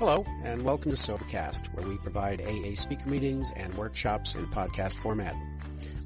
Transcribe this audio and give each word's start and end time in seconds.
Hello, 0.00 0.24
and 0.44 0.64
welcome 0.64 0.90
to 0.90 0.96
Sobercast, 0.96 1.74
where 1.74 1.86
we 1.86 1.98
provide 1.98 2.40
AA 2.40 2.74
speaker 2.74 3.06
meetings 3.06 3.52
and 3.54 3.74
workshops 3.74 4.34
in 4.34 4.46
podcast 4.46 4.96
format. 4.96 5.36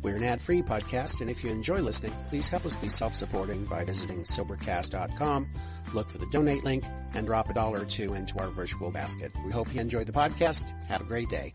We're 0.03 0.17
an 0.17 0.25
ad-free 0.25 0.63
podcast, 0.63 1.21
and 1.21 1.31
if 1.31 1.45
you 1.45 1.53
enjoy 1.53 1.79
listening, 1.79 2.13
please 2.27 2.49
help 2.49 2.67
us 2.67 2.75
be 2.75 2.89
self-supporting 2.89 3.67
by 3.67 3.85
visiting 3.85 4.25
Sobercast.com, 4.25 5.49
look 5.95 6.11
for 6.11 6.19
the 6.19 6.27
donate 6.33 6.65
link, 6.65 6.83
and 7.15 7.25
drop 7.25 7.49
a 7.51 7.55
dollar 7.55 7.83
or 7.83 7.85
two 7.85 8.15
into 8.15 8.37
our 8.41 8.49
virtual 8.49 8.91
basket. 8.91 9.31
We 9.47 9.53
hope 9.53 9.73
you 9.73 9.81
enjoyed 9.81 10.09
the 10.09 10.13
podcast. 10.13 10.73
Have 10.89 11.03
a 11.03 11.05
great 11.05 11.29
day. 11.29 11.55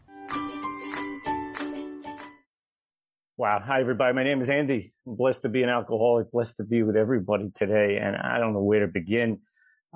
Wow. 3.35 3.59
Hi, 3.66 3.81
everybody. 3.81 4.13
My 4.13 4.23
name 4.23 4.40
is 4.40 4.49
Andy. 4.49 4.94
I'm 5.05 5.17
blessed 5.17 5.41
to 5.41 5.49
be 5.49 5.63
an 5.63 5.70
alcoholic, 5.70 6.31
blessed 6.31 6.55
to 6.58 6.63
be 6.63 6.84
with 6.84 6.95
everybody 6.95 7.52
today, 7.53 7.99
and 8.02 8.16
I 8.16 8.40
don't 8.40 8.53
know 8.53 8.63
where 8.63 8.80
to 8.80 8.88
begin. 8.88 9.40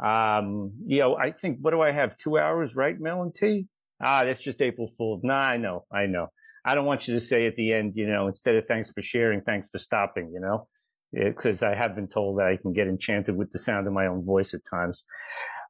Um, 0.01 0.71
you 0.85 0.99
know, 0.99 1.15
I 1.15 1.31
think, 1.31 1.59
what 1.61 1.71
do 1.71 1.81
I 1.81 1.91
have? 1.91 2.17
Two 2.17 2.37
hours, 2.37 2.75
right, 2.75 2.99
Mel 2.99 3.21
and 3.21 3.33
T? 3.33 3.67
Ah, 4.01 4.23
that's 4.23 4.41
just 4.41 4.61
April 4.61 4.89
Fool's. 4.97 5.21
Nah, 5.23 5.35
I 5.35 5.57
know, 5.57 5.85
I 5.91 6.05
know. 6.07 6.27
I 6.65 6.75
don't 6.75 6.85
want 6.85 7.07
you 7.07 7.13
to 7.13 7.19
say 7.19 7.45
at 7.45 7.55
the 7.55 7.73
end, 7.73 7.93
you 7.95 8.07
know, 8.07 8.27
instead 8.27 8.55
of 8.55 8.65
thanks 8.65 8.91
for 8.91 9.01
sharing, 9.01 9.41
thanks 9.41 9.69
for 9.69 9.77
stopping, 9.77 10.31
you 10.33 10.39
know, 10.39 10.67
because 11.11 11.61
I 11.61 11.75
have 11.75 11.95
been 11.95 12.07
told 12.07 12.39
that 12.39 12.47
I 12.47 12.57
can 12.57 12.73
get 12.73 12.87
enchanted 12.87 13.35
with 13.35 13.51
the 13.51 13.59
sound 13.59 13.85
of 13.85 13.93
my 13.93 14.07
own 14.07 14.23
voice 14.25 14.53
at 14.53 14.61
times. 14.69 15.05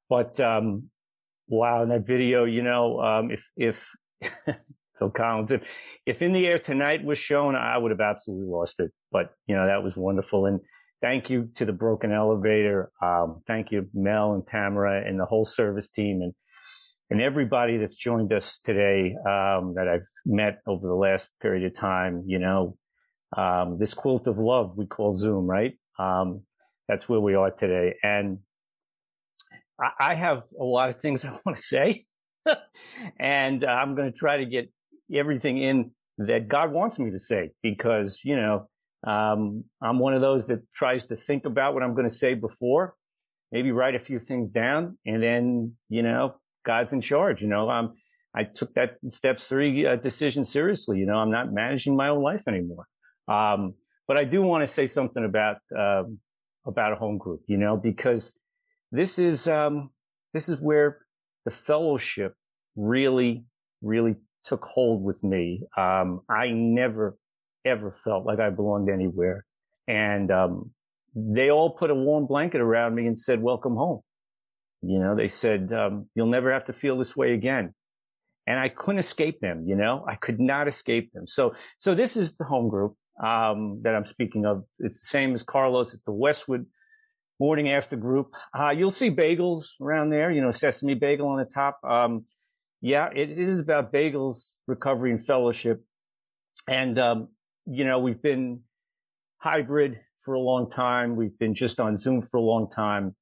But, 0.09 0.39
um, 0.39 0.89
wow, 1.47 1.83
in 1.83 1.89
that 1.89 2.05
video, 2.05 2.45
you 2.45 2.61
know, 2.61 2.99
um, 3.01 3.31
if, 3.31 3.49
if, 3.57 3.89
Phil 4.99 5.09
Collins, 5.09 5.51
if, 5.51 5.67
if 6.05 6.21
in 6.21 6.33
the 6.33 6.45
air 6.45 6.59
tonight 6.59 7.03
was 7.03 7.17
shown, 7.17 7.55
I 7.55 7.77
would 7.77 7.89
have 7.89 7.99
absolutely 7.99 8.47
lost 8.47 8.79
it. 8.79 8.91
But, 9.11 9.31
you 9.47 9.55
know, 9.55 9.65
that 9.65 9.83
was 9.83 9.97
wonderful. 9.97 10.45
And, 10.45 10.59
thank 11.03 11.29
you 11.29 11.49
to 11.55 11.65
the 11.65 11.73
broken 11.73 12.13
elevator. 12.13 12.89
Um, 13.01 13.43
thank 13.45 13.71
you, 13.71 13.89
Mel 13.93 14.33
and 14.33 14.47
Tamara 14.47 15.05
and 15.05 15.19
the 15.19 15.25
whole 15.25 15.45
service 15.45 15.89
team 15.89 16.21
and 16.23 16.33
and 17.09 17.21
everybody 17.21 17.77
that's 17.77 17.97
joined 17.97 18.33
us 18.33 18.59
today 18.59 19.13
um, 19.27 19.73
that 19.75 19.87
I've 19.87 20.07
met 20.25 20.61
over 20.65 20.87
the 20.87 20.95
last 20.95 21.29
period 21.41 21.65
of 21.65 21.75
time. 21.75 22.23
You 22.25 22.39
know, 22.39 22.77
um, 23.37 23.77
this 23.77 23.93
quilt 23.93 24.25
of 24.27 24.37
love 24.37 24.77
we 24.77 24.87
call 24.87 25.13
Zoom, 25.13 25.45
right? 25.45 25.73
Um, 25.99 26.43
that's 26.87 27.07
where 27.07 27.19
we 27.19 27.35
are 27.35 27.51
today, 27.51 27.95
and 28.01 28.39
I, 29.79 30.11
I 30.11 30.15
have 30.15 30.43
a 30.59 30.63
lot 30.63 30.89
of 30.89 30.99
things 30.99 31.25
I 31.25 31.31
want 31.45 31.57
to 31.57 31.61
say, 31.61 32.05
and 33.19 33.63
I'm 33.65 33.93
going 33.93 34.11
to 34.11 34.17
try 34.17 34.37
to 34.37 34.45
get 34.45 34.71
everything 35.13 35.57
in 35.57 35.91
that 36.17 36.47
God 36.47 36.71
wants 36.71 36.97
me 36.97 37.11
to 37.11 37.19
say 37.19 37.51
because 37.61 38.21
you 38.23 38.37
know 38.37 38.69
um, 39.05 39.65
I'm 39.81 39.99
one 39.99 40.13
of 40.13 40.21
those 40.21 40.47
that 40.47 40.59
tries 40.73 41.05
to 41.07 41.15
think 41.15 41.45
about 41.45 41.73
what 41.73 41.83
I'm 41.83 41.93
going 41.93 42.07
to 42.07 42.13
say 42.13 42.33
before, 42.33 42.95
maybe 43.51 43.71
write 43.71 43.95
a 43.95 43.99
few 43.99 44.19
things 44.19 44.51
down, 44.51 44.97
and 45.05 45.21
then 45.21 45.73
you 45.89 46.03
know 46.03 46.35
God's 46.65 46.93
in 46.93 47.01
charge. 47.01 47.41
You 47.41 47.47
know, 47.47 47.69
um, 47.69 47.93
I 48.35 48.43
took 48.43 48.73
that 48.75 48.97
step 49.09 49.39
three 49.39 49.85
uh, 49.85 49.97
decision 49.97 50.45
seriously. 50.45 50.99
You 50.99 51.05
know, 51.05 51.15
I'm 51.15 51.31
not 51.31 51.51
managing 51.51 51.95
my 51.95 52.09
own 52.09 52.23
life 52.23 52.47
anymore. 52.47 52.85
Um, 53.27 53.73
but 54.07 54.17
I 54.17 54.23
do 54.23 54.41
want 54.41 54.61
to 54.61 54.67
say 54.67 54.87
something 54.87 55.23
about 55.23 55.57
um, 55.77 56.19
about 56.65 56.93
a 56.93 56.95
home 56.95 57.17
group. 57.17 57.41
You 57.47 57.57
know, 57.57 57.77
because 57.77 58.37
this 58.91 59.19
is 59.19 59.47
um, 59.47 59.89
this 60.33 60.49
is 60.49 60.61
where 60.61 60.99
the 61.45 61.51
fellowship 61.51 62.35
really, 62.75 63.45
really 63.81 64.15
took 64.45 64.63
hold 64.63 65.03
with 65.03 65.23
me. 65.23 65.63
Um, 65.77 66.21
I 66.29 66.49
never 66.49 67.17
ever 67.65 67.91
felt 67.91 68.25
like 68.25 68.39
I 68.39 68.49
belonged 68.49 68.89
anywhere. 68.89 69.45
And, 69.87 70.31
um, 70.31 70.71
they 71.15 71.51
all 71.51 71.69
put 71.69 71.91
a 71.91 71.95
warm 71.95 72.25
blanket 72.25 72.59
around 72.59 72.95
me 72.95 73.05
and 73.05 73.17
said, 73.17 73.41
welcome 73.41 73.75
home. 73.75 74.01
You 74.81 74.99
know, 74.99 75.15
they 75.15 75.27
said, 75.27 75.71
um, 75.71 76.09
you'll 76.15 76.27
never 76.27 76.51
have 76.51 76.65
to 76.65 76.73
feel 76.73 76.97
this 76.97 77.15
way 77.15 77.33
again. 77.33 77.73
And 78.47 78.59
I 78.59 78.67
couldn't 78.67 78.99
escape 78.99 79.39
them, 79.39 79.65
you 79.67 79.75
know, 79.75 80.03
I 80.07 80.15
could 80.15 80.39
not 80.39 80.67
escape 80.67 81.13
them. 81.13 81.27
So, 81.27 81.53
so 81.77 81.95
this 81.95 82.17
is 82.17 82.35
the 82.35 82.43
home 82.43 82.67
group, 82.67 82.95
um, 83.23 83.79
that 83.83 83.95
I'm 83.95 84.05
speaking 84.05 84.45
of. 84.45 84.65
It's 84.79 84.99
the 84.99 85.05
same 85.05 85.33
as 85.33 85.43
Carlos. 85.43 85.93
It's 85.93 86.03
the 86.05 86.11
Westwood 86.11 86.65
morning 87.39 87.69
after 87.69 87.95
group. 87.95 88.33
Uh, 88.57 88.71
you'll 88.71 88.91
see 88.91 89.09
bagels 89.09 89.79
around 89.79 90.09
there, 90.09 90.31
you 90.31 90.41
know, 90.41 90.51
sesame 90.51 90.95
bagel 90.95 91.27
on 91.27 91.37
the 91.37 91.45
top. 91.45 91.79
Um, 91.83 92.25
yeah, 92.81 93.09
it 93.15 93.29
is 93.29 93.59
about 93.59 93.93
bagels, 93.93 94.55
recovery 94.67 95.11
and 95.11 95.25
fellowship. 95.25 95.81
And, 96.67 96.99
um, 96.99 97.29
you 97.65 97.85
know, 97.85 97.99
we've 97.99 98.21
been 98.21 98.61
hybrid 99.37 99.99
for 100.19 100.33
a 100.33 100.39
long 100.39 100.69
time. 100.69 101.15
We've 101.15 101.37
been 101.37 101.53
just 101.53 101.79
on 101.79 101.95
Zoom 101.95 102.21
for 102.21 102.37
a 102.37 102.41
long 102.41 102.69
time. 102.69 103.15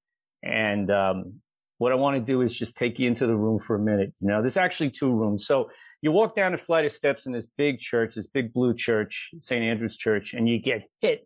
And, 0.43 0.89
um, 0.91 1.41
what 1.81 1.91
I 1.91 1.95
want 1.95 2.15
to 2.15 2.23
do 2.23 2.41
is 2.41 2.55
just 2.55 2.77
take 2.77 2.99
you 2.99 3.07
into 3.07 3.25
the 3.25 3.35
room 3.35 3.57
for 3.57 3.75
a 3.75 3.79
minute. 3.79 4.13
You 4.19 4.27
know, 4.27 4.41
there's 4.41 4.55
actually 4.55 4.91
two 4.91 5.17
rooms. 5.17 5.47
So 5.47 5.71
you 6.03 6.11
walk 6.11 6.35
down 6.35 6.53
a 6.53 6.57
flight 6.57 6.85
of 6.85 6.91
steps 6.91 7.25
in 7.25 7.31
this 7.31 7.47
big 7.57 7.79
church, 7.79 8.13
this 8.13 8.27
big 8.27 8.53
blue 8.53 8.75
church, 8.75 9.31
St. 9.39 9.63
Andrew's 9.63 9.97
Church, 9.97 10.35
and 10.35 10.47
you 10.47 10.61
get 10.61 10.83
hit 10.99 11.25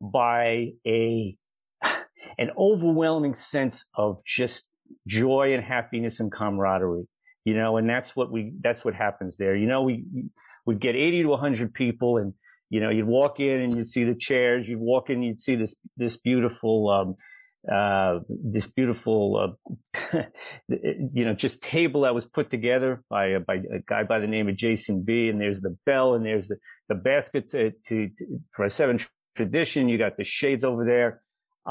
by 0.00 0.72
a, 0.84 1.36
an 2.38 2.50
overwhelming 2.58 3.36
sense 3.36 3.88
of 3.94 4.20
just 4.24 4.68
joy 5.06 5.54
and 5.54 5.62
happiness 5.62 6.18
and 6.18 6.32
camaraderie, 6.32 7.06
you 7.44 7.54
know, 7.54 7.76
and 7.76 7.88
that's 7.88 8.16
what 8.16 8.32
we, 8.32 8.52
that's 8.62 8.84
what 8.84 8.94
happens 8.94 9.36
there. 9.36 9.54
You 9.54 9.68
know, 9.68 9.82
we, 9.82 10.04
we 10.66 10.74
get 10.74 10.96
80 10.96 11.22
to 11.22 11.28
100 11.28 11.72
people 11.72 12.16
and 12.16 12.34
you 12.74 12.80
know, 12.80 12.90
you'd 12.90 13.06
walk 13.06 13.38
in 13.38 13.60
and 13.60 13.76
you'd 13.76 13.86
see 13.86 14.02
the 14.02 14.16
chairs. 14.16 14.68
You'd 14.68 14.80
walk 14.80 15.08
in, 15.08 15.22
you'd 15.22 15.38
see 15.38 15.54
this 15.54 15.76
this 15.96 16.16
beautiful, 16.16 16.90
um, 16.90 17.14
uh, 17.72 18.18
this 18.28 18.66
beautiful, 18.66 19.56
uh, 20.12 20.22
you 20.68 21.24
know, 21.24 21.34
just 21.34 21.62
table 21.62 22.00
that 22.00 22.16
was 22.16 22.26
put 22.26 22.50
together 22.50 23.04
by 23.08 23.26
a, 23.26 23.38
by 23.38 23.54
a 23.54 23.78
guy 23.86 24.02
by 24.02 24.18
the 24.18 24.26
name 24.26 24.48
of 24.48 24.56
Jason 24.56 25.04
B. 25.04 25.28
And 25.28 25.40
there's 25.40 25.60
the 25.60 25.76
bell 25.86 26.14
and 26.16 26.26
there's 26.26 26.48
the 26.48 26.56
the 26.88 26.96
basket 26.96 27.48
to, 27.50 27.70
to, 27.86 28.08
to 28.08 28.40
for 28.50 28.64
a 28.64 28.70
seven 28.70 28.98
tradition. 29.36 29.88
You 29.88 29.96
got 29.96 30.16
the 30.16 30.24
shades 30.24 30.64
over 30.64 30.84
there. 30.84 31.22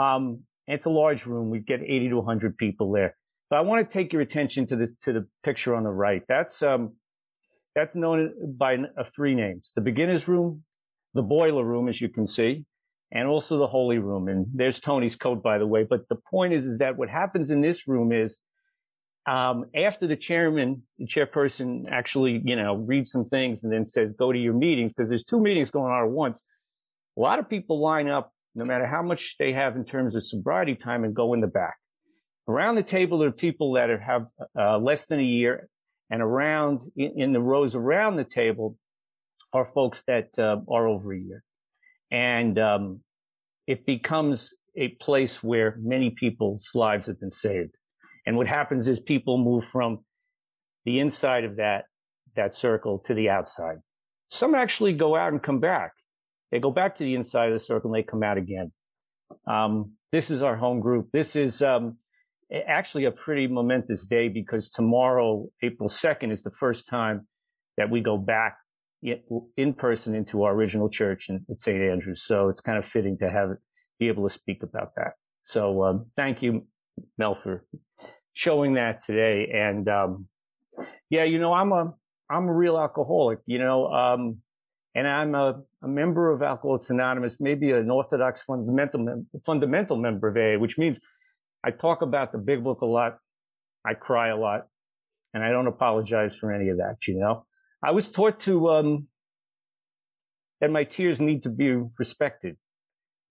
Um, 0.01 0.43
it's 0.67 0.85
a 0.85 0.89
large 0.89 1.25
room. 1.25 1.49
We 1.49 1.59
get 1.59 1.81
80 1.81 2.11
to 2.11 2.15
100 2.15 2.57
people 2.57 2.93
there. 2.93 3.17
But 3.49 3.57
I 3.57 3.61
want 3.63 3.85
to 3.87 3.93
take 3.93 4.13
your 4.13 4.21
attention 4.21 4.67
to 4.67 4.77
the 4.77 4.87
to 5.01 5.11
the 5.11 5.27
picture 5.43 5.75
on 5.75 5.83
the 5.83 5.91
right. 5.91 6.21
That's 6.29 6.63
um, 6.63 6.93
that's 7.75 7.93
known 7.93 8.31
by 8.57 8.77
uh, 8.77 9.03
three 9.03 9.35
names: 9.35 9.73
the 9.75 9.81
beginners 9.81 10.29
room, 10.29 10.63
the 11.13 11.23
boiler 11.23 11.63
room, 11.63 11.87
as 11.87 12.01
you 12.01 12.09
can 12.09 12.25
see, 12.25 12.65
and 13.11 13.27
also 13.27 13.57
the 13.57 13.67
holy 13.67 13.99
room. 13.99 14.27
And 14.27 14.47
there's 14.53 14.79
Tony's 14.79 15.15
coat, 15.15 15.43
by 15.43 15.57
the 15.57 15.67
way. 15.67 15.83
But 15.83 16.09
the 16.09 16.15
point 16.15 16.53
is, 16.53 16.65
is 16.65 16.79
that 16.79 16.97
what 16.97 17.09
happens 17.09 17.51
in 17.51 17.61
this 17.61 17.87
room 17.87 18.11
is, 18.11 18.41
um, 19.25 19.65
after 19.75 20.05
the 20.07 20.17
chairman, 20.17 20.83
the 20.97 21.07
chairperson 21.07 21.89
actually, 21.91 22.41
you 22.43 22.55
know, 22.55 22.75
reads 22.75 23.11
some 23.11 23.25
things 23.25 23.63
and 23.63 23.71
then 23.71 23.85
says, 23.85 24.11
go 24.11 24.31
to 24.31 24.39
your 24.39 24.53
meetings, 24.53 24.91
because 24.91 25.09
there's 25.09 25.23
two 25.23 25.39
meetings 25.39 25.71
going 25.71 25.91
on 25.93 26.03
at 26.03 26.09
once. 26.09 26.43
A 27.17 27.21
lot 27.21 27.39
of 27.39 27.49
people 27.49 27.79
line 27.79 28.09
up, 28.09 28.33
no 28.55 28.65
matter 28.65 28.85
how 28.85 29.01
much 29.01 29.37
they 29.37 29.53
have 29.53 29.75
in 29.75 29.85
terms 29.85 30.15
of 30.15 30.25
sobriety 30.25 30.75
time 30.75 31.03
and 31.03 31.15
go 31.15 31.33
in 31.33 31.41
the 31.41 31.47
back. 31.47 31.75
Around 32.47 32.75
the 32.75 32.83
table, 32.83 33.23
are 33.23 33.31
people 33.31 33.73
that 33.73 33.89
are, 33.89 33.99
have 33.99 34.27
uh, 34.59 34.77
less 34.77 35.05
than 35.05 35.19
a 35.19 35.23
year 35.23 35.69
and 36.09 36.21
around 36.21 36.81
in, 36.97 37.13
in 37.15 37.33
the 37.33 37.39
rows 37.39 37.75
around 37.75 38.17
the 38.17 38.25
table, 38.25 38.77
are 39.53 39.65
folks 39.65 40.03
that 40.07 40.37
uh, 40.37 40.57
are 40.69 40.87
over 40.87 41.13
a 41.13 41.19
year. 41.19 41.43
And 42.11 42.57
um, 42.59 43.01
it 43.67 43.85
becomes 43.85 44.53
a 44.75 44.89
place 44.89 45.43
where 45.43 45.77
many 45.79 46.09
people's 46.09 46.69
lives 46.73 47.07
have 47.07 47.19
been 47.19 47.29
saved. 47.29 47.77
And 48.25 48.37
what 48.37 48.47
happens 48.47 48.87
is 48.87 48.99
people 48.99 49.37
move 49.37 49.65
from 49.65 49.99
the 50.85 50.99
inside 50.99 51.43
of 51.43 51.57
that, 51.57 51.85
that 52.35 52.55
circle 52.55 52.99
to 53.05 53.13
the 53.13 53.29
outside. 53.29 53.77
Some 54.29 54.55
actually 54.55 54.93
go 54.93 55.15
out 55.15 55.31
and 55.31 55.41
come 55.41 55.59
back. 55.59 55.91
They 56.51 56.59
go 56.59 56.71
back 56.71 56.95
to 56.97 57.03
the 57.03 57.15
inside 57.15 57.47
of 57.47 57.53
the 57.53 57.59
circle 57.59 57.93
and 57.93 58.03
they 58.03 58.07
come 58.07 58.23
out 58.23 58.37
again. 58.37 58.71
Um, 59.47 59.93
this 60.11 60.29
is 60.29 60.41
our 60.41 60.55
home 60.55 60.79
group. 60.79 61.09
This 61.11 61.35
is 61.35 61.61
um, 61.61 61.97
actually 62.67 63.05
a 63.05 63.11
pretty 63.11 63.47
momentous 63.47 64.05
day 64.05 64.29
because 64.29 64.69
tomorrow, 64.69 65.47
April 65.61 65.89
2nd, 65.89 66.31
is 66.31 66.43
the 66.43 66.51
first 66.51 66.87
time 66.87 67.27
that 67.77 67.89
we 67.89 68.01
go 68.01 68.17
back 68.17 68.57
in 69.57 69.73
person 69.73 70.15
into 70.15 70.43
our 70.43 70.53
original 70.53 70.89
church 70.89 71.29
at 71.29 71.59
St. 71.59 71.81
Andrews. 71.81 72.23
So 72.23 72.49
it's 72.49 72.61
kind 72.61 72.77
of 72.77 72.85
fitting 72.85 73.17
to 73.19 73.29
have 73.29 73.49
be 73.99 74.07
able 74.07 74.27
to 74.27 74.33
speak 74.33 74.63
about 74.63 74.95
that. 74.95 75.13
So 75.41 75.83
um, 75.83 76.05
thank 76.15 76.41
you, 76.41 76.65
Mel, 77.17 77.35
for 77.35 77.65
showing 78.33 78.73
that 78.75 79.01
today. 79.03 79.51
And 79.53 79.87
um, 79.87 80.27
yeah, 81.09 81.23
you 81.23 81.39
know, 81.39 81.53
I'm 81.53 81.71
a 81.71 81.93
I'm 82.29 82.47
a 82.47 82.53
real 82.53 82.77
alcoholic. 82.77 83.39
You 83.45 83.59
know, 83.59 83.87
um, 83.87 84.37
and 84.95 85.07
I'm 85.07 85.35
a, 85.35 85.61
a, 85.83 85.87
member 85.87 86.31
of 86.31 86.41
Alcoholics 86.41 86.89
Anonymous, 86.89 87.41
maybe 87.41 87.71
an 87.71 87.89
Orthodox 87.89 88.41
fundamental 88.43 89.25
fundamental 89.45 89.97
member 89.97 90.29
of 90.29 90.37
AA, 90.37 90.59
which 90.59 90.77
means 90.77 90.99
I 91.63 91.71
talk 91.71 92.01
about 92.01 92.31
the 92.31 92.37
big 92.37 92.63
book 92.63 92.81
a 92.81 92.85
lot, 92.85 93.17
I 93.85 93.93
cry 93.95 94.29
a 94.29 94.37
lot, 94.37 94.67
and 95.33 95.43
I 95.43 95.49
don't 95.49 95.67
apologize 95.67 96.35
for 96.35 96.53
any 96.53 96.69
of 96.69 96.77
that. 96.77 96.97
You 97.07 97.19
know. 97.19 97.45
I 97.83 97.91
was 97.91 98.11
taught 98.11 98.39
to, 98.41 98.69
um, 98.69 99.07
that 100.61 100.71
my 100.71 100.85
tears 100.85 101.19
need 101.19 101.43
to 101.43 101.49
be 101.49 101.75
respected, 101.99 102.55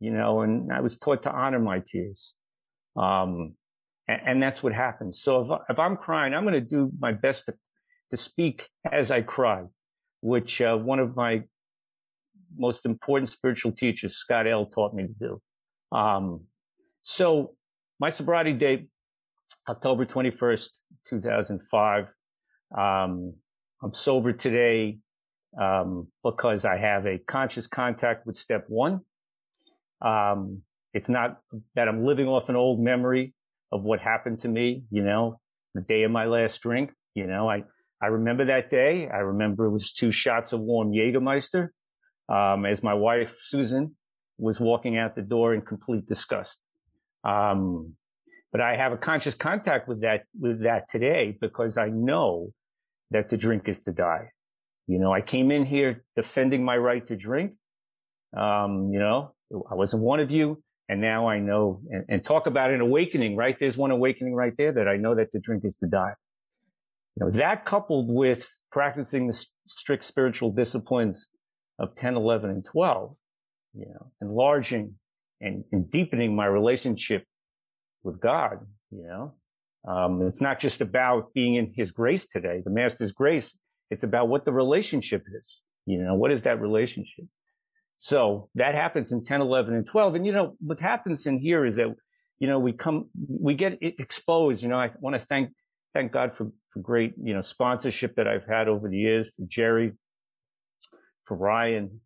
you 0.00 0.12
know, 0.12 0.42
and 0.42 0.72
I 0.72 0.80
was 0.80 0.98
taught 0.98 1.22
to 1.22 1.30
honor 1.32 1.58
my 1.60 1.80
tears. 1.80 2.36
Um, 2.96 3.56
And, 4.08 4.20
and 4.26 4.42
that's 4.42 4.62
what 4.62 4.72
happens. 4.74 5.20
So 5.22 5.40
if, 5.42 5.48
if 5.70 5.78
I'm 5.78 5.96
crying, 5.96 6.34
I'm 6.34 6.42
going 6.42 6.54
to 6.54 6.60
do 6.60 6.90
my 6.98 7.12
best 7.12 7.46
to, 7.46 7.54
to 8.10 8.16
speak 8.16 8.68
as 8.90 9.10
I 9.10 9.22
cry, 9.22 9.64
which 10.20 10.60
uh, 10.60 10.76
one 10.76 10.98
of 10.98 11.16
my 11.16 11.44
most 12.58 12.84
important 12.84 13.28
spiritual 13.30 13.72
teachers, 13.72 14.16
Scott 14.16 14.46
L, 14.46 14.66
taught 14.66 14.92
me 14.94 15.06
to 15.06 15.14
do. 15.26 15.40
Um, 15.96 16.44
so 17.02 17.54
my 17.98 18.10
sobriety 18.10 18.52
date, 18.52 18.88
October 19.68 20.04
21st, 20.04 20.68
2005. 21.06 22.06
Um, 22.76 23.34
I'm 23.82 23.94
sober 23.94 24.32
today 24.32 24.98
um, 25.60 26.06
because 26.22 26.64
I 26.64 26.78
have 26.78 27.04
a 27.04 27.18
conscious 27.18 27.66
contact 27.66 28.26
with 28.26 28.36
step 28.36 28.64
one. 28.68 29.00
Um, 30.00 30.62
it's 30.94 31.08
not 31.08 31.40
that 31.74 31.88
I'm 31.88 32.04
living 32.04 32.28
off 32.28 32.48
an 32.48 32.54
old 32.54 32.80
memory 32.80 33.34
of 33.72 33.84
what 33.84 34.00
happened 34.00 34.40
to 34.40 34.48
me, 34.48 34.84
you 34.90 35.02
know, 35.02 35.40
the 35.74 35.80
day 35.80 36.04
of 36.04 36.12
my 36.12 36.26
last 36.26 36.60
drink. 36.60 36.92
You 37.14 37.26
know, 37.26 37.48
I, 37.48 37.64
I 38.00 38.06
remember 38.06 38.44
that 38.46 38.70
day. 38.70 39.08
I 39.12 39.18
remember 39.18 39.66
it 39.66 39.72
was 39.72 39.92
two 39.92 40.12
shots 40.12 40.52
of 40.52 40.60
warm 40.60 40.92
Jägermeister 40.92 41.68
um, 42.28 42.64
as 42.64 42.84
my 42.84 42.94
wife, 42.94 43.36
Susan, 43.40 43.96
was 44.38 44.60
walking 44.60 44.96
out 44.96 45.16
the 45.16 45.22
door 45.22 45.54
in 45.54 45.62
complete 45.62 46.06
disgust. 46.06 46.62
Um, 47.24 47.94
but 48.52 48.60
I 48.60 48.76
have 48.76 48.92
a 48.92 48.96
conscious 48.96 49.34
contact 49.34 49.88
with 49.88 50.02
that, 50.02 50.24
with 50.38 50.62
that 50.62 50.88
today 50.88 51.36
because 51.40 51.78
I 51.78 51.88
know 51.88 52.52
that 53.12 53.28
to 53.30 53.36
drink 53.36 53.68
is 53.68 53.84
to 53.84 53.92
die. 53.92 54.30
You 54.86 54.98
know, 54.98 55.12
I 55.12 55.20
came 55.20 55.50
in 55.50 55.64
here 55.64 56.04
defending 56.16 56.64
my 56.64 56.76
right 56.76 57.04
to 57.06 57.16
drink. 57.16 57.52
Um, 58.36 58.90
you 58.92 58.98
know, 58.98 59.34
I 59.70 59.74
wasn't 59.74 60.02
one 60.02 60.20
of 60.20 60.30
you. 60.30 60.62
And 60.88 61.00
now 61.00 61.28
I 61.28 61.38
know 61.38 61.80
and, 61.90 62.04
and, 62.08 62.24
talk 62.24 62.46
about 62.46 62.70
an 62.70 62.80
awakening, 62.80 63.36
right? 63.36 63.56
There's 63.58 63.78
one 63.78 63.92
awakening 63.92 64.34
right 64.34 64.52
there 64.58 64.72
that 64.72 64.88
I 64.88 64.96
know 64.96 65.14
that 65.14 65.30
to 65.32 65.38
drink 65.38 65.64
is 65.64 65.76
to 65.78 65.86
die. 65.86 66.12
You 67.16 67.24
know, 67.24 67.30
that 67.32 67.64
coupled 67.64 68.10
with 68.10 68.50
practicing 68.70 69.28
the 69.28 69.44
strict 69.66 70.04
spiritual 70.04 70.50
disciplines 70.50 71.30
of 71.78 71.94
10, 71.94 72.16
11, 72.16 72.50
and 72.50 72.64
12, 72.64 73.14
you 73.74 73.86
know, 73.86 74.12
enlarging 74.20 74.94
and, 75.40 75.64
and 75.72 75.90
deepening 75.90 76.34
my 76.34 76.46
relationship 76.46 77.24
with 78.02 78.20
God, 78.20 78.58
you 78.90 79.04
know, 79.04 79.34
um, 79.86 80.22
it's 80.22 80.40
not 80.40 80.60
just 80.60 80.80
about 80.80 81.32
being 81.34 81.56
in 81.56 81.72
his 81.74 81.90
grace 81.90 82.26
today, 82.28 82.62
the 82.64 82.70
master's 82.70 83.12
grace. 83.12 83.58
It's 83.90 84.04
about 84.04 84.28
what 84.28 84.44
the 84.44 84.52
relationship 84.52 85.24
is. 85.38 85.60
You 85.86 85.98
know, 85.98 86.14
what 86.14 86.30
is 86.30 86.42
that 86.42 86.60
relationship? 86.60 87.26
So 87.96 88.48
that 88.54 88.74
happens 88.74 89.12
in 89.12 89.24
10, 89.24 89.40
11, 89.40 89.74
and 89.74 89.86
12. 89.86 90.14
And, 90.14 90.26
you 90.26 90.32
know, 90.32 90.56
what 90.60 90.80
happens 90.80 91.26
in 91.26 91.38
here 91.38 91.64
is 91.64 91.76
that, 91.76 91.94
you 92.38 92.48
know, 92.48 92.58
we 92.58 92.72
come, 92.72 93.10
we 93.28 93.54
get 93.54 93.78
exposed. 93.80 94.62
You 94.62 94.68
know, 94.68 94.78
I 94.78 94.90
want 95.00 95.14
to 95.14 95.24
thank, 95.24 95.50
thank 95.94 96.12
God 96.12 96.34
for, 96.34 96.50
for 96.70 96.80
great, 96.80 97.14
you 97.22 97.34
know, 97.34 97.42
sponsorship 97.42 98.16
that 98.16 98.26
I've 98.26 98.46
had 98.46 98.68
over 98.68 98.88
the 98.88 98.96
years 98.96 99.30
for 99.34 99.44
Jerry, 99.46 99.92
for 101.24 101.36
Ryan, 101.36 102.00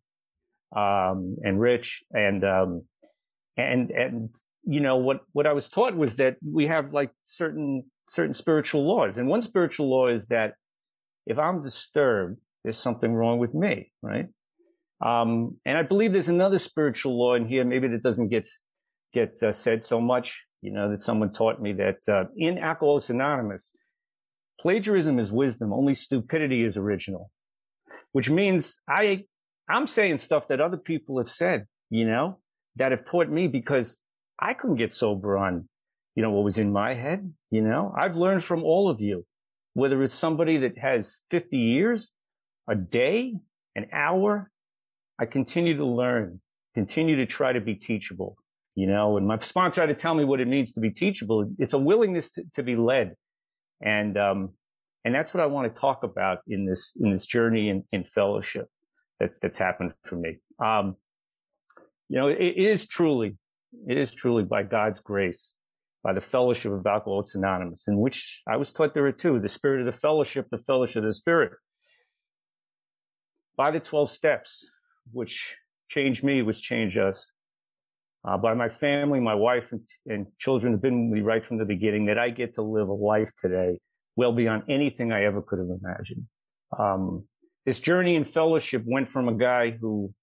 um, 0.75 1.37
and 1.43 1.59
Rich 1.59 2.03
and, 2.11 2.43
um, 2.43 2.83
and, 3.55 3.89
and 3.91 4.35
you 4.69 4.81
know, 4.81 4.97
what, 4.97 5.21
what 5.31 5.47
I 5.47 5.53
was 5.53 5.69
taught 5.69 5.95
was 5.95 6.17
that 6.17 6.35
we 6.45 6.67
have 6.67 6.91
like 6.91 7.11
certain, 7.21 7.83
certain 8.07 8.33
spiritual 8.33 8.85
laws. 8.85 9.17
And 9.17 9.29
one 9.29 9.41
spiritual 9.41 9.89
law 9.89 10.07
is 10.07 10.27
that 10.27 10.55
if 11.25 11.39
I'm 11.39 11.61
disturbed, 11.61 12.39
there's 12.63 12.77
something 12.77 13.13
wrong 13.13 13.39
with 13.39 13.53
me, 13.53 13.91
right? 14.01 14.27
Um, 14.99 15.57
and 15.65 15.77
I 15.77 15.83
believe 15.83 16.11
there's 16.11 16.27
another 16.27 16.59
spiritual 16.59 17.17
law 17.17 17.35
in 17.35 17.47
here, 17.47 17.63
maybe 17.63 17.87
that 17.87 18.03
doesn't 18.03 18.27
get, 18.27 18.45
get 19.13 19.41
uh, 19.41 19.53
said 19.53 19.85
so 19.85 20.01
much, 20.01 20.45
you 20.61 20.73
know, 20.73 20.89
that 20.91 21.01
someone 21.01 21.31
taught 21.31 21.61
me 21.61 21.71
that, 21.73 21.99
uh, 22.09 22.25
in 22.35 22.57
Alcoholics 22.57 23.09
Anonymous, 23.09 23.73
plagiarism 24.59 25.17
is 25.17 25.31
wisdom, 25.31 25.71
only 25.71 25.93
stupidity 25.93 26.63
is 26.63 26.75
original, 26.75 27.31
which 28.11 28.29
means 28.29 28.81
I, 28.89 29.23
I'm 29.69 29.87
saying 29.87 30.17
stuff 30.17 30.49
that 30.49 30.59
other 30.59 30.77
people 30.77 31.19
have 31.19 31.29
said, 31.29 31.67
you 31.89 32.05
know, 32.05 32.39
that 32.75 32.91
have 32.91 33.05
taught 33.05 33.29
me 33.29 33.47
because 33.47 34.01
I 34.39 34.53
couldn't 34.53 34.77
get 34.77 34.93
sober 34.93 35.37
on, 35.37 35.67
you 36.15 36.23
know, 36.23 36.31
what 36.31 36.43
was 36.43 36.57
in 36.57 36.71
my 36.71 36.93
head. 36.93 37.33
You 37.49 37.61
know, 37.61 37.93
I've 37.97 38.15
learned 38.15 38.43
from 38.43 38.63
all 38.63 38.89
of 38.89 39.01
you, 39.01 39.25
whether 39.73 40.01
it's 40.03 40.13
somebody 40.13 40.57
that 40.57 40.77
has 40.77 41.21
50 41.29 41.57
years, 41.57 42.11
a 42.67 42.75
day, 42.75 43.35
an 43.75 43.87
hour. 43.91 44.51
I 45.19 45.25
continue 45.25 45.77
to 45.77 45.85
learn, 45.85 46.41
continue 46.75 47.15
to 47.15 47.25
try 47.25 47.53
to 47.53 47.61
be 47.61 47.75
teachable, 47.75 48.37
you 48.75 48.85
know, 48.85 49.17
and 49.17 49.27
my 49.27 49.39
sponsor 49.39 49.81
had 49.81 49.87
to 49.87 49.95
tell 49.95 50.13
me 50.13 50.23
what 50.23 50.39
it 50.39 50.47
means 50.47 50.73
to 50.73 50.79
be 50.79 50.91
teachable. 50.91 51.49
It's 51.57 51.73
a 51.73 51.79
willingness 51.79 52.31
to, 52.33 52.43
to 52.53 52.63
be 52.63 52.75
led. 52.75 53.15
And, 53.81 54.17
um, 54.17 54.53
and 55.03 55.15
that's 55.15 55.33
what 55.33 55.41
I 55.41 55.47
want 55.47 55.73
to 55.73 55.79
talk 55.79 56.03
about 56.03 56.39
in 56.47 56.65
this, 56.65 56.95
in 56.99 57.11
this 57.11 57.25
journey 57.25 57.69
in, 57.69 57.83
in 57.91 58.03
fellowship 58.03 58.67
that's, 59.19 59.39
that's 59.39 59.57
happened 59.57 59.93
for 60.03 60.15
me. 60.15 60.37
Um, 60.63 60.95
you 62.09 62.19
know, 62.19 62.27
it, 62.27 62.37
it 62.39 62.57
is 62.57 62.85
truly 62.85 63.37
it 63.87 63.97
is 63.97 64.13
truly 64.13 64.43
by 64.43 64.63
God's 64.63 64.99
grace, 64.99 65.55
by 66.03 66.13
the 66.13 66.21
fellowship 66.21 66.71
of 66.71 66.85
Alcoholics 66.85 67.35
Anonymous, 67.35 67.87
in 67.87 67.99
which 67.99 68.41
I 68.47 68.57
was 68.57 68.71
taught 68.71 68.93
there 68.93 69.05
are 69.05 69.11
two, 69.11 69.39
the 69.39 69.49
spirit 69.49 69.81
of 69.81 69.85
the 69.85 69.99
fellowship, 69.99 70.47
the 70.49 70.57
fellowship 70.57 71.03
of 71.03 71.09
the 71.09 71.13
spirit. 71.13 71.51
By 73.55 73.71
the 73.71 73.79
12 73.79 74.09
steps, 74.09 74.71
which 75.11 75.57
changed 75.89 76.23
me, 76.23 76.41
which 76.41 76.61
changed 76.61 76.97
us. 76.97 77.31
Uh, 78.27 78.37
by 78.37 78.53
my 78.53 78.69
family, 78.69 79.19
my 79.19 79.35
wife 79.35 79.71
and, 79.71 79.81
and 80.05 80.27
children 80.37 80.73
have 80.73 80.81
been 80.81 81.09
with 81.09 81.19
me 81.19 81.21
right 81.21 81.45
from 81.45 81.57
the 81.57 81.65
beginning 81.65 82.05
that 82.07 82.17
I 82.17 82.29
get 82.29 82.55
to 82.55 82.61
live 82.61 82.89
a 82.89 82.93
life 82.93 83.31
today 83.39 83.79
well 84.17 84.33
beyond 84.33 84.63
anything 84.67 85.13
I 85.13 85.23
ever 85.23 85.41
could 85.41 85.59
have 85.59 85.69
imagined. 85.81 86.25
Um, 86.77 87.25
this 87.65 87.79
journey 87.79 88.15
in 88.15 88.25
fellowship 88.25 88.83
went 88.85 89.07
from 89.07 89.29
a 89.29 89.33
guy 89.33 89.71
who 89.71 90.13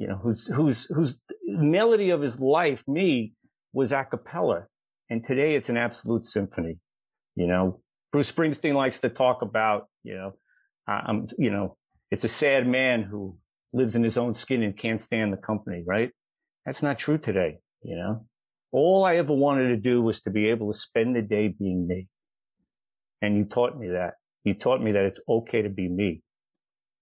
you 0.00 0.08
know, 0.08 0.16
whose, 0.16 0.46
whose, 0.46 0.86
whose 0.86 1.20
melody 1.46 2.08
of 2.08 2.22
his 2.22 2.40
life, 2.40 2.82
me, 2.88 3.34
was 3.74 3.92
a 3.92 4.02
cappella. 4.02 4.64
And 5.10 5.22
today 5.22 5.56
it's 5.56 5.68
an 5.68 5.76
absolute 5.76 6.24
symphony. 6.24 6.78
You 7.36 7.46
know, 7.46 7.82
Bruce 8.10 8.32
Springsteen 8.32 8.74
likes 8.74 9.00
to 9.00 9.10
talk 9.10 9.42
about, 9.42 9.88
you 10.02 10.14
know, 10.14 10.32
I'm, 10.88 11.26
you 11.36 11.50
know, 11.50 11.76
it's 12.10 12.24
a 12.24 12.28
sad 12.28 12.66
man 12.66 13.02
who 13.02 13.36
lives 13.74 13.94
in 13.94 14.02
his 14.02 14.16
own 14.16 14.32
skin 14.32 14.62
and 14.62 14.74
can't 14.74 15.02
stand 15.02 15.34
the 15.34 15.36
company, 15.36 15.84
right? 15.86 16.10
That's 16.64 16.82
not 16.82 16.98
true 16.98 17.18
today. 17.18 17.58
You 17.82 17.96
know, 17.96 18.24
all 18.72 19.04
I 19.04 19.16
ever 19.16 19.34
wanted 19.34 19.68
to 19.68 19.76
do 19.76 20.00
was 20.00 20.22
to 20.22 20.30
be 20.30 20.48
able 20.48 20.72
to 20.72 20.78
spend 20.78 21.14
the 21.14 21.20
day 21.20 21.48
being 21.48 21.86
me. 21.86 22.08
And 23.20 23.36
you 23.36 23.44
taught 23.44 23.78
me 23.78 23.88
that. 23.88 24.14
You 24.44 24.54
taught 24.54 24.82
me 24.82 24.92
that 24.92 25.04
it's 25.04 25.20
okay 25.28 25.60
to 25.60 25.68
be 25.68 25.90
me. 25.90 26.22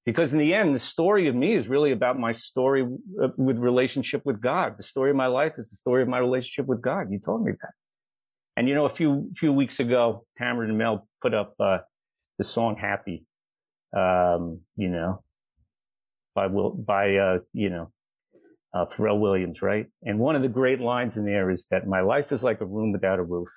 Because 0.09 0.33
in 0.33 0.39
the 0.39 0.55
end, 0.55 0.75
the 0.75 0.79
story 0.79 1.29
of 1.29 1.35
me 1.35 1.53
is 1.53 1.69
really 1.69 1.93
about 1.93 2.19
my 2.19 2.33
story 2.33 2.83
uh, 3.23 3.29
with 3.37 3.59
relationship 3.59 4.23
with 4.25 4.41
God. 4.41 4.79
The 4.79 4.83
story 4.83 5.11
of 5.11 5.17
my 5.17 5.27
life 5.27 5.57
is 5.59 5.69
the 5.69 5.77
story 5.77 6.01
of 6.01 6.09
my 6.09 6.17
relationship 6.17 6.65
with 6.65 6.81
God. 6.81 7.09
You 7.11 7.19
told 7.19 7.45
me 7.45 7.53
that. 7.61 7.73
And 8.57 8.67
you 8.67 8.75
know, 8.75 8.87
a 8.87 8.89
few, 8.89 9.31
few 9.37 9.53
weeks 9.53 9.81
ago, 9.81 10.25
Tamara 10.39 10.67
and 10.67 10.79
Mel 10.79 11.07
put 11.21 11.35
up, 11.35 11.53
uh, 11.61 11.81
the 12.39 12.45
song 12.45 12.77
Happy, 12.77 13.27
um, 13.95 14.63
you 14.77 14.89
know, 14.89 15.23
by 16.35 16.47
Will, 16.47 16.71
by, 16.71 17.17
uh, 17.17 17.39
you 17.53 17.69
know, 17.69 17.93
uh, 18.73 18.87
Pharrell 18.87 19.21
Williams, 19.21 19.61
right? 19.61 19.89
And 20.03 20.19
one 20.19 20.37
of 20.37 20.41
the 20.41 20.49
great 20.49 20.81
lines 20.81 21.19
in 21.19 21.27
there 21.27 21.51
is 21.51 21.67
that 21.71 21.87
my 21.87 22.01
life 22.01 22.33
is 22.33 22.43
like 22.43 22.63
a 22.63 22.67
room 22.67 22.93
without 22.93 23.19
a 23.19 23.25
roof. 23.25 23.51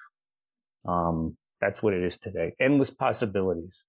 Um, 0.86 1.38
that's 1.62 1.82
what 1.82 1.94
it 1.94 2.04
is 2.04 2.20
today. 2.20 2.56
Endless 2.60 2.92
possibilities. 2.92 3.86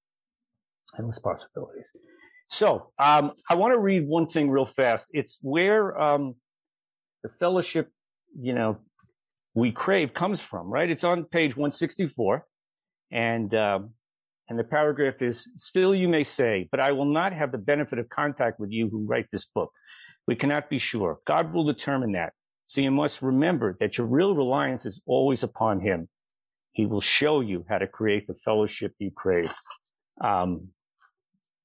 Endless 0.97 1.19
possibilities. 1.19 1.91
So 2.53 2.91
um, 2.99 3.33
I 3.49 3.55
want 3.55 3.73
to 3.73 3.79
read 3.79 4.07
one 4.07 4.27
thing 4.27 4.51
real 4.51 4.67
fast. 4.67 5.09
It's 5.15 5.39
where 5.41 5.99
um, 5.99 6.35
the 7.23 7.31
fellowship, 7.31 7.89
you 8.39 8.53
know, 8.53 8.77
we 9.55 9.73
crave 9.73 10.13
comes 10.13 10.43
from, 10.43 10.69
right? 10.69 10.91
It's 10.91 11.03
on 11.03 11.25
page 11.25 11.57
164, 11.57 12.45
and 13.11 13.55
um, 13.55 13.95
and 14.51 14.59
the 14.59 14.65
paragraph 14.65 15.23
is: 15.23 15.49
"Still, 15.57 15.95
you 15.95 16.09
may 16.09 16.25
say, 16.25 16.69
but 16.71 16.79
I 16.79 16.93
will 16.93 17.07
not 17.07 17.33
have 17.33 17.53
the 17.53 17.59
benefit 17.59 17.99
of 17.99 18.11
contact 18.11 18.61
with 18.61 18.71
you 18.71 18.91
who 18.91 19.07
write 19.07 19.29
this 19.33 19.47
book. 19.47 19.73
We 20.27 20.37
cannot 20.37 20.69
be 20.69 20.77
sure. 20.77 21.21
God 21.27 21.55
will 21.55 21.65
determine 21.65 22.13
that. 22.13 22.35
So 22.67 22.83
you 22.83 22.91
must 22.91 23.23
remember 23.23 23.79
that 23.81 23.97
your 23.97 24.07
real 24.07 24.35
reliance 24.35 24.85
is 24.85 25.01
always 25.07 25.43
upon 25.43 25.81
Him. 25.81 26.07
He 26.73 26.85
will 26.85 27.01
show 27.01 27.41
you 27.41 27.65
how 27.71 27.79
to 27.79 27.87
create 27.87 28.27
the 28.27 28.35
fellowship 28.35 28.93
you 28.99 29.11
crave." 29.11 29.55
Um, 30.21 30.69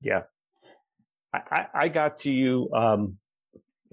yeah, 0.01 0.21
I, 1.33 1.65
I 1.73 1.87
got 1.87 2.17
to 2.17 2.31
you 2.31 2.69
um, 2.73 3.15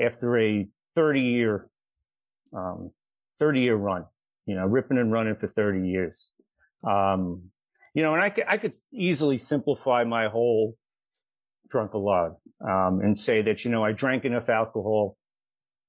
after 0.01 0.39
a 0.39 0.69
30 0.97 1.21
year, 1.21 1.69
um, 2.57 2.91
30 3.41 3.61
year 3.61 3.77
run, 3.77 4.05
you 4.47 4.55
know, 4.55 4.65
ripping 4.65 4.99
and 4.99 5.13
running 5.13 5.37
for 5.37 5.49
30 5.49 5.89
years. 5.89 6.33
Um, 6.87 7.51
you 7.95 8.03
know, 8.03 8.15
and 8.15 8.23
I 8.23 8.31
could, 8.31 8.45
I 8.49 8.57
could 8.57 8.75
easily 8.93 9.39
simplify 9.39 10.05
my 10.05 10.29
whole 10.29 10.77
drunk 11.71 11.95
a 11.95 11.99
lot, 11.99 12.37
um, 12.61 13.01
and 13.01 13.17
say 13.17 13.43
that, 13.43 13.65
you 13.65 13.71
know, 13.71 13.85
I 13.85 13.93
drank 13.93 14.25
enough 14.25 14.49
alcohol, 14.49 15.17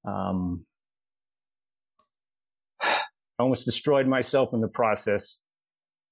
um, 0.08 0.66
I 2.82 3.00
almost 3.40 3.66
destroyed 3.66 4.08
myself 4.08 4.50
in 4.54 4.62
the 4.62 4.68
process. 4.68 5.40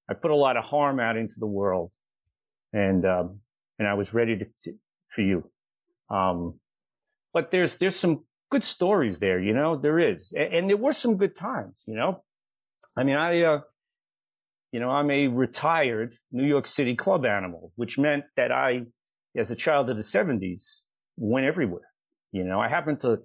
I 0.10 0.13
put 0.13 0.32
a 0.32 0.36
lot 0.36 0.58
of 0.58 0.66
harm 0.66 1.00
out 1.00 1.16
into 1.16 1.36
the 1.38 1.48
world 1.48 1.92
and, 2.74 3.06
um, 3.06 3.40
and 3.80 3.88
I 3.88 3.94
was 3.94 4.13
ready 4.13 4.38
to 4.38 4.74
for 5.13 5.22
you. 5.22 5.50
Um, 6.10 6.60
but 7.34 7.51
there's, 7.51 7.77
there's 7.77 7.96
some 7.96 8.24
good 8.50 8.63
stories 8.63 9.20
there, 9.20 9.39
you 9.39 9.53
know, 9.53 9.75
there 9.75 10.00
is. 10.00 10.34
And, 10.36 10.53
and 10.53 10.70
there 10.70 10.77
were 10.77 10.93
some 10.93 11.17
good 11.17 11.36
times, 11.36 11.84
you 11.88 11.96
know. 11.96 12.24
I 12.96 13.03
mean, 13.03 13.17
I, 13.17 13.41
uh, 13.41 13.60
you 14.72 14.79
know, 14.79 14.89
I'm 14.89 15.10
a 15.10 15.27
retired 15.27 16.15
New 16.32 16.46
York 16.46 16.67
City 16.67 16.96
club 16.96 17.25
animal, 17.25 17.72
which 17.75 17.98
meant 17.98 18.25
that 18.38 18.51
I, 18.51 18.82
as 19.38 19.51
a 19.51 19.55
child 19.55 19.89
of 19.89 19.98
the 19.98 20.03
70s, 20.03 20.84
went 21.17 21.46
everywhere. 21.46 21.88
You 22.32 22.43
know, 22.43 22.60
I 22.60 22.70
happened 22.70 23.01
to 23.01 23.20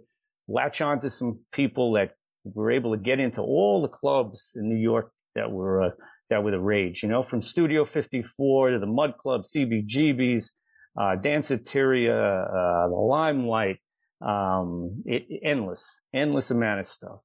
latch 0.47 0.81
on 0.81 1.01
to 1.01 1.11
some 1.11 1.41
people 1.53 1.93
that 1.95 2.13
were 2.45 2.71
able 2.71 2.93
to 2.93 2.99
get 2.99 3.21
into 3.21 3.43
all 3.43 3.83
the 3.83 3.89
clubs 3.89 4.53
in 4.57 4.69
New 4.69 4.81
York 4.81 5.11
that 5.35 5.51
were, 5.51 5.83
uh, 5.83 5.91
that 6.31 6.43
were 6.43 6.51
the 6.51 6.61
rage, 6.61 7.03
you 7.03 7.09
know, 7.09 7.23
from 7.23 7.41
Studio 7.43 7.85
54 7.85 8.71
to 8.71 8.79
the 8.79 8.87
Mudd 8.87 9.17
Club, 9.17 9.43
CBGB's, 9.43 10.53
uh, 10.99 11.17
Danceteria, 11.17 12.45
uh, 12.45 12.89
the 12.89 12.95
Limelight, 12.95 13.79
um, 14.21 15.03
it, 15.07 15.27
endless, 15.45 15.89
endless 16.13 16.51
amount 16.51 16.81
of 16.81 16.87
stuff. 16.87 17.21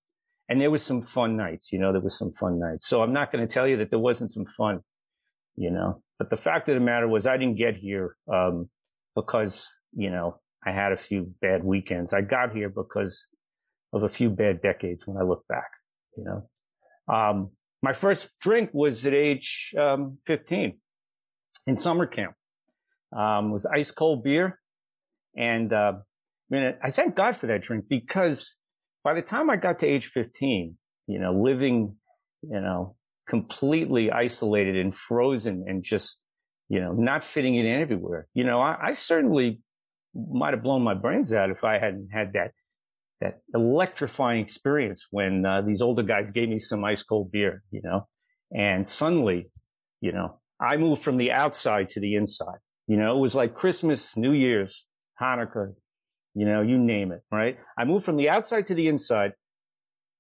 And 0.47 0.61
there 0.61 0.69
was 0.69 0.83
some 0.83 1.01
fun 1.01 1.35
nights, 1.35 1.71
you 1.71 1.79
know, 1.79 1.91
there 1.91 2.01
was 2.01 2.17
some 2.17 2.31
fun 2.31 2.59
nights. 2.59 2.87
So 2.87 3.01
I'm 3.01 3.13
not 3.13 3.31
going 3.31 3.45
to 3.45 3.51
tell 3.51 3.67
you 3.67 3.77
that 3.77 3.89
there 3.89 3.99
wasn't 3.99 4.31
some 4.31 4.45
fun, 4.45 4.81
you 5.55 5.71
know, 5.71 6.03
but 6.19 6.29
the 6.29 6.37
fact 6.37 6.69
of 6.69 6.75
the 6.75 6.81
matter 6.81 7.07
was 7.07 7.25
I 7.25 7.37
didn't 7.37 7.57
get 7.57 7.75
here, 7.77 8.15
um, 8.31 8.69
because, 9.15 9.67
you 9.93 10.11
know, 10.11 10.39
I 10.65 10.71
had 10.71 10.91
a 10.91 10.97
few 10.97 11.33
bad 11.41 11.63
weekends. 11.63 12.13
I 12.13 12.21
got 12.21 12.53
here 12.53 12.69
because 12.69 13.27
of 13.91 14.03
a 14.03 14.09
few 14.09 14.29
bad 14.29 14.61
decades 14.61 15.07
when 15.07 15.17
I 15.17 15.23
look 15.23 15.47
back, 15.47 15.69
you 16.15 16.23
know. 16.23 17.13
Um, 17.13 17.51
my 17.81 17.93
first 17.93 18.29
drink 18.39 18.69
was 18.73 19.05
at 19.05 19.13
age 19.13 19.73
um, 19.77 20.19
15 20.25 20.77
in 21.67 21.77
summer 21.77 22.05
camp. 22.05 22.35
Um, 23.15 23.51
was 23.51 23.65
ice 23.65 23.91
cold 23.91 24.23
beer. 24.23 24.59
And 25.35 25.71
uh, 25.71 25.93
I 26.51 26.89
thank 26.89 27.15
God 27.15 27.35
for 27.35 27.47
that 27.47 27.61
drink 27.61 27.85
because 27.89 28.55
by 29.03 29.13
the 29.13 29.21
time 29.21 29.49
I 29.49 29.55
got 29.55 29.79
to 29.79 29.87
age 29.87 30.07
15, 30.07 30.77
you 31.07 31.19
know, 31.19 31.33
living, 31.33 31.95
you 32.41 32.61
know, 32.61 32.95
completely 33.27 34.11
isolated 34.11 34.75
and 34.75 34.93
frozen 34.93 35.65
and 35.67 35.83
just, 35.83 36.19
you 36.69 36.79
know, 36.79 36.91
not 36.93 37.23
fitting 37.23 37.55
in 37.55 37.65
everywhere, 37.65 38.27
you 38.33 38.43
know, 38.43 38.61
I, 38.61 38.77
I 38.81 38.93
certainly 38.93 39.61
might 40.15 40.53
have 40.53 40.63
blown 40.63 40.83
my 40.83 40.93
brains 40.93 41.33
out 41.33 41.49
if 41.49 41.63
I 41.63 41.73
hadn't 41.73 42.09
had 42.11 42.33
that 42.33 42.51
that 43.21 43.39
electrifying 43.53 44.41
experience 44.41 45.07
when 45.11 45.45
uh, 45.45 45.61
these 45.61 45.81
older 45.81 46.03
guys 46.03 46.31
gave 46.31 46.49
me 46.49 46.59
some 46.59 46.83
ice 46.83 47.03
cold 47.03 47.31
beer, 47.31 47.63
you 47.71 47.81
know, 47.81 48.05
and 48.51 48.87
suddenly, 48.87 49.49
you 50.01 50.11
know, 50.11 50.39
I 50.59 50.75
moved 50.75 51.01
from 51.01 51.17
the 51.17 51.31
outside 51.31 51.89
to 51.91 52.01
the 52.01 52.15
inside. 52.15 52.59
You 52.87 52.97
know, 52.97 53.15
it 53.15 53.19
was 53.19 53.35
like 53.35 53.53
Christmas, 53.55 54.17
New 54.17 54.33
Year's, 54.33 54.87
Hanukkah, 55.21 55.73
you 56.33 56.45
know, 56.45 56.61
you 56.61 56.77
name 56.77 57.11
it, 57.11 57.21
right? 57.31 57.57
I 57.77 57.85
moved 57.85 58.05
from 58.05 58.17
the 58.17 58.29
outside 58.29 58.67
to 58.67 58.73
the 58.75 58.87
inside 58.87 59.31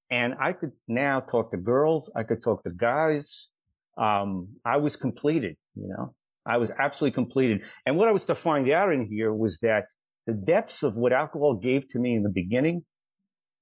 and 0.09 0.35
I 0.39 0.53
could 0.53 0.71
now 0.87 1.19
talk 1.19 1.51
to 1.51 1.57
girls. 1.57 2.11
I 2.15 2.23
could 2.23 2.41
talk 2.43 2.63
to 2.63 2.69
guys. 2.69 3.49
Um, 3.97 4.49
I 4.65 4.77
was 4.77 4.95
completed, 4.95 5.55
you 5.75 5.87
know, 5.87 6.13
I 6.45 6.57
was 6.57 6.71
absolutely 6.79 7.15
completed. 7.15 7.61
And 7.85 7.97
what 7.97 8.07
I 8.07 8.11
was 8.11 8.25
to 8.27 8.35
find 8.35 8.69
out 8.69 8.91
in 8.91 9.07
here 9.09 9.33
was 9.33 9.59
that 9.59 9.85
the 10.25 10.33
depths 10.33 10.83
of 10.83 10.95
what 10.95 11.13
alcohol 11.13 11.55
gave 11.55 11.87
to 11.89 11.99
me 11.99 12.15
in 12.15 12.23
the 12.23 12.31
beginning, 12.33 12.85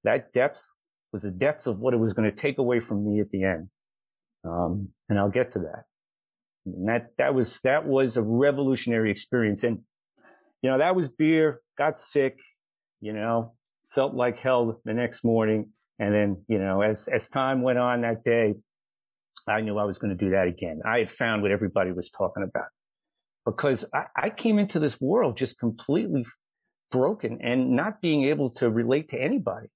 that 0.04 0.32
depth 0.32 0.66
was 1.12 1.22
the 1.22 1.30
depth 1.30 1.66
of 1.66 1.80
what 1.80 1.94
it 1.94 1.98
was 1.98 2.12
going 2.12 2.30
to 2.30 2.36
take 2.36 2.58
away 2.58 2.80
from 2.80 3.04
me 3.04 3.20
at 3.20 3.30
the 3.30 3.44
end. 3.44 3.68
Um, 4.44 4.88
and 5.08 5.18
I'll 5.18 5.30
get 5.30 5.52
to 5.52 5.60
that. 5.60 5.84
And 6.66 6.86
that, 6.86 7.08
that 7.18 7.34
was, 7.34 7.60
that 7.60 7.86
was 7.86 8.16
a 8.16 8.22
revolutionary 8.22 9.10
experience. 9.10 9.64
And, 9.64 9.80
you 10.62 10.70
know, 10.70 10.78
that 10.78 10.94
was 10.94 11.08
beer, 11.08 11.60
got 11.76 11.98
sick, 11.98 12.38
you 13.00 13.12
know, 13.12 13.54
felt 13.94 14.14
like 14.14 14.38
hell 14.38 14.80
the 14.84 14.94
next 14.94 15.24
morning. 15.24 15.70
And 15.98 16.14
then, 16.14 16.44
you 16.48 16.58
know, 16.58 16.82
as, 16.82 17.08
as 17.08 17.28
time 17.28 17.62
went 17.62 17.78
on 17.78 18.02
that 18.02 18.24
day, 18.24 18.54
I 19.48 19.60
knew 19.60 19.78
I 19.78 19.84
was 19.84 19.98
going 19.98 20.16
to 20.16 20.24
do 20.24 20.30
that 20.30 20.46
again. 20.46 20.80
I 20.86 20.98
had 20.98 21.10
found 21.10 21.42
what 21.42 21.50
everybody 21.50 21.92
was 21.92 22.10
talking 22.10 22.44
about 22.44 22.68
because 23.44 23.84
I, 23.92 24.04
I 24.16 24.30
came 24.30 24.58
into 24.58 24.78
this 24.78 25.00
world 25.00 25.36
just 25.36 25.58
completely 25.58 26.24
broken 26.90 27.38
and 27.42 27.70
not 27.70 28.00
being 28.00 28.24
able 28.24 28.50
to 28.50 28.70
relate 28.70 29.08
to 29.10 29.20
anybody, 29.20 29.68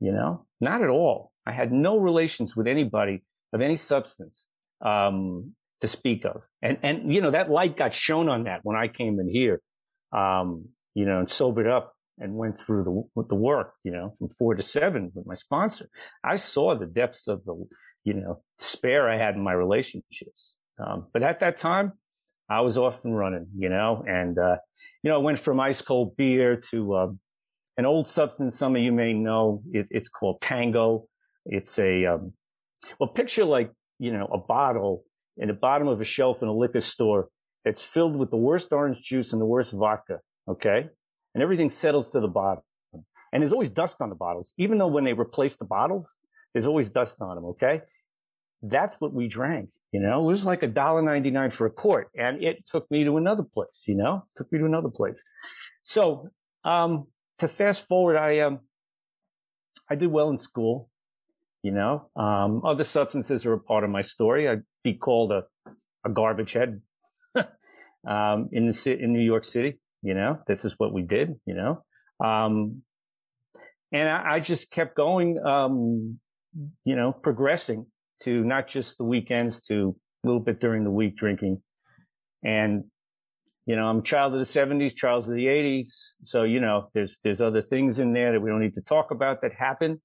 you 0.00 0.12
know, 0.12 0.46
not 0.60 0.82
at 0.82 0.88
all. 0.88 1.32
I 1.46 1.52
had 1.52 1.72
no 1.72 1.98
relations 1.98 2.56
with 2.56 2.66
anybody 2.66 3.22
of 3.52 3.60
any 3.60 3.76
substance. 3.76 4.46
Um, 4.84 5.54
to 5.80 5.88
speak 5.88 6.24
of. 6.24 6.42
And, 6.62 6.78
and, 6.82 7.12
you 7.12 7.20
know, 7.20 7.30
that 7.30 7.50
light 7.50 7.76
got 7.76 7.94
shown 7.94 8.28
on 8.28 8.44
that 8.44 8.60
when 8.62 8.76
I 8.76 8.88
came 8.88 9.18
in 9.20 9.28
here, 9.28 9.60
um, 10.12 10.66
you 10.94 11.04
know, 11.04 11.18
and 11.18 11.30
sobered 11.30 11.68
up 11.68 11.92
and 12.18 12.34
went 12.34 12.58
through 12.58 13.08
the, 13.14 13.22
the 13.28 13.34
work, 13.34 13.74
you 13.84 13.92
know, 13.92 14.14
from 14.18 14.28
four 14.28 14.54
to 14.54 14.62
seven 14.62 15.12
with 15.14 15.26
my 15.26 15.34
sponsor. 15.34 15.88
I 16.24 16.36
saw 16.36 16.76
the 16.76 16.86
depths 16.86 17.28
of 17.28 17.44
the, 17.44 17.54
you 18.04 18.14
know, 18.14 18.42
despair 18.58 19.08
I 19.08 19.16
had 19.16 19.34
in 19.34 19.42
my 19.42 19.52
relationships. 19.52 20.58
Um, 20.84 21.06
but 21.12 21.22
at 21.22 21.40
that 21.40 21.56
time, 21.56 21.92
I 22.50 22.62
was 22.62 22.78
off 22.78 23.04
and 23.04 23.16
running, 23.16 23.46
you 23.56 23.68
know, 23.68 24.04
and, 24.08 24.38
uh, 24.38 24.56
you 25.02 25.10
know, 25.10 25.16
I 25.16 25.22
went 25.22 25.38
from 25.38 25.60
ice 25.60 25.82
cold 25.82 26.16
beer 26.16 26.56
to, 26.70 26.94
uh, 26.94 27.08
an 27.76 27.86
old 27.86 28.08
substance. 28.08 28.58
Some 28.58 28.74
of 28.74 28.82
you 28.82 28.90
may 28.90 29.12
know 29.12 29.62
it, 29.70 29.86
it's 29.90 30.08
called 30.08 30.40
Tango. 30.40 31.06
It's 31.46 31.78
a, 31.78 32.06
um, 32.06 32.32
well, 32.98 33.10
picture 33.10 33.44
like, 33.44 33.70
you 34.00 34.12
know, 34.12 34.26
a 34.32 34.38
bottle 34.38 35.04
in 35.38 35.48
the 35.48 35.54
bottom 35.54 35.88
of 35.88 36.00
a 36.00 36.04
shelf 36.04 36.42
in 36.42 36.48
a 36.48 36.52
liquor 36.52 36.80
store 36.80 37.28
that's 37.64 37.82
filled 37.82 38.16
with 38.16 38.30
the 38.30 38.36
worst 38.36 38.72
orange 38.72 39.00
juice 39.00 39.32
and 39.32 39.40
the 39.40 39.46
worst 39.46 39.72
vodka. 39.72 40.20
Okay. 40.46 40.88
And 41.34 41.42
everything 41.42 41.70
settles 41.70 42.10
to 42.12 42.20
the 42.20 42.28
bottom. 42.28 42.62
And 43.32 43.42
there's 43.42 43.52
always 43.52 43.70
dust 43.70 44.00
on 44.00 44.08
the 44.08 44.14
bottles. 44.14 44.54
Even 44.56 44.78
though 44.78 44.86
when 44.86 45.04
they 45.04 45.12
replace 45.12 45.56
the 45.56 45.64
bottles, 45.64 46.16
there's 46.52 46.66
always 46.66 46.90
dust 46.90 47.20
on 47.20 47.34
them. 47.34 47.44
Okay. 47.46 47.82
That's 48.62 49.00
what 49.00 49.12
we 49.12 49.28
drank. 49.28 49.70
You 49.92 50.00
know, 50.00 50.22
it 50.22 50.26
was 50.26 50.44
like 50.44 50.62
a 50.62 50.66
dollar 50.66 51.00
ninety 51.00 51.30
nine 51.30 51.50
for 51.50 51.66
a 51.66 51.70
quart, 51.70 52.10
and 52.14 52.42
it 52.44 52.66
took 52.66 52.90
me 52.90 53.04
to 53.04 53.16
another 53.16 53.42
place. 53.42 53.84
You 53.86 53.94
know, 53.94 54.24
took 54.36 54.52
me 54.52 54.58
to 54.58 54.66
another 54.66 54.90
place. 54.90 55.22
So, 55.80 56.28
um, 56.62 57.06
to 57.38 57.48
fast 57.48 57.86
forward, 57.88 58.18
I 58.18 58.40
um, 58.40 58.60
I 59.88 59.94
did 59.94 60.08
well 60.08 60.28
in 60.28 60.36
school. 60.36 60.90
You 61.62 61.72
know, 61.72 62.10
um, 62.16 62.62
other 62.66 62.84
substances 62.84 63.46
are 63.46 63.54
a 63.54 63.60
part 63.60 63.82
of 63.82 63.88
my 63.88 64.02
story. 64.02 64.46
I'd 64.46 64.62
be 64.92 64.98
called 64.98 65.32
a, 65.32 65.42
a 66.04 66.10
garbage 66.10 66.52
head 66.52 66.80
um, 68.06 68.48
in 68.52 68.66
the 68.66 68.98
in 69.00 69.12
New 69.12 69.24
York 69.24 69.44
City. 69.44 69.78
You 70.02 70.14
know, 70.14 70.38
this 70.46 70.64
is 70.64 70.74
what 70.78 70.92
we 70.92 71.02
did. 71.02 71.34
You 71.46 71.54
know, 71.54 72.26
um, 72.26 72.82
and 73.92 74.08
I, 74.08 74.34
I, 74.34 74.40
just 74.40 74.70
kept 74.70 74.96
going. 74.96 75.38
Um, 75.44 76.18
you 76.84 76.96
know, 76.96 77.12
progressing 77.12 77.86
to 78.22 78.44
not 78.44 78.68
just 78.68 78.98
the 78.98 79.04
weekends, 79.04 79.60
to 79.68 79.96
a 80.24 80.26
little 80.26 80.40
bit 80.40 80.60
during 80.60 80.84
the 80.84 80.90
week 80.90 81.16
drinking, 81.16 81.62
and 82.44 82.84
you 83.68 83.76
know, 83.76 83.84
I'm 83.86 83.98
a 83.98 84.02
child 84.02 84.32
of 84.32 84.38
the 84.38 84.46
70s, 84.46 84.96
child 84.96 85.24
of 85.24 85.34
the 85.34 85.46
80s. 85.46 85.88
So, 86.22 86.44
you 86.44 86.58
know, 86.58 86.88
there's, 86.94 87.18
there's 87.22 87.42
other 87.42 87.60
things 87.60 87.98
in 87.98 88.14
there 88.14 88.32
that 88.32 88.40
we 88.40 88.48
don't 88.48 88.62
need 88.62 88.72
to 88.74 88.80
talk 88.80 89.10
about 89.10 89.42
that 89.42 89.52
happened. 89.52 89.98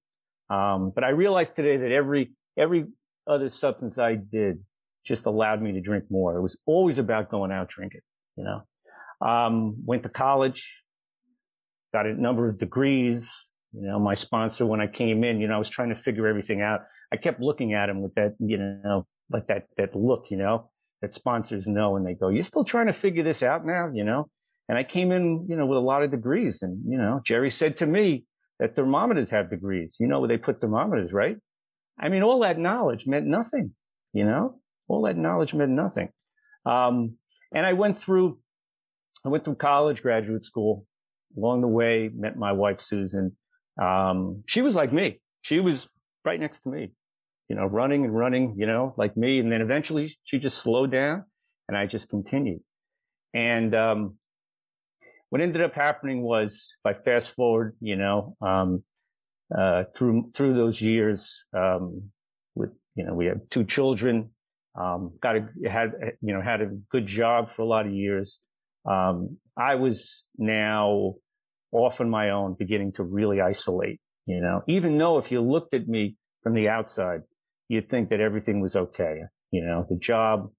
Um, 0.49 0.91
but 0.93 1.05
I 1.05 1.11
realized 1.11 1.55
today 1.55 1.77
that 1.77 1.89
every, 1.89 2.33
every 2.57 2.87
other 3.25 3.47
substance 3.47 3.97
I 3.97 4.15
did 4.15 4.59
just 5.05 5.25
allowed 5.25 5.61
me 5.61 5.71
to 5.73 5.81
drink 5.81 6.05
more. 6.09 6.35
It 6.37 6.41
was 6.41 6.59
always 6.65 6.99
about 6.99 7.29
going 7.29 7.51
out 7.51 7.69
drinking, 7.69 8.01
you 8.35 8.43
know. 8.43 8.61
Um, 9.25 9.75
went 9.85 10.03
to 10.03 10.09
college, 10.09 10.83
got 11.93 12.05
a 12.05 12.13
number 12.13 12.47
of 12.47 12.57
degrees. 12.57 13.51
You 13.73 13.87
know, 13.87 13.99
my 13.99 14.15
sponsor, 14.15 14.65
when 14.65 14.81
I 14.81 14.87
came 14.87 15.23
in, 15.23 15.39
you 15.39 15.47
know, 15.47 15.55
I 15.55 15.57
was 15.57 15.69
trying 15.69 15.89
to 15.89 15.95
figure 15.95 16.27
everything 16.27 16.61
out. 16.61 16.81
I 17.11 17.17
kept 17.17 17.41
looking 17.41 17.73
at 17.73 17.89
him 17.89 18.01
with 18.01 18.13
that, 18.15 18.35
you 18.39 18.57
know, 18.57 19.07
like 19.31 19.47
that, 19.47 19.63
that 19.77 19.95
look, 19.95 20.25
you 20.29 20.37
know, 20.37 20.69
that 21.01 21.13
sponsors 21.13 21.67
know 21.67 21.95
and 21.95 22.05
they 22.05 22.13
go, 22.13 22.29
you're 22.29 22.43
still 22.43 22.63
trying 22.63 22.87
to 22.87 22.93
figure 22.93 23.23
this 23.23 23.41
out 23.43 23.65
now, 23.65 23.89
you 23.93 24.03
know? 24.03 24.29
And 24.69 24.77
I 24.77 24.83
came 24.83 25.11
in, 25.11 25.45
you 25.49 25.55
know, 25.55 25.65
with 25.65 25.77
a 25.77 25.81
lot 25.81 26.03
of 26.03 26.11
degrees 26.11 26.61
and, 26.61 26.81
you 26.87 26.97
know, 26.97 27.19
Jerry 27.25 27.49
said 27.49 27.77
to 27.77 27.85
me, 27.85 28.25
that 28.59 28.75
thermometers 28.75 29.29
have 29.31 29.49
degrees. 29.49 29.97
You 29.99 30.07
know 30.07 30.19
where 30.19 30.29
they 30.29 30.37
put 30.37 30.61
thermometers, 30.61 31.11
right? 31.11 31.37
I 31.99 32.09
mean, 32.09 32.23
all 32.23 32.39
that 32.39 32.57
knowledge 32.57 33.07
meant 33.07 33.25
nothing, 33.25 33.71
you 34.13 34.25
know, 34.25 34.59
all 34.93 35.03
that 35.03 35.17
knowledge 35.17 35.53
meant 35.53 35.71
nothing. 35.71 36.09
Um, 36.65 37.17
and 37.53 37.65
I 37.65 37.73
went 37.73 37.97
through, 37.97 38.39
I 39.25 39.29
went 39.29 39.43
through 39.43 39.55
college, 39.55 40.01
graduate 40.01 40.43
school. 40.43 40.85
Along 41.35 41.61
the 41.61 41.67
way, 41.67 42.11
met 42.13 42.37
my 42.37 42.51
wife, 42.51 42.79
Susan. 42.79 43.35
Um, 43.81 44.43
she 44.45 44.61
was 44.61 44.75
like 44.75 44.93
me. 44.93 45.19
She 45.41 45.59
was 45.59 45.89
right 46.23 46.39
next 46.39 46.61
to 46.61 46.69
me, 46.69 46.91
you 47.49 47.55
know, 47.55 47.65
running 47.65 48.05
and 48.05 48.15
running, 48.15 48.55
you 48.55 48.67
know, 48.67 48.93
like 48.97 49.17
me. 49.17 49.39
And 49.39 49.51
then 49.51 49.61
eventually 49.61 50.15
she 50.25 50.37
just 50.37 50.59
slowed 50.59 50.91
down 50.91 51.23
and 51.67 51.75
I 51.75 51.87
just 51.87 52.07
continued. 52.09 52.61
And, 53.33 53.73
um, 53.73 54.17
what 55.31 55.41
ended 55.41 55.63
up 55.63 55.73
happening 55.73 56.21
was 56.21 56.75
if 56.77 56.85
I 56.85 56.93
fast 56.93 57.31
forward, 57.31 57.75
you 57.81 57.95
know, 57.95 58.37
um, 58.39 58.83
uh, 59.57 59.85
through, 59.95 60.29
through 60.35 60.53
those 60.53 60.79
years, 60.79 61.45
um, 61.51 62.11
with, 62.53 62.69
you 62.93 63.03
know, 63.05 63.15
we 63.15 63.25
have 63.25 63.41
two 63.49 63.63
children, 63.63 64.29
um, 64.79 65.13
got 65.21 65.35
a, 65.35 65.47
had, 65.69 65.91
you 66.21 66.33
know, 66.33 66.41
had 66.41 66.61
a 66.61 66.67
good 66.89 67.05
job 67.05 67.49
for 67.49 67.61
a 67.61 67.65
lot 67.65 67.85
of 67.85 67.93
years. 67.93 68.41
Um, 68.89 69.37
I 69.57 69.75
was 69.75 70.27
now 70.37 71.15
off 71.71 72.01
on 72.01 72.09
my 72.09 72.29
own, 72.29 72.55
beginning 72.57 72.93
to 72.93 73.03
really 73.03 73.41
isolate, 73.41 73.99
you 74.25 74.41
know, 74.41 74.61
even 74.67 74.97
though 74.97 75.17
if 75.17 75.31
you 75.31 75.41
looked 75.41 75.73
at 75.73 75.87
me 75.87 76.15
from 76.41 76.53
the 76.53 76.69
outside, 76.69 77.21
you'd 77.67 77.87
think 77.87 78.09
that 78.09 78.19
everything 78.19 78.61
was 78.61 78.75
okay. 78.75 79.21
You 79.51 79.63
know, 79.63 79.85
the 79.89 79.97
job, 79.97 80.49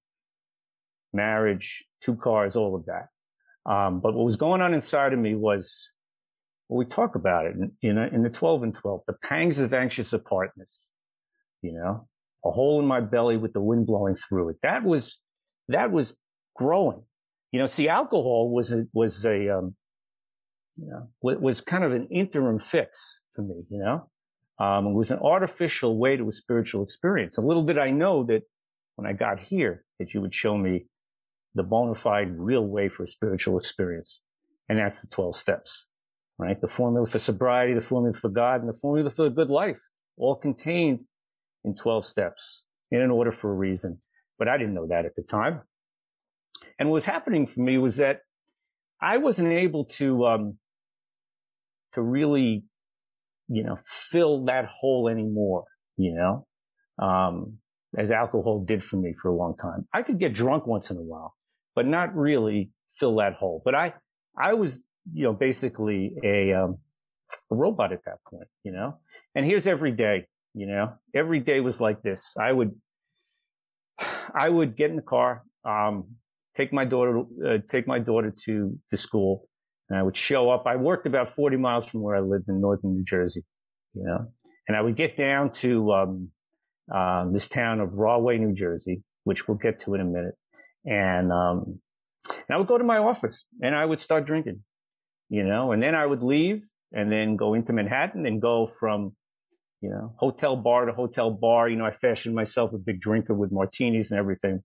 marriage, 1.12 1.85
two 2.00 2.16
cars, 2.16 2.56
all 2.56 2.75
of 2.75 2.87
that. 2.87 3.09
Um, 3.71 4.00
but 4.00 4.14
what 4.14 4.25
was 4.25 4.37
going 4.37 4.61
on 4.61 4.75
inside 4.75 5.12
of 5.12 5.18
me 5.18 5.35
was, 5.35 5.92
well, 6.68 6.78
we 6.78 6.85
talk 6.85 7.14
about 7.14 7.47
it 7.47 7.54
in, 7.56 7.73
in, 7.83 7.99
in 7.99 8.23
the 8.23 8.30
12 8.30 8.62
and 8.62 8.75
12, 8.75 9.00
the 9.06 9.14
pangs 9.23 9.59
of 9.59 9.73
anxious 9.73 10.12
apartness, 10.12 10.90
you 11.62 11.73
know, 11.73 12.09
a 12.44 12.50
hole 12.50 12.80
in 12.80 12.86
my 12.86 13.00
belly 13.00 13.36
with 13.36 13.52
the 13.52 13.60
wind 13.60 13.86
blowing 13.86 14.14
through 14.14 14.50
it. 14.50 14.56
That 14.62 14.84
was, 14.84 15.20
that 15.68 15.90
was 15.90 16.16
growing. 16.56 17.02
You 17.52 17.60
know, 17.60 17.66
see, 17.66 17.88
alcohol 17.88 18.50
was 18.50 18.72
a, 18.72 18.84
was 18.92 19.24
a, 19.24 19.58
um, 19.58 19.76
you 20.76 20.88
know, 20.88 21.08
was 21.22 21.60
kind 21.60 21.84
of 21.84 21.92
an 21.92 22.08
interim 22.10 22.58
fix 22.58 23.22
for 23.34 23.42
me, 23.42 23.64
you 23.70 23.78
know? 23.78 24.10
Um, 24.58 24.88
it 24.88 24.94
was 24.94 25.10
an 25.10 25.18
artificial 25.18 25.98
way 25.98 26.16
to 26.16 26.28
a 26.28 26.32
spiritual 26.32 26.82
experience. 26.82 27.38
A 27.38 27.40
little 27.40 27.64
did 27.64 27.78
I 27.78 27.90
know 27.90 28.24
that 28.24 28.42
when 28.96 29.06
I 29.06 29.12
got 29.12 29.40
here, 29.40 29.84
that 29.98 30.14
you 30.14 30.20
would 30.20 30.34
show 30.34 30.56
me 30.56 30.86
the 31.54 31.62
bona 31.62 31.94
fide 31.94 32.36
real 32.36 32.66
way 32.66 32.88
for 32.88 33.04
a 33.04 33.08
spiritual 33.08 33.58
experience. 33.58 34.20
And 34.68 34.78
that's 34.78 35.00
the 35.00 35.08
12 35.08 35.36
steps, 35.36 35.88
right? 36.38 36.60
The 36.60 36.68
formula 36.68 37.06
for 37.06 37.18
sobriety, 37.18 37.74
the 37.74 37.80
formula 37.80 38.16
for 38.16 38.30
God, 38.30 38.60
and 38.60 38.68
the 38.68 38.78
formula 38.78 39.10
for 39.10 39.26
a 39.26 39.30
good 39.30 39.50
life, 39.50 39.80
all 40.16 40.36
contained 40.36 41.04
in 41.64 41.75
12 41.75 42.04
steps 42.04 42.64
in 42.90 43.00
an 43.00 43.11
order 43.11 43.33
for 43.33 43.50
a 43.50 43.54
reason. 43.54 44.00
But 44.38 44.49
I 44.49 44.59
didn't 44.59 44.75
know 44.75 44.87
that 44.88 45.04
at 45.04 45.14
the 45.16 45.23
time. 45.23 45.62
And 46.78 46.88
what 46.88 46.94
was 46.94 47.04
happening 47.04 47.47
for 47.47 47.61
me 47.61 47.78
was 47.78 47.97
that 47.97 48.21
I 49.00 49.18
wasn't 49.18 49.52
able 49.52 49.85
to, 49.85 50.26
um, 50.26 50.59
to 51.92 52.02
really, 52.02 52.64
you 53.49 53.62
know, 53.62 53.76
fill 53.87 54.44
that 54.47 54.66
hole 54.66 55.09
anymore, 55.09 55.64
you 55.97 56.14
know, 56.14 56.47
um, 57.04 57.59
as 57.97 58.11
alcohol 58.11 58.64
did 58.66 58.83
for 58.83 58.97
me 58.97 59.14
for 59.21 59.28
a 59.30 59.35
long 59.35 59.56
time. 59.56 59.87
I 59.92 60.02
could 60.02 60.18
get 60.18 60.35
drunk 60.35 60.66
once 60.66 60.90
in 60.90 60.97
a 60.97 61.02
while, 61.02 61.35
but 61.75 61.87
not 61.87 62.14
really 62.14 62.71
fill 62.99 63.16
that 63.16 63.35
hole. 63.35 63.62
But 63.64 63.75
I, 63.75 63.94
I 64.37 64.54
was, 64.54 64.83
you 65.12 65.25
know, 65.25 65.33
basically 65.33 66.14
a, 66.25 66.52
um, 66.52 66.78
a 67.50 67.54
robot 67.54 67.92
at 67.92 68.00
that 68.06 68.18
point, 68.28 68.49
you 68.64 68.73
know, 68.73 68.99
and 69.35 69.44
here's 69.44 69.66
every 69.66 69.92
day, 69.92 70.26
you 70.54 70.66
know, 70.66 70.92
every 71.14 71.40
day 71.40 71.61
was 71.61 71.80
like 71.80 72.02
this. 72.02 72.34
I 72.40 72.52
would, 72.52 72.73
I 74.34 74.49
would 74.49 74.76
get 74.76 74.90
in 74.90 74.96
the 74.96 75.02
car, 75.02 75.42
um, 75.64 76.16
take 76.56 76.73
my 76.73 76.84
daughter, 76.84 77.25
uh, 77.44 77.58
take 77.68 77.87
my 77.87 77.99
daughter 77.99 78.32
to, 78.44 78.78
to 78.88 78.96
school 78.96 79.49
and 79.88 79.99
I 79.99 80.02
would 80.02 80.16
show 80.16 80.50
up. 80.50 80.64
I 80.66 80.76
worked 80.76 81.06
about 81.06 81.28
40 81.28 81.56
miles 81.56 81.87
from 81.87 82.02
where 82.02 82.16
I 82.16 82.20
lived 82.20 82.49
in 82.49 82.61
northern 82.61 82.94
New 82.94 83.04
Jersey, 83.04 83.42
you 83.94 84.04
know, 84.04 84.28
and 84.68 84.76
I 84.76 84.80
would 84.80 84.96
get 84.96 85.16
down 85.16 85.50
to, 85.50 85.92
um, 85.92 86.28
uh, 86.92 87.28
this 87.30 87.49
town 87.49 87.80
of 87.80 87.94
Rahway, 87.94 88.38
New 88.38 88.54
Jersey, 88.54 89.02
which 89.25 89.49
we'll 89.49 89.58
get 89.58 89.80
to 89.80 89.94
in 89.94 90.00
a 90.00 90.04
minute. 90.04 90.34
And, 90.84 91.32
um, 91.32 91.80
and 92.28 92.54
I 92.54 92.56
would 92.56 92.66
go 92.66 92.78
to 92.78 92.84
my 92.84 92.99
office 92.99 93.46
and 93.61 93.75
I 93.75 93.84
would 93.84 94.00
start 94.00 94.25
drinking, 94.25 94.62
you 95.28 95.42
know, 95.42 95.73
and 95.73 95.82
then 95.82 95.94
I 95.94 96.06
would 96.06 96.23
leave 96.23 96.68
and 96.92 97.11
then 97.11 97.37
go 97.37 97.54
into 97.54 97.73
Manhattan 97.73 98.25
and 98.26 98.40
go 98.40 98.66
from, 98.66 99.16
you 99.84 99.90
know, 99.90 100.14
hotel 100.16 100.56
bar 100.56 100.86
to 100.86 100.92
hotel 100.94 101.30
bar. 101.30 101.68
You 101.68 101.76
know, 101.76 101.84
I 101.84 101.90
fashioned 101.90 102.35
myself 102.35 102.72
a 102.72 102.78
big 102.78 103.00
drinker 103.00 103.35
with 103.35 103.52
martinis 103.52 104.11
and 104.11 104.18
everything. 104.18 104.62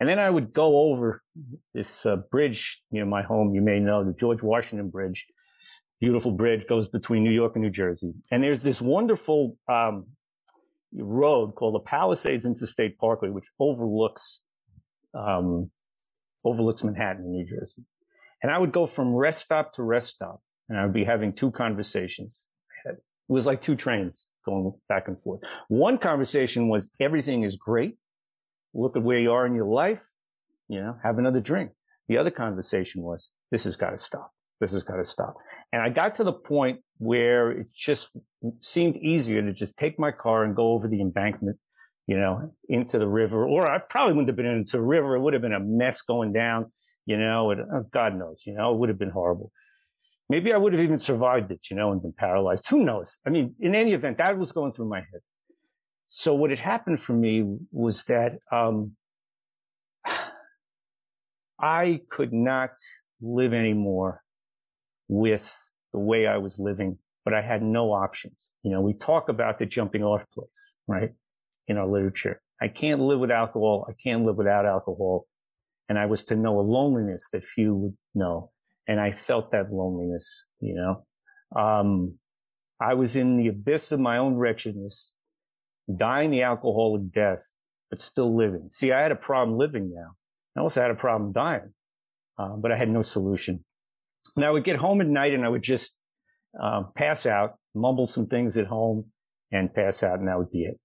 And 0.00 0.08
then 0.08 0.18
I 0.18 0.28
would 0.28 0.52
go 0.52 0.90
over 0.90 1.22
this 1.72 2.04
uh, 2.04 2.16
bridge 2.16 2.82
near 2.90 3.06
my 3.06 3.22
home. 3.22 3.54
You 3.54 3.62
may 3.62 3.78
know 3.78 4.02
the 4.02 4.12
George 4.12 4.42
Washington 4.42 4.90
Bridge. 4.90 5.26
Beautiful 6.00 6.32
bridge 6.32 6.66
goes 6.66 6.88
between 6.88 7.22
New 7.22 7.30
York 7.30 7.52
and 7.54 7.62
New 7.62 7.70
Jersey. 7.70 8.14
And 8.32 8.42
there's 8.42 8.64
this 8.64 8.82
wonderful 8.82 9.56
um, 9.68 10.06
road 10.92 11.54
called 11.54 11.76
the 11.76 11.78
Palisades 11.78 12.44
Interstate 12.44 12.98
Parkway, 12.98 13.28
which 13.28 13.46
overlooks 13.60 14.42
um, 15.14 15.70
overlooks 16.44 16.82
Manhattan, 16.82 17.30
New 17.30 17.46
Jersey. 17.46 17.84
And 18.42 18.50
I 18.50 18.58
would 18.58 18.72
go 18.72 18.86
from 18.86 19.14
rest 19.14 19.42
stop 19.42 19.72
to 19.74 19.84
rest 19.84 20.08
stop, 20.08 20.42
and 20.68 20.76
I 20.76 20.84
would 20.84 20.92
be 20.92 21.04
having 21.04 21.32
two 21.32 21.52
conversations. 21.52 22.50
It 23.28 23.32
was 23.32 23.46
like 23.46 23.62
two 23.62 23.76
trains 23.76 24.28
going 24.44 24.72
back 24.88 25.08
and 25.08 25.20
forth. 25.20 25.40
One 25.68 25.98
conversation 25.98 26.68
was 26.68 26.90
everything 27.00 27.42
is 27.42 27.56
great. 27.56 27.96
Look 28.74 28.96
at 28.96 29.02
where 29.02 29.18
you 29.18 29.32
are 29.32 29.46
in 29.46 29.54
your 29.54 29.66
life. 29.66 30.04
You 30.68 30.80
know, 30.80 30.96
have 31.02 31.18
another 31.18 31.40
drink. 31.40 31.70
The 32.08 32.18
other 32.18 32.30
conversation 32.30 33.02
was 33.02 33.30
this 33.50 33.64
has 33.64 33.76
got 33.76 33.90
to 33.90 33.98
stop. 33.98 34.30
This 34.60 34.72
has 34.72 34.82
got 34.82 34.96
to 34.96 35.04
stop. 35.04 35.34
And 35.72 35.82
I 35.82 35.88
got 35.88 36.14
to 36.16 36.24
the 36.24 36.32
point 36.32 36.80
where 36.98 37.50
it 37.50 37.66
just 37.74 38.16
seemed 38.60 38.96
easier 38.96 39.42
to 39.42 39.52
just 39.52 39.78
take 39.78 39.98
my 39.98 40.12
car 40.12 40.44
and 40.44 40.54
go 40.54 40.72
over 40.72 40.86
the 40.86 41.00
embankment, 41.00 41.58
you 42.06 42.16
know, 42.16 42.52
into 42.68 42.98
the 42.98 43.08
river. 43.08 43.44
Or 43.44 43.70
I 43.70 43.78
probably 43.78 44.12
wouldn't 44.12 44.28
have 44.28 44.36
been 44.36 44.46
into 44.46 44.76
the 44.76 44.82
river. 44.82 45.16
It 45.16 45.20
would 45.20 45.32
have 45.32 45.42
been 45.42 45.52
a 45.52 45.60
mess 45.60 46.02
going 46.02 46.32
down, 46.32 46.72
you 47.06 47.16
know, 47.16 47.50
and 47.50 47.62
oh, 47.62 47.86
God 47.90 48.16
knows, 48.16 48.44
you 48.46 48.54
know, 48.54 48.72
it 48.72 48.78
would 48.78 48.88
have 48.88 48.98
been 48.98 49.10
horrible. 49.10 49.50
Maybe 50.28 50.52
I 50.52 50.56
would 50.56 50.72
have 50.72 50.82
even 50.82 50.98
survived 50.98 51.50
it, 51.50 51.66
you 51.70 51.76
know, 51.76 51.92
and 51.92 52.00
been 52.00 52.14
paralyzed. 52.16 52.68
Who 52.70 52.84
knows? 52.84 53.18
I 53.26 53.30
mean, 53.30 53.54
in 53.60 53.74
any 53.74 53.92
event, 53.92 54.18
that 54.18 54.38
was 54.38 54.52
going 54.52 54.72
through 54.72 54.88
my 54.88 55.00
head. 55.00 55.20
So 56.06 56.34
what 56.34 56.50
had 56.50 56.60
happened 56.60 57.00
for 57.00 57.12
me 57.12 57.58
was 57.72 58.04
that, 58.04 58.38
um, 58.50 58.96
I 61.60 62.00
could 62.08 62.32
not 62.32 62.70
live 63.20 63.52
anymore 63.52 64.22
with 65.08 65.54
the 65.92 65.98
way 65.98 66.26
I 66.26 66.38
was 66.38 66.58
living, 66.58 66.98
but 67.24 67.34
I 67.34 67.42
had 67.42 67.62
no 67.62 67.92
options. 67.92 68.50
You 68.62 68.70
know, 68.70 68.80
we 68.80 68.94
talk 68.94 69.28
about 69.28 69.58
the 69.58 69.66
jumping 69.66 70.02
off 70.02 70.26
place, 70.30 70.76
right? 70.86 71.12
In 71.68 71.76
our 71.76 71.86
literature. 71.86 72.40
I 72.60 72.68
can't 72.68 73.00
live 73.00 73.20
with 73.20 73.30
alcohol. 73.30 73.86
I 73.88 73.92
can't 73.92 74.24
live 74.24 74.36
without 74.36 74.66
alcohol. 74.66 75.26
And 75.88 75.98
I 75.98 76.06
was 76.06 76.24
to 76.26 76.36
know 76.36 76.58
a 76.58 76.62
loneliness 76.62 77.28
that 77.32 77.44
few 77.44 77.74
would 77.74 77.96
know. 78.14 78.50
And 78.86 79.00
I 79.00 79.12
felt 79.12 79.52
that 79.52 79.72
loneliness, 79.72 80.46
you 80.60 80.74
know. 80.74 81.60
Um, 81.60 82.18
I 82.80 82.94
was 82.94 83.16
in 83.16 83.36
the 83.36 83.48
abyss 83.48 83.92
of 83.92 84.00
my 84.00 84.18
own 84.18 84.34
wretchedness, 84.34 85.14
dying 85.96 86.30
the 86.30 86.42
alcoholic 86.42 87.12
death, 87.12 87.52
but 87.90 88.00
still 88.00 88.36
living. 88.36 88.68
See, 88.70 88.92
I 88.92 89.00
had 89.00 89.12
a 89.12 89.16
problem 89.16 89.56
living 89.56 89.92
now. 89.94 90.10
I 90.56 90.60
also 90.60 90.82
had 90.82 90.90
a 90.90 90.96
problem 90.96 91.32
dying, 91.32 91.72
uh, 92.38 92.56
but 92.56 92.72
I 92.72 92.76
had 92.76 92.88
no 92.88 93.02
solution. 93.02 93.64
And 94.36 94.44
I 94.44 94.50
would 94.50 94.64
get 94.64 94.76
home 94.76 95.00
at 95.00 95.06
night 95.06 95.32
and 95.32 95.44
I 95.44 95.48
would 95.48 95.62
just 95.62 95.96
uh, 96.60 96.84
pass 96.96 97.26
out, 97.26 97.54
mumble 97.74 98.06
some 98.06 98.26
things 98.26 98.56
at 98.56 98.66
home 98.66 99.06
and 99.52 99.72
pass 99.72 100.02
out 100.02 100.18
and 100.18 100.28
that 100.28 100.38
would 100.38 100.50
be 100.50 100.64
it. 100.64 100.78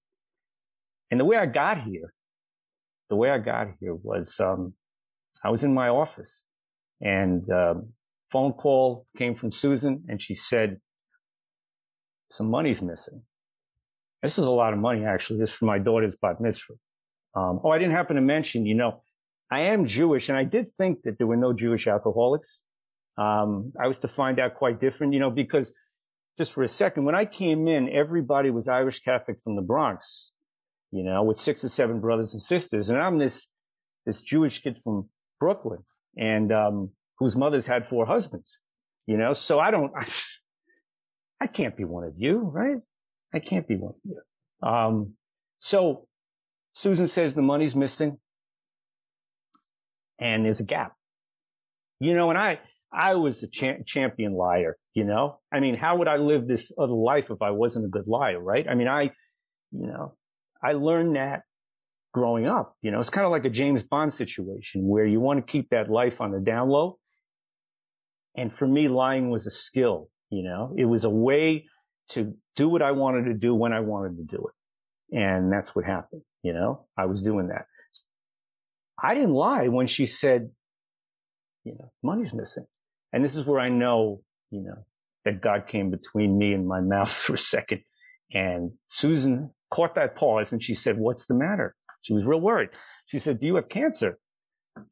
And 1.12 1.19
the 1.19 1.25
way 1.25 1.38
I 1.38 1.47
got 1.47 1.83
here, 1.83 2.13
the 3.09 3.15
way 3.15 3.31
I 3.31 3.39
got 3.39 3.69
here 3.79 3.95
was, 3.95 4.39
um, 4.39 4.73
I 5.43 5.49
was 5.49 5.63
in 5.63 5.73
my 5.73 5.89
office 5.89 6.45
and, 7.01 7.49
um, 7.51 7.93
phone 8.31 8.53
call 8.53 9.07
came 9.17 9.35
from 9.35 9.51
Susan 9.51 10.03
and 10.07 10.21
she 10.21 10.35
said, 10.35 10.77
some 12.29 12.49
money's 12.49 12.81
missing. 12.81 13.23
This 14.21 14.38
is 14.38 14.45
a 14.45 14.51
lot 14.51 14.73
of 14.73 14.79
money, 14.79 15.05
actually. 15.05 15.39
This 15.39 15.51
is 15.51 15.55
for 15.55 15.65
my 15.65 15.79
daughter's 15.79 16.15
bat 16.15 16.39
mitzvah. 16.39 16.73
Um, 17.35 17.59
oh, 17.63 17.71
I 17.71 17.79
didn't 17.79 17.93
happen 17.93 18.15
to 18.15 18.21
mention, 18.21 18.65
you 18.65 18.75
know, 18.75 19.01
I 19.51 19.62
am 19.62 19.85
Jewish 19.85 20.29
and 20.29 20.38
I 20.38 20.43
did 20.43 20.73
think 20.73 21.03
that 21.03 21.17
there 21.17 21.27
were 21.27 21.38
no 21.38 21.53
Jewish 21.53 21.88
alcoholics. 21.88 22.63
Um, 23.17 23.73
I 23.81 23.88
was 23.88 23.99
to 23.99 24.07
find 24.07 24.39
out 24.39 24.55
quite 24.55 24.79
different, 24.79 25.13
you 25.13 25.19
know, 25.19 25.31
because 25.31 25.73
just 26.38 26.53
for 26.53 26.63
a 26.63 26.67
second, 26.67 27.05
when 27.05 27.15
I 27.15 27.25
came 27.25 27.67
in, 27.67 27.89
everybody 27.89 28.49
was 28.49 28.67
Irish 28.67 28.99
Catholic 29.01 29.38
from 29.43 29.55
the 29.55 29.62
Bronx, 29.62 30.33
you 30.91 31.03
know, 31.03 31.23
with 31.23 31.39
six 31.39 31.63
or 31.63 31.69
seven 31.69 31.99
brothers 31.99 32.33
and 32.33 32.41
sisters. 32.41 32.89
And 32.89 32.99
I'm 32.99 33.17
this, 33.17 33.49
this 34.05 34.21
Jewish 34.21 34.62
kid 34.62 34.77
from 34.77 35.09
Brooklyn 35.39 35.79
and, 36.17 36.52
um, 36.52 36.91
whose 37.17 37.36
mothers 37.36 37.67
had 37.67 37.86
four 37.86 38.06
husbands, 38.06 38.60
you 39.06 39.17
know, 39.17 39.34
so 39.34 39.60
I 39.60 39.72
don't, 39.72 39.91
I, 39.95 40.08
I 41.41 41.48
can't 41.48 41.76
be 41.76 41.86
one 41.86 42.04
of 42.04 42.13
you, 42.17 42.39
right? 42.39 42.78
I 43.34 43.39
can't 43.39 43.67
be 43.67 43.76
one 43.76 43.93
of 43.93 44.02
you. 44.04 44.67
Um, 44.67 45.13
so 45.60 46.08
Susan 46.74 47.08
says 47.08 47.34
the 47.34 47.41
money's 47.41 47.76
missing 47.76 48.17
and 50.19 50.45
there's 50.45 50.60
a 50.60 50.65
gap. 50.65 50.93
You 52.00 52.13
know, 52.13 52.30
and 52.30 52.39
I, 52.39 52.60
I 52.91 53.15
was 53.15 53.43
a 53.43 53.48
cha- 53.48 53.84
champion 53.86 54.34
liar, 54.34 54.78
you 54.93 55.04
know? 55.04 55.39
I 55.52 55.60
mean, 55.60 55.76
how 55.76 55.98
would 55.98 56.08
I 56.08 56.17
live 56.17 56.48
this 56.48 56.72
other 56.78 56.93
life 56.93 57.30
if 57.30 57.41
I 57.41 57.52
wasn't 57.52 57.86
a 57.86 57.89
good 57.89 58.08
liar, 58.08 58.39
right? 58.39 58.65
I 58.67 58.76
mean, 58.76 58.88
I, 58.88 59.12
you 59.72 59.88
know, 59.88 60.15
I 60.63 60.74
learned 60.74 61.15
that 61.15 61.43
growing 62.13 62.48
up, 62.48 62.76
you 62.82 62.91
know, 62.91 63.00
it's 63.00 63.10
kind 63.10 63.26
of 63.26 63.32
like 63.32 63.45
a 63.45 63.50
James 63.50 63.84
Bond 63.84 64.13
situation 64.13 64.88
where 64.88 65.06
you 65.06 65.19
want 65.19 65.45
to 65.45 65.52
keep 65.52 65.69
that 65.69 65.89
life 65.89 66.22
on 66.22 66.32
the 66.32 66.39
down 66.39 66.69
low. 66.69 66.98
And 68.36 68.52
for 68.54 68.67
me, 68.67 68.88
lying 68.88 69.30
was 69.30 69.45
a 69.45 69.52
skill, 69.52 70.10
you 70.30 70.43
know, 70.43 70.74
it 70.78 70.86
was 70.86 71.04
a 71.04 71.10
way 71.10 71.65
to 72.10 72.34
do 72.56 72.69
what 72.69 72.82
I 72.82 72.91
wanted 72.91 73.26
to 73.26 73.34
do 73.34 73.54
when 73.54 73.74
I 73.74 73.80
wanted 73.82 74.17
to 74.17 74.24
do 74.24 74.48
it. 74.48 75.17
And 75.17 75.52
that's 75.52 75.76
what 75.76 75.86
happened. 75.86 76.22
You 76.43 76.54
know, 76.54 76.88
I 76.98 77.06
was 77.06 77.22
doing 77.22 77.48
that. 77.48 77.65
I 79.02 79.13
didn't 79.13 79.34
lie 79.34 79.67
when 79.67 79.88
she 79.88 80.06
said, 80.06 80.50
you 81.63 81.74
know, 81.74 81.91
money's 82.04 82.34
missing. 82.34 82.65
And 83.13 83.24
this 83.24 83.36
is 83.36 83.45
where 83.45 83.60
I 83.60 83.69
know, 83.69 84.22
you 84.52 84.62
know, 84.62 84.86
that 85.26 85.41
God 85.41 85.67
came 85.67 85.89
between 85.89 86.38
me 86.38 86.54
and 86.54 86.67
my 86.67 86.82
mouth 86.82 87.12
for 87.12 87.36
a 87.36 87.38
second. 87.38 87.82
And 88.32 88.72
Susan 88.88 89.54
caught 89.72 89.95
that 89.95 90.15
pause 90.15 90.52
and 90.52 90.62
she 90.62 90.76
said, 90.76 90.98
what's 90.98 91.28
the 91.28 91.36
matter? 91.36 91.76
She 92.01 92.13
was 92.13 92.25
real 92.25 92.39
worried. 92.39 92.69
She 93.05 93.19
said, 93.19 93.39
do 93.39 93.45
you 93.45 93.55
have 93.55 93.69
cancer? 93.69 94.19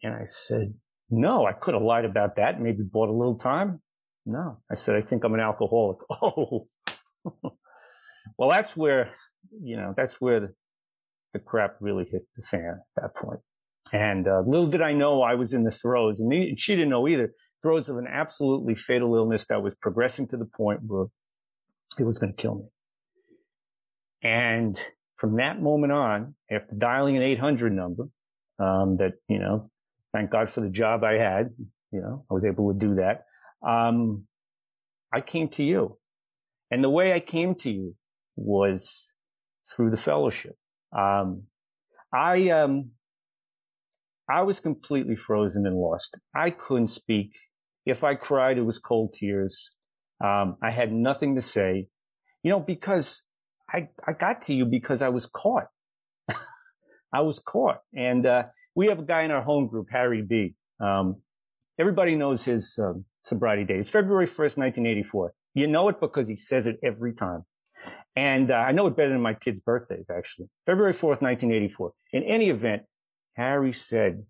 And 0.03 0.13
I 0.13 0.25
said, 0.25 0.73
no, 1.09 1.45
I 1.45 1.53
could 1.53 1.73
have 1.73 1.83
lied 1.83 2.05
about 2.05 2.35
that. 2.35 2.61
Maybe 2.61 2.83
bought 2.83 3.09
a 3.09 3.13
little 3.13 3.37
time. 3.37 3.81
No, 4.25 4.59
I 4.69 4.75
said, 4.75 4.95
I 4.95 5.01
think 5.01 5.23
I'm 5.23 5.33
an 5.33 5.39
alcoholic. 5.39 5.99
Oh, 6.21 6.67
well, 8.37 8.49
that's 8.49 8.77
where, 8.77 9.11
you 9.61 9.75
know, 9.75 9.93
that's 9.95 10.21
where 10.21 10.39
the, 10.39 10.53
the 11.33 11.39
crap 11.39 11.75
really 11.81 12.05
hit 12.09 12.21
the 12.37 12.43
fan 12.43 12.79
at 12.97 13.01
that 13.01 13.15
point. 13.15 13.41
And 13.91 14.27
uh, 14.27 14.43
little 14.45 14.67
did 14.67 14.81
I 14.81 14.93
know 14.93 15.21
I 15.21 15.35
was 15.35 15.53
in 15.53 15.63
the 15.63 15.71
throes, 15.71 16.21
and 16.21 16.59
she 16.59 16.75
didn't 16.75 16.89
know 16.89 17.07
either, 17.07 17.33
throes 17.61 17.89
of 17.89 17.97
an 17.97 18.07
absolutely 18.07 18.75
fatal 18.75 19.15
illness 19.15 19.47
that 19.47 19.61
was 19.61 19.75
progressing 19.75 20.27
to 20.29 20.37
the 20.37 20.45
point 20.45 20.81
where 20.85 21.07
it 21.99 22.03
was 22.03 22.19
going 22.19 22.33
to 22.33 22.41
kill 22.41 22.55
me. 22.55 22.65
And 24.23 24.79
from 25.17 25.37
that 25.37 25.61
moment 25.61 25.91
on, 25.91 26.35
after 26.49 26.75
dialing 26.75 27.17
an 27.17 27.23
800 27.23 27.73
number, 27.73 28.03
um, 28.59 28.97
that, 28.97 29.13
you 29.27 29.39
know, 29.39 29.69
thank 30.13 30.31
God 30.31 30.49
for 30.49 30.61
the 30.61 30.69
job 30.69 31.03
I 31.03 31.13
had, 31.13 31.49
you 31.91 32.01
know, 32.01 32.25
I 32.29 32.33
was 32.33 32.45
able 32.45 32.71
to 32.71 32.79
do 32.79 32.95
that. 32.95 33.25
Um, 33.67 34.25
I 35.13 35.21
came 35.21 35.49
to 35.49 35.63
you. 35.63 35.97
And 36.69 36.83
the 36.83 36.89
way 36.89 37.13
I 37.13 37.19
came 37.19 37.55
to 37.55 37.71
you 37.71 37.95
was 38.35 39.13
through 39.65 39.89
the 39.89 39.97
fellowship. 39.97 40.55
Um, 40.95 41.43
I, 42.13 42.49
um, 42.49 42.91
I 44.29 44.43
was 44.43 44.59
completely 44.59 45.15
frozen 45.15 45.65
and 45.65 45.77
lost. 45.77 46.17
I 46.35 46.51
couldn't 46.51 46.89
speak. 46.89 47.31
If 47.85 48.03
I 48.03 48.15
cried, 48.15 48.57
it 48.57 48.63
was 48.63 48.79
cold 48.79 49.13
tears. 49.13 49.71
Um, 50.23 50.57
I 50.61 50.71
had 50.71 50.91
nothing 50.91 51.35
to 51.35 51.41
say, 51.41 51.87
you 52.43 52.51
know, 52.51 52.59
because 52.59 53.23
I, 53.69 53.89
I 54.05 54.13
got 54.13 54.43
to 54.43 54.53
you 54.53 54.65
because 54.65 55.01
I 55.01 55.09
was 55.09 55.25
caught. 55.25 55.67
I 57.13 57.21
was 57.21 57.39
caught. 57.39 57.79
And, 57.93 58.25
uh, 58.25 58.43
we 58.77 58.89
have 58.89 58.99
a 58.99 59.03
guy 59.03 59.23
in 59.23 59.31
our 59.31 59.41
home 59.41 59.65
group, 59.65 59.87
Harry 59.89 60.21
B. 60.21 60.53
Um, 60.79 61.23
everybody 61.79 62.15
knows 62.15 62.45
his 62.45 62.77
um, 62.79 63.05
sobriety 63.23 63.63
date. 63.63 63.79
It's 63.79 63.89
February 63.89 64.27
1st, 64.27 64.55
1984. 64.55 65.33
You 65.55 65.65
know 65.65 65.89
it 65.89 65.99
because 65.99 66.27
he 66.27 66.35
says 66.35 66.67
it 66.67 66.77
every 66.83 67.11
time. 67.11 67.43
And 68.15 68.51
uh, 68.51 68.53
I 68.53 68.73
know 68.73 68.85
it 68.85 68.95
better 68.95 69.09
than 69.09 69.21
my 69.21 69.33
kids' 69.33 69.61
birthdays, 69.61 70.05
actually. 70.15 70.49
February 70.67 70.93
4th, 70.93 71.23
1984. 71.23 71.91
In 72.13 72.21
any 72.21 72.51
event, 72.51 72.83
Harry 73.35 73.73
said, 73.73 74.23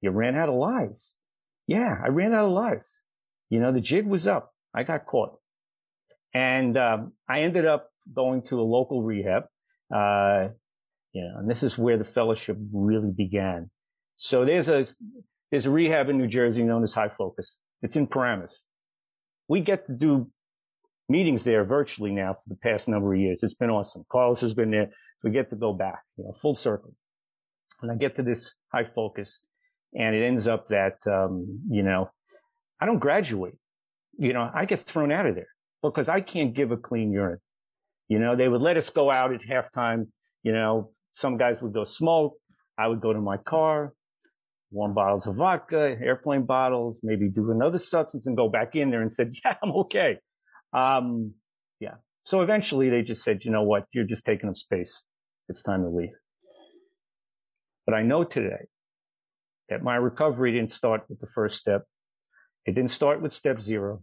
you 0.00 0.10
ran 0.10 0.34
out 0.34 0.48
of 0.48 0.56
lies. 0.56 1.16
Yeah, 1.68 1.94
I 2.04 2.08
ran 2.08 2.34
out 2.34 2.46
of 2.46 2.50
lies. 2.50 3.02
You 3.50 3.60
know, 3.60 3.70
the 3.70 3.80
jig 3.80 4.08
was 4.08 4.26
up. 4.26 4.52
I 4.74 4.82
got 4.82 5.06
caught. 5.06 5.38
And 6.34 6.76
um, 6.76 7.12
I 7.28 7.42
ended 7.42 7.66
up 7.66 7.91
going 8.14 8.42
to 8.42 8.60
a 8.60 8.62
local 8.62 9.02
rehab. 9.02 9.44
Uh, 9.94 10.48
you 11.12 11.22
know, 11.22 11.38
and 11.38 11.50
this 11.50 11.62
is 11.62 11.76
where 11.76 11.98
the 11.98 12.04
fellowship 12.04 12.56
really 12.72 13.10
began. 13.10 13.70
So 14.16 14.44
there's 14.44 14.68
a 14.68 14.86
there's 15.50 15.66
a 15.66 15.70
rehab 15.70 16.08
in 16.08 16.16
New 16.16 16.26
Jersey 16.26 16.62
known 16.62 16.82
as 16.82 16.94
High 16.94 17.10
Focus. 17.10 17.58
It's 17.82 17.96
in 17.96 18.06
Paramus. 18.06 18.64
We 19.48 19.60
get 19.60 19.86
to 19.86 19.92
do 19.92 20.30
meetings 21.08 21.44
there 21.44 21.64
virtually 21.64 22.10
now 22.10 22.32
for 22.32 22.48
the 22.48 22.56
past 22.56 22.88
number 22.88 23.12
of 23.12 23.20
years. 23.20 23.42
It's 23.42 23.54
been 23.54 23.70
awesome. 23.70 24.04
Carlos 24.10 24.40
has 24.40 24.54
been 24.54 24.70
there. 24.70 24.86
So 24.86 25.28
We 25.28 25.30
get 25.30 25.50
to 25.50 25.56
go 25.56 25.72
back, 25.72 26.02
you 26.16 26.24
know, 26.24 26.32
full 26.32 26.54
circle. 26.54 26.94
And 27.82 27.90
I 27.90 27.96
get 27.96 28.16
to 28.16 28.22
this 28.22 28.56
high 28.72 28.84
focus 28.84 29.42
and 29.94 30.14
it 30.14 30.24
ends 30.24 30.46
up 30.46 30.68
that, 30.68 30.98
um, 31.06 31.60
you 31.68 31.82
know, 31.82 32.10
I 32.80 32.86
don't 32.86 32.98
graduate. 32.98 33.54
You 34.18 34.32
know, 34.32 34.50
I 34.54 34.64
get 34.64 34.80
thrown 34.80 35.12
out 35.12 35.26
of 35.26 35.34
there 35.34 35.48
because 35.82 36.08
I 36.08 36.20
can't 36.20 36.54
give 36.54 36.70
a 36.70 36.76
clean 36.76 37.12
urine. 37.12 37.40
You 38.08 38.18
know, 38.18 38.36
they 38.36 38.48
would 38.48 38.60
let 38.60 38.76
us 38.76 38.90
go 38.90 39.10
out 39.10 39.32
at 39.32 39.40
halftime. 39.40 40.06
You 40.42 40.52
know, 40.52 40.90
some 41.12 41.36
guys 41.36 41.62
would 41.62 41.72
go 41.72 41.84
smoke. 41.84 42.36
I 42.78 42.88
would 42.88 43.00
go 43.00 43.12
to 43.12 43.20
my 43.20 43.36
car, 43.36 43.92
warm 44.70 44.94
bottles 44.94 45.26
of 45.26 45.36
vodka, 45.36 45.96
airplane 46.02 46.44
bottles, 46.44 47.00
maybe 47.02 47.28
do 47.28 47.50
another 47.50 47.78
substance 47.78 48.26
and 48.26 48.36
go 48.36 48.48
back 48.48 48.74
in 48.74 48.90
there 48.90 49.02
and 49.02 49.12
said, 49.12 49.32
yeah, 49.44 49.56
I'm 49.62 49.72
okay. 49.72 50.18
Um, 50.72 51.34
yeah. 51.80 51.94
So 52.24 52.40
eventually 52.40 52.88
they 52.88 53.02
just 53.02 53.22
said, 53.22 53.44
you 53.44 53.50
know 53.50 53.62
what? 53.62 53.84
You're 53.92 54.04
just 54.04 54.24
taking 54.24 54.48
up 54.48 54.56
space. 54.56 55.04
It's 55.48 55.62
time 55.62 55.82
to 55.82 55.90
leave. 55.90 56.14
But 57.84 57.94
I 57.94 58.02
know 58.02 58.24
today 58.24 58.66
that 59.68 59.82
my 59.82 59.96
recovery 59.96 60.52
didn't 60.52 60.70
start 60.70 61.02
with 61.08 61.20
the 61.20 61.26
first 61.26 61.58
step. 61.58 61.84
It 62.64 62.74
didn't 62.74 62.90
start 62.90 63.20
with 63.20 63.32
step 63.32 63.60
zero. 63.60 64.02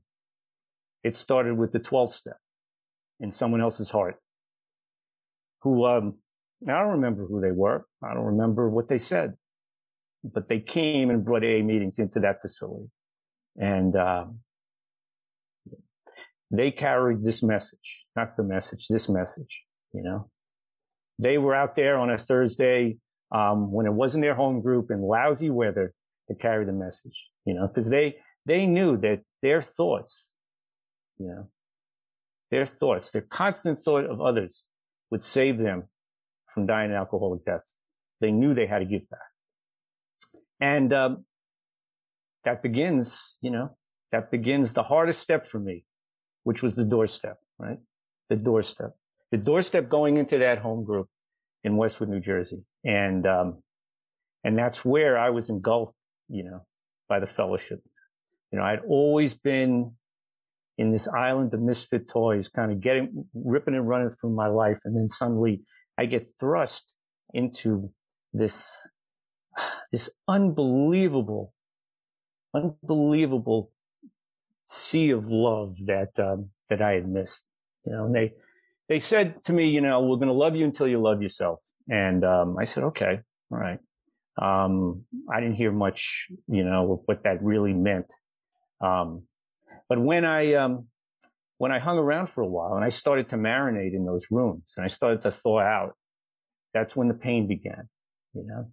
It 1.04 1.16
started 1.16 1.58
with 1.58 1.72
the 1.72 1.80
12th 1.80 2.12
step 2.12 2.38
in 3.20 3.32
someone 3.32 3.62
else's 3.62 3.90
heart 3.90 4.16
who, 5.62 5.86
um, 5.86 6.14
I 6.68 6.74
don't 6.74 6.92
remember 6.92 7.26
who 7.26 7.42
they 7.42 7.52
were. 7.52 7.86
I 8.04 8.14
don't 8.14 8.26
remember 8.26 8.70
what 8.70 8.88
they 8.88 8.98
said, 8.98 9.36
but 10.24 10.50
they 10.50 10.60
came 10.60 11.10
and 11.10 11.24
brought 11.24 11.44
AA 11.44 11.64
meetings 11.64 12.00
into 12.00 12.20
that 12.22 12.42
facility. 12.42 12.90
And, 13.58 13.96
um, 13.96 14.40
they 16.52 16.72
carried 16.72 17.24
this 17.24 17.44
message, 17.44 18.06
not 18.16 18.36
the 18.36 18.44
message, 18.44 18.88
this 18.88 19.08
message, 19.08 19.64
you 19.94 20.02
know. 20.02 20.30
They 21.20 21.38
were 21.38 21.54
out 21.54 21.76
there 21.76 21.98
on 21.98 22.10
a 22.10 22.18
Thursday, 22.18 22.98
um, 23.32 23.72
when 23.72 23.86
it 23.86 23.94
wasn't 23.94 24.24
their 24.24 24.34
home 24.34 24.62
group 24.62 24.90
in 24.90 25.02
lousy 25.02 25.50
weather 25.50 25.94
to 26.28 26.36
carry 26.36 26.66
the 26.66 26.72
message, 26.72 27.28
you 27.46 27.54
know, 27.54 27.68
because 27.68 27.90
they, 27.90 28.18
they 28.46 28.66
knew 28.66 28.98
that 28.98 29.22
their 29.42 29.62
thoughts, 29.62 30.32
you 31.20 31.28
know, 31.28 31.50
their 32.52 32.66
thoughts, 32.66 33.12
their 33.12 33.22
constant 33.22 33.80
thought 33.80 34.06
of 34.06 34.22
others 34.22 34.68
would 35.12 35.24
save 35.24 35.58
them 35.58 35.84
from 36.48 36.66
dying 36.66 36.92
an 36.92 36.98
alcoholic 36.98 37.46
death. 37.46 37.64
They 38.22 38.32
knew 38.32 38.54
they 38.54 38.68
had 38.68 38.80
to 38.80 38.86
give 38.86 39.10
back. 39.10 39.20
And, 40.60 40.92
um, 40.94 41.26
that 42.44 42.64
begins, 42.64 43.38
you 43.42 43.52
know, 43.52 43.78
that 44.12 44.32
begins 44.32 44.74
the 44.74 44.84
hardest 44.84 45.22
step 45.22 45.46
for 45.46 45.60
me 45.60 45.86
which 46.44 46.64
was 46.64 46.76
the 46.76 46.86
doorstep, 46.86 47.38
right? 47.58 47.78
The 48.30 48.36
doorstep, 48.36 48.92
the 49.32 49.38
doorstep 49.38 49.90
going 49.90 50.18
into 50.18 50.38
that 50.40 50.60
home 50.60 50.84
group 50.84 51.08
in 51.64 51.78
Westwood, 51.78 52.10
New 52.10 52.20
Jersey. 52.20 52.64
And, 52.84 53.28
um, 53.28 53.62
and 54.44 54.58
that's 54.58 54.86
where 54.86 55.18
I 55.18 55.30
was 55.30 55.50
engulfed, 55.50 55.96
you 56.28 56.44
know, 56.44 56.66
by 57.08 57.20
the 57.20 57.28
fellowship. 57.28 57.82
You 58.52 58.60
know, 58.60 58.66
I'd 58.66 58.80
always 58.88 59.36
been 59.36 59.94
in 60.80 60.94
this 60.94 61.10
island 61.10 61.54
of 61.54 61.62
misfit 61.62 62.08
toys, 62.08 62.48
kind 62.48 62.72
of 62.72 62.80
getting, 62.80 63.26
ripping 63.34 63.76
and 63.76 63.86
running 63.86 64.10
through 64.10 64.30
my 64.30 64.48
life. 64.48 64.80
And 64.86 64.96
then 64.96 65.10
suddenly 65.10 65.62
I 65.98 66.06
get 66.06 66.26
thrust 66.40 66.96
into 67.34 67.92
this, 68.34 68.88
this 69.92 70.10
unbelievable, 70.26 71.54
unbelievable 72.56 73.72
sea 74.66 75.10
of 75.10 75.26
love 75.28 75.76
that 75.88 76.18
um, 76.18 76.52
that 76.70 76.82
I 76.82 76.94
had 76.94 77.10
missed. 77.10 77.46
You 77.86 77.92
know, 77.92 78.06
and 78.06 78.16
they 78.16 78.34
they 78.88 79.00
said 79.00 79.44
to 79.44 79.54
me, 79.54 79.70
you 79.70 79.82
know, 79.82 80.02
we're 80.02 80.16
going 80.16 80.28
to 80.30 80.34
love 80.34 80.56
you 80.56 80.64
until 80.64 80.88
you 80.88 81.02
love 81.02 81.22
yourself. 81.22 81.60
And 81.90 82.24
um, 82.24 82.56
I 82.58 82.64
said, 82.64 82.86
okay, 82.86 83.20
all 83.52 83.58
right. 83.58 83.80
Um, 84.42 85.04
I 85.30 85.42
didn't 85.42 85.56
hear 85.56 85.74
much, 85.74 86.28
you 86.48 86.64
know, 86.64 86.94
of 86.94 87.00
what 87.06 87.24
that 87.24 87.44
really 87.44 87.74
meant. 87.74 88.06
Um, 88.80 89.24
but 89.90 90.00
when 90.00 90.24
I 90.24 90.54
um, 90.54 90.88
when 91.58 91.72
I 91.72 91.80
hung 91.80 91.98
around 91.98 92.28
for 92.30 92.42
a 92.42 92.48
while 92.48 92.76
and 92.76 92.86
I 92.86 92.90
started 92.90 93.28
to 93.30 93.36
marinate 93.36 93.94
in 93.94 94.06
those 94.06 94.28
rooms 94.32 94.74
and 94.78 94.86
I 94.86 94.88
started 94.88 95.22
to 95.24 95.32
thaw 95.32 95.60
out, 95.60 95.98
that's 96.74 96.96
when 96.96 97.10
the 97.10 97.14
pain 97.14 97.48
began. 97.48 97.90
You 98.34 98.46
know, 98.46 98.72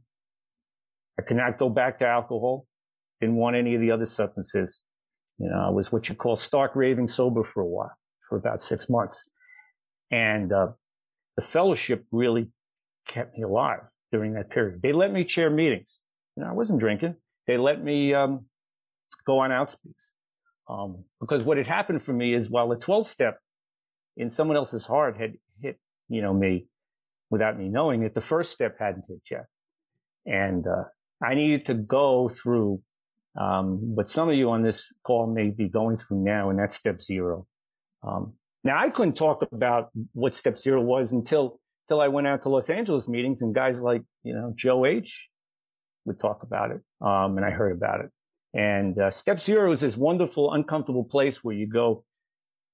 I 1.19 1.23
could 1.23 1.37
not 1.37 1.59
go 1.59 1.69
back 1.69 1.99
to 1.99 2.07
alcohol. 2.07 2.67
Didn't 3.21 3.37
want 3.37 3.57
any 3.57 3.75
of 3.75 3.81
the 3.81 3.91
other 3.91 4.05
substances. 4.05 4.85
You 5.39 5.49
know, 5.49 5.67
I 5.67 5.71
was 5.71 5.91
what 5.91 6.09
you 6.09 6.15
call 6.15 6.37
stark 6.37 6.77
raving 6.77 7.09
sober 7.09 7.43
for 7.43 7.63
a 7.63 7.67
while, 7.67 7.97
for 8.29 8.37
about 8.37 8.63
six 8.63 8.89
months. 8.89 9.29
And, 10.11 10.53
uh, 10.53 10.69
the 11.37 11.43
fellowship 11.43 12.05
really 12.11 12.49
kept 13.07 13.37
me 13.37 13.43
alive 13.43 13.81
during 14.13 14.35
that 14.35 14.51
period. 14.51 14.81
They 14.83 14.93
let 14.93 15.13
me 15.13 15.25
chair 15.25 15.51
meetings. 15.51 16.03
You 16.37 16.45
know, 16.45 16.51
I 16.51 16.53
wasn't 16.53 16.81
drinking. 16.81 17.17
They 17.47 17.59
let 17.59 17.83
me, 17.83 18.15
um, 18.15 18.47
go 19.27 19.41
on 19.41 19.51
outspeaks. 19.51 20.13
Um, 20.69 21.05
because 21.21 21.45
what 21.45 21.59
had 21.59 21.67
happened 21.67 22.03
for 22.03 22.13
me 22.13 22.35
is 22.35 22.51
while 22.51 22.69
the 22.69 22.77
12th 22.77 23.07
step 23.07 23.39
in 24.17 24.31
someone 24.31 24.57
else's 24.57 24.87
heart 24.87 25.17
had 25.17 25.35
hit, 25.61 25.79
you 26.09 26.23
know, 26.23 26.35
me 26.35 26.67
without 27.31 27.59
me 27.59 27.69
knowing 27.69 28.03
it, 28.03 28.15
the 28.15 28.21
first 28.21 28.53
step 28.53 28.77
hadn't 28.79 29.05
hit 29.09 29.23
yet. 29.31 29.47
And, 30.27 30.67
uh, 30.67 30.85
I 31.23 31.35
needed 31.35 31.67
to 31.67 31.75
go 31.75 32.29
through 32.29 32.83
um, 33.39 33.95
what 33.95 34.11
some 34.11 34.29
of 34.29 34.35
you 34.35 34.51
on 34.51 34.63
this 34.63 34.93
call 35.03 35.27
may 35.27 35.51
be 35.51 35.69
going 35.69 35.97
through 35.97 36.23
now, 36.25 36.51
and 36.51 36.59
that's 36.59 36.75
step 36.75 37.01
zero. 37.01 37.47
Um, 38.03 38.35
now, 38.65 38.79
I 38.79 38.91
couldn't 38.91 39.15
talk 39.15 39.43
about 39.53 39.91
what 40.13 40.35
step 40.35 40.59
zero 40.59 40.81
was 40.81 41.13
until 41.13 41.61
till 41.89 42.01
I 42.01 42.09
went 42.09 42.27
out 42.27 42.43
to 42.43 42.49
Los 42.49 42.69
Angeles 42.69 43.09
meetings 43.09 43.43
and 43.43 43.55
guys 43.55 43.81
like, 43.81 44.03
you 44.25 44.35
know, 44.35 44.53
Joe 44.57 44.85
H 44.85 45.29
would 46.05 46.19
talk 46.19 46.43
about 46.43 46.73
it. 46.73 46.81
Um, 47.01 47.37
and 47.37 47.45
I 47.45 47.51
heard 47.51 47.73
about 47.73 48.01
it. 48.01 48.11
And 48.57 48.99
uh, 48.99 49.11
step 49.11 49.38
zero 49.38 49.71
is 49.73 49.81
this 49.81 49.99
wonderful, 49.99 50.55
uncomfortable 50.55 51.05
place 51.05 51.45
where 51.45 51.55
you 51.55 51.66
go 51.66 52.05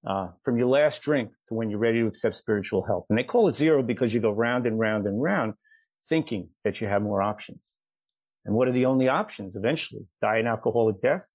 uh, 0.07 0.29
from 0.45 0.57
your 0.57 0.69
last 0.69 1.03
drink 1.03 1.31
to 1.49 1.55
when 1.55 1.71
you're 1.71 1.81
ready 1.81 1.99
to 2.01 2.07
accept 2.07 2.37
spiritual 2.37 2.85
help. 2.85 3.07
And 3.11 3.19
they 3.19 3.25
call 3.25 3.49
it 3.49 3.57
zero 3.57 3.83
because 3.83 4.15
you 4.15 4.21
go 4.21 4.31
round 4.31 4.65
and 4.65 4.79
round 4.79 5.07
and 5.07 5.21
round 5.21 5.55
thinking 6.09 6.51
that 6.63 6.81
you 6.81 6.87
have 6.87 7.03
more 7.03 7.21
options. 7.21 7.79
And 8.45 8.55
what 8.55 8.69
are 8.69 8.73
the 8.73 8.87
only 8.87 9.09
options 9.09 9.57
eventually? 9.57 10.07
Die 10.21 10.39
an 10.39 10.47
alcoholic 10.47 11.03
death 11.03 11.29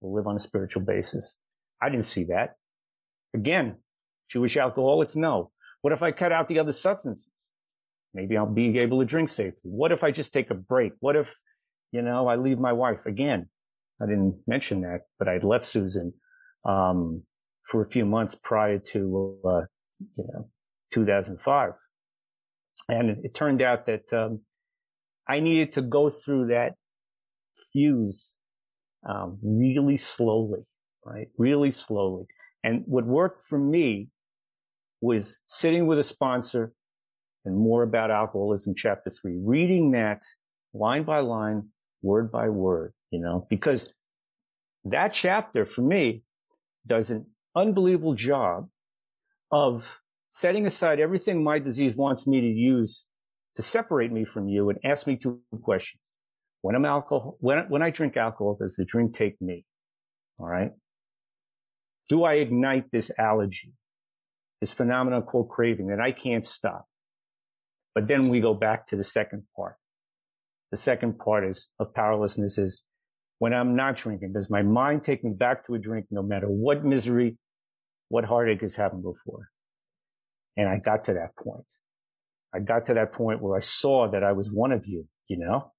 or 0.00 0.16
live 0.16 0.26
on 0.26 0.36
a 0.36 0.40
spiritual 0.40 0.82
basis. 0.82 1.38
I 1.80 1.90
didn't 1.90 2.06
see 2.06 2.24
that. 2.24 2.54
Again, 3.34 3.76
Jewish 4.30 4.56
alcoholics, 4.56 5.16
no. 5.16 5.50
What 5.82 5.92
if 5.92 6.02
I 6.02 6.12
cut 6.12 6.32
out 6.32 6.48
the 6.48 6.58
other 6.58 6.72
substances? 6.72 7.32
Maybe 8.14 8.38
I'll 8.38 8.46
be 8.46 8.78
able 8.78 9.00
to 9.00 9.06
drink 9.06 9.28
safely. 9.28 9.70
What 9.70 9.92
if 9.92 10.02
I 10.02 10.10
just 10.10 10.32
take 10.32 10.50
a 10.50 10.54
break? 10.54 10.92
What 11.00 11.16
if, 11.16 11.34
you 11.92 12.00
know, 12.00 12.26
I 12.26 12.36
leave 12.36 12.58
my 12.58 12.72
wife 12.72 13.04
again? 13.04 13.48
I 14.02 14.06
didn't 14.06 14.40
mention 14.46 14.80
that, 14.82 15.02
but 15.18 15.28
I'd 15.28 15.44
left 15.44 15.64
Susan, 15.64 16.12
um, 16.64 17.22
for 17.64 17.82
a 17.82 17.88
few 17.88 18.04
months 18.04 18.34
prior 18.34 18.78
to, 18.78 19.38
uh, 19.44 19.60
you 20.16 20.24
know, 20.32 20.48
2005. 20.92 21.72
And 22.88 23.10
it, 23.10 23.18
it 23.22 23.34
turned 23.34 23.62
out 23.62 23.86
that, 23.86 24.12
um, 24.12 24.40
I 25.28 25.40
needed 25.40 25.72
to 25.74 25.82
go 25.82 26.10
through 26.10 26.48
that 26.48 26.74
fuse, 27.72 28.36
um, 29.08 29.38
really 29.42 29.96
slowly, 29.96 30.60
right? 31.04 31.28
Really 31.38 31.70
slowly. 31.70 32.26
And 32.64 32.82
what 32.86 33.04
worked 33.04 33.42
for 33.42 33.58
me 33.58 34.08
was 35.00 35.38
sitting 35.46 35.86
with 35.86 35.98
a 35.98 36.02
sponsor 36.02 36.72
and 37.44 37.56
more 37.56 37.82
about 37.82 38.10
alcoholism 38.10 38.74
chapter 38.76 39.10
three, 39.10 39.38
reading 39.40 39.92
that 39.92 40.22
line 40.74 41.02
by 41.04 41.20
line, 41.20 41.68
word 42.02 42.30
by 42.30 42.48
word, 42.48 42.92
you 43.12 43.20
know, 43.20 43.46
because 43.48 43.92
that 44.84 45.12
chapter 45.12 45.64
for 45.64 45.82
me 45.82 46.24
does 46.84 47.10
an 47.10 47.26
unbelievable 47.54 48.14
job 48.14 48.68
of 49.52 50.00
setting 50.30 50.66
aside 50.66 50.98
everything 50.98 51.44
my 51.44 51.58
disease 51.58 51.94
wants 51.94 52.26
me 52.26 52.40
to 52.40 52.46
use 52.46 53.06
to 53.54 53.62
separate 53.62 54.10
me 54.10 54.24
from 54.24 54.48
you 54.48 54.70
and 54.70 54.78
ask 54.82 55.06
me 55.06 55.14
two 55.16 55.40
questions. 55.62 56.10
When 56.62 56.74
I'm 56.74 56.86
alcohol, 56.86 57.36
when, 57.40 57.58
when 57.68 57.82
I 57.82 57.90
drink 57.90 58.16
alcohol, 58.16 58.56
does 58.58 58.76
the 58.76 58.84
drink 58.84 59.14
take 59.14 59.40
me? 59.42 59.66
All 60.38 60.46
right. 60.46 60.70
Do 62.08 62.24
I 62.24 62.34
ignite 62.34 62.90
this 62.90 63.10
allergy, 63.18 63.74
this 64.60 64.72
phenomenon 64.72 65.22
called 65.22 65.50
craving 65.50 65.88
that 65.88 66.00
I 66.00 66.12
can't 66.12 66.46
stop? 66.46 66.86
But 67.94 68.08
then 68.08 68.30
we 68.30 68.40
go 68.40 68.54
back 68.54 68.86
to 68.86 68.96
the 68.96 69.04
second 69.04 69.42
part. 69.54 69.76
The 70.70 70.78
second 70.78 71.18
part 71.18 71.44
is 71.44 71.70
of 71.78 71.92
powerlessness 71.92 72.56
is 72.56 72.82
when 73.42 73.52
I'm 73.52 73.74
not 73.74 73.96
drinking, 73.96 74.34
does 74.34 74.50
my 74.50 74.62
mind 74.62 75.02
take 75.02 75.24
me 75.24 75.32
back 75.32 75.66
to 75.66 75.74
a 75.74 75.78
drink 75.80 76.06
no 76.12 76.22
matter 76.22 76.46
what 76.46 76.84
misery, 76.84 77.36
what 78.08 78.24
heartache 78.24 78.60
has 78.60 78.76
happened 78.76 79.02
before? 79.02 79.48
And 80.56 80.68
I 80.68 80.78
got 80.78 81.06
to 81.06 81.14
that 81.14 81.34
point. 81.34 81.64
I 82.54 82.60
got 82.60 82.86
to 82.86 82.94
that 82.94 83.12
point 83.12 83.42
where 83.42 83.56
I 83.56 83.60
saw 83.60 84.08
that 84.12 84.22
I 84.22 84.30
was 84.30 84.52
one 84.52 84.70
of 84.70 84.86
you, 84.86 85.08
you 85.26 85.38
know? 85.38 85.72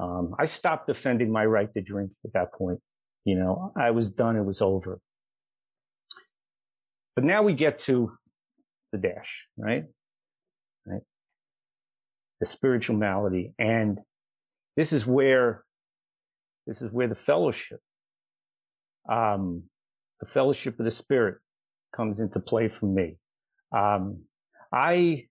Um, 0.00 0.34
I 0.38 0.46
stopped 0.46 0.86
defending 0.86 1.30
my 1.30 1.44
right 1.44 1.70
to 1.74 1.82
drink 1.82 2.12
at 2.24 2.32
that 2.32 2.54
point. 2.54 2.80
You 3.26 3.34
know, 3.34 3.74
I 3.76 3.90
was 3.90 4.10
done. 4.10 4.36
It 4.36 4.46
was 4.46 4.62
over. 4.62 4.98
But 7.14 7.24
now 7.24 7.42
we 7.42 7.52
get 7.52 7.78
to 7.80 8.10
the 8.92 8.96
dash, 8.96 9.48
right? 9.58 9.84
Right. 10.86 11.02
The 12.40 12.46
spiritual 12.46 12.96
malady. 12.96 13.52
And 13.58 13.98
this 14.78 14.94
is 14.94 15.06
where, 15.06 15.65
this 16.66 16.82
is 16.82 16.92
where 16.92 17.08
the 17.08 17.14
fellowship, 17.14 17.80
um, 19.10 19.64
the 20.20 20.26
fellowship 20.26 20.78
of 20.78 20.84
the 20.84 20.90
spirit 20.90 21.36
comes 21.94 22.20
into 22.20 22.40
play 22.40 22.68
for 22.68 22.86
me. 22.86 23.16
Um, 23.76 24.24
I, 24.72 25.26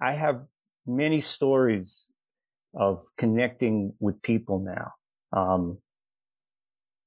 I 0.00 0.12
have 0.12 0.42
many 0.86 1.20
stories 1.20 2.10
of 2.74 3.04
connecting 3.16 3.94
with 4.00 4.22
people 4.22 4.60
now. 4.60 4.92
Um, 5.32 5.78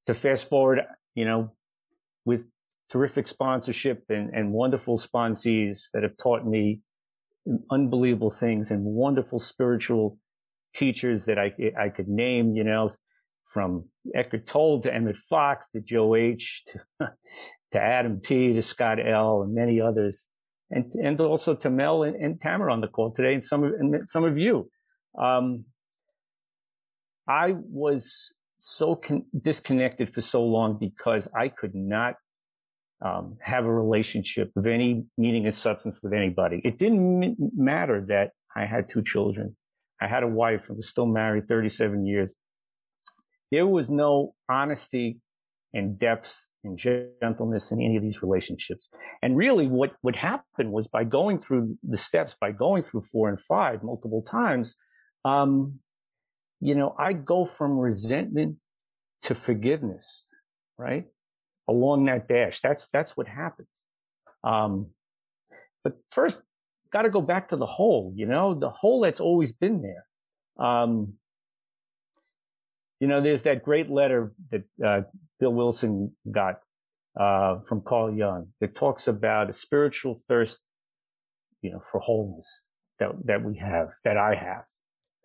to 0.05 0.13
fast 0.13 0.49
forward, 0.49 0.81
you 1.15 1.25
know, 1.25 1.51
with 2.25 2.45
terrific 2.89 3.27
sponsorship 3.27 4.03
and, 4.09 4.33
and 4.33 4.51
wonderful 4.51 4.97
sponsees 4.97 5.89
that 5.93 6.03
have 6.03 6.17
taught 6.17 6.45
me 6.45 6.81
unbelievable 7.71 8.31
things 8.31 8.71
and 8.71 8.83
wonderful 8.83 9.39
spiritual 9.39 10.17
teachers 10.73 11.25
that 11.25 11.37
I, 11.37 11.53
I 11.79 11.89
could 11.89 12.07
name, 12.07 12.55
you 12.55 12.63
know, 12.63 12.89
from 13.45 13.85
Eckhart 14.15 14.45
Tolle 14.45 14.81
to 14.81 14.93
Emmet 14.93 15.17
Fox 15.17 15.69
to 15.69 15.81
Joe 15.81 16.15
H 16.15 16.63
to, 16.67 16.79
to 17.71 17.81
Adam 17.81 18.19
T 18.21 18.53
to 18.53 18.61
Scott 18.61 18.97
L 19.05 19.43
and 19.43 19.53
many 19.53 19.79
others. 19.79 20.27
And, 20.71 20.91
and 20.93 21.19
also 21.21 21.55
to 21.55 21.69
Mel 21.69 22.03
and, 22.03 22.15
and 22.15 22.41
Tamara 22.41 22.73
on 22.73 22.81
the 22.81 22.87
call 22.87 23.11
today 23.11 23.33
and 23.33 23.43
some 23.43 23.63
of, 23.63 23.73
and 23.73 24.09
some 24.09 24.23
of 24.23 24.37
you. 24.37 24.69
Um, 25.17 25.65
I 27.27 27.53
was 27.57 28.33
so 28.57 28.95
con- 28.95 29.25
disconnected 29.39 30.09
for 30.09 30.21
so 30.21 30.43
long 30.43 30.77
because 30.79 31.27
I 31.37 31.49
could 31.49 31.75
not 31.75 32.15
um, 33.03 33.37
have 33.41 33.65
a 33.65 33.73
relationship 33.73 34.51
of 34.55 34.65
any 34.65 35.05
meaning 35.17 35.45
and 35.45 35.53
substance 35.53 36.01
with 36.01 36.13
anybody. 36.13 36.61
It 36.63 36.77
didn't 36.79 37.23
m- 37.23 37.35
matter 37.55 38.05
that 38.07 38.31
I 38.55 38.65
had 38.65 38.87
two 38.87 39.03
children. 39.03 39.55
I 40.01 40.07
had 40.07 40.23
a 40.23 40.27
wife 40.27 40.69
and 40.69 40.77
was 40.77 40.89
still 40.89 41.05
married 41.05 41.47
37 41.47 42.05
years. 42.05 42.33
There 43.53 43.67
was 43.67 43.87
no 43.89 44.35
honesty 44.49 45.19
and 45.73 45.97
depth 45.97 46.49
and 46.63 46.77
gentleness 46.77 47.71
in 47.71 47.81
any 47.81 47.97
of 47.97 48.03
these 48.03 48.21
relationships. 48.21 48.89
And 49.21 49.37
really 49.37 49.67
what 49.67 49.91
would 50.03 50.15
happen 50.15 50.71
was 50.71 50.87
by 50.87 51.03
going 51.03 51.37
through 51.39 51.77
the 51.83 51.97
steps, 51.97 52.35
by 52.39 52.51
going 52.51 52.83
through 52.83 53.03
four 53.13 53.29
and 53.29 53.39
five 53.39 53.83
multiple 53.83 54.21
times, 54.21 54.75
um, 55.25 55.79
you 56.59 56.75
know, 56.75 56.95
I 56.97 57.13
go 57.13 57.45
from 57.45 57.77
resentment 57.77 58.57
to 59.23 59.35
forgiveness, 59.35 60.07
right? 60.77 61.05
along 61.67 62.05
that 62.05 62.27
dash. 62.27 62.59
That's, 62.61 62.87
that's 62.91 63.15
what 63.15 63.27
happens. 63.27 63.67
Um, 64.43 64.87
but 65.83 65.93
first, 66.11 66.43
got 66.91 67.03
to 67.03 67.09
go 67.09 67.21
back 67.21 67.49
to 67.49 67.55
the 67.55 67.65
hole, 67.65 68.13
you 68.15 68.25
know, 68.25 68.53
the 68.53 68.69
hole 68.69 69.01
that's 69.01 69.19
always 69.19 69.51
been 69.51 69.81
there. 69.81 70.05
Um, 70.65 71.13
you 73.03 73.09
know, 73.09 73.19
there's 73.19 73.43
that 73.43 73.63
great 73.63 73.89
letter 73.89 74.31
that 74.49 74.63
uh, 74.81 75.01
Bill 75.37 75.51
Wilson 75.51 76.15
got 76.31 76.61
uh, 77.19 77.59
from 77.67 77.81
Carl 77.81 78.15
Jung 78.15 78.53
that 78.61 78.73
talks 78.73 79.09
about 79.09 79.49
a 79.49 79.53
spiritual 79.53 80.21
thirst, 80.25 80.61
you 81.61 81.69
know, 81.69 81.81
for 81.91 81.99
wholeness 81.99 82.47
that 82.99 83.09
that 83.25 83.43
we 83.43 83.57
have, 83.57 83.89
that 84.05 84.15
I 84.15 84.35
have, 84.35 84.63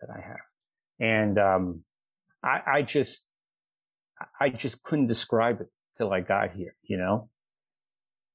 that 0.01 0.09
I 0.09 0.19
have, 0.19 0.43
and 0.99 1.39
um, 1.39 1.83
I, 2.43 2.61
I 2.67 2.81
just, 2.81 3.25
I 4.41 4.49
just 4.49 4.83
couldn't 4.83 5.07
describe 5.07 5.61
it 5.61 5.67
till 5.97 6.11
I 6.11 6.19
got 6.19 6.51
here, 6.51 6.75
you 6.83 6.97
know? 6.97 7.29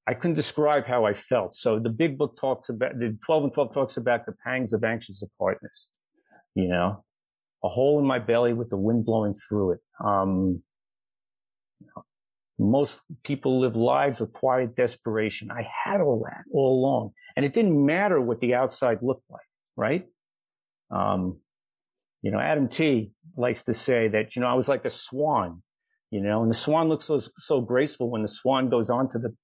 I 0.07 0.15
couldn't 0.15 0.37
describe 0.37 0.87
how 0.87 1.05
I 1.05 1.13
felt. 1.13 1.55
So 1.55 1.79
the 1.79 1.91
big 1.91 2.17
book 2.17 2.39
talks 2.41 2.71
about, 2.71 2.99
the 2.99 3.19
12 3.27 3.45
and 3.45 3.53
12 3.53 3.75
talks 3.75 3.99
about 3.99 4.25
the 4.25 4.33
pangs 4.43 4.73
of 4.73 4.85
anxious 4.85 5.23
apartness, 5.23 5.91
you 6.55 6.69
know, 6.69 7.05
a 7.65 7.69
hole 7.69 7.99
in 7.99 8.07
my 8.07 8.19
belly 8.19 8.53
with 8.53 8.71
the 8.71 8.77
wind 8.77 9.07
blowing 9.07 9.35
through 9.35 9.73
it. 9.73 9.81
Um, 10.05 10.63
most 12.59 13.01
people 13.25 13.59
live 13.59 13.75
lives 13.75 14.21
of 14.21 14.33
quiet 14.33 14.77
desperation. 14.77 15.51
I 15.51 15.67
had 15.85 16.01
all 16.01 16.23
that 16.25 16.45
all 16.53 16.79
along 16.79 17.11
and 17.37 17.45
it 17.45 17.53
didn't 17.53 17.85
matter 17.85 18.21
what 18.21 18.41
the 18.41 18.55
outside 18.55 18.99
looked 19.03 19.29
like, 19.29 19.47
right? 19.77 20.07
Um, 20.91 21.41
you 22.23 22.31
know, 22.31 22.39
Adam 22.39 22.69
T 22.69 23.11
likes 23.37 23.65
to 23.65 23.75
say 23.75 24.09
that, 24.09 24.37
you 24.37 24.43
know, 24.43 24.49
I 24.49 24.55
was 24.55 24.69
like 24.69 24.85
a 24.85 24.91
swan 24.91 25.63
you 26.15 26.21
know, 26.21 26.43
and 26.43 26.51
the 26.51 26.57
swan 26.57 26.89
looks 26.89 27.07
so, 27.07 27.21
so 27.39 27.61
graceful 27.61 28.09
when 28.09 28.23
the 28.23 28.29
swan 28.29 28.69
goes 28.69 28.89
onto 28.89 29.19
the, 29.19 29.35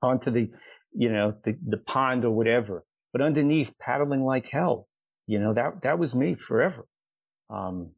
onto 0.00 0.30
the, 0.30 0.48
you 0.94 1.12
know, 1.12 1.34
the, 1.44 1.54
the 1.66 1.76
pond 1.76 2.24
or 2.24 2.30
whatever, 2.30 2.86
but 3.12 3.20
underneath 3.20 3.74
paddling 3.78 4.24
like 4.24 4.48
hell, 4.48 4.88
you 5.26 5.38
know, 5.38 5.52
that, 5.52 5.82
that 5.82 5.98
was 5.98 6.14
me 6.14 6.34
forever. 6.34 6.86
Um, 7.50 7.90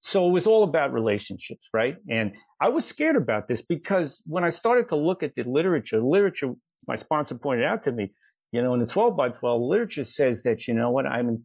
so 0.00 0.28
it 0.28 0.32
was 0.32 0.46
all 0.46 0.64
about 0.64 0.92
relationships, 0.92 1.68
right? 1.72 1.96
And 2.10 2.32
I 2.60 2.68
was 2.68 2.84
scared 2.84 3.16
about 3.16 3.48
this 3.48 3.62
because 3.62 4.22
when 4.26 4.44
I 4.44 4.50
started 4.50 4.88
to 4.90 4.96
look 4.96 5.22
at 5.22 5.34
the 5.34 5.44
literature, 5.44 6.00
literature, 6.02 6.52
my 6.86 6.94
sponsor 6.94 7.36
pointed 7.36 7.64
out 7.64 7.82
to 7.84 7.92
me, 7.92 8.12
you 8.52 8.62
know, 8.62 8.74
in 8.74 8.80
the 8.80 8.86
12 8.86 9.16
by 9.16 9.30
12 9.30 9.62
literature 9.62 10.04
says 10.04 10.42
that, 10.42 10.68
you 10.68 10.74
know 10.74 10.90
what, 10.90 11.06
I'm, 11.06 11.44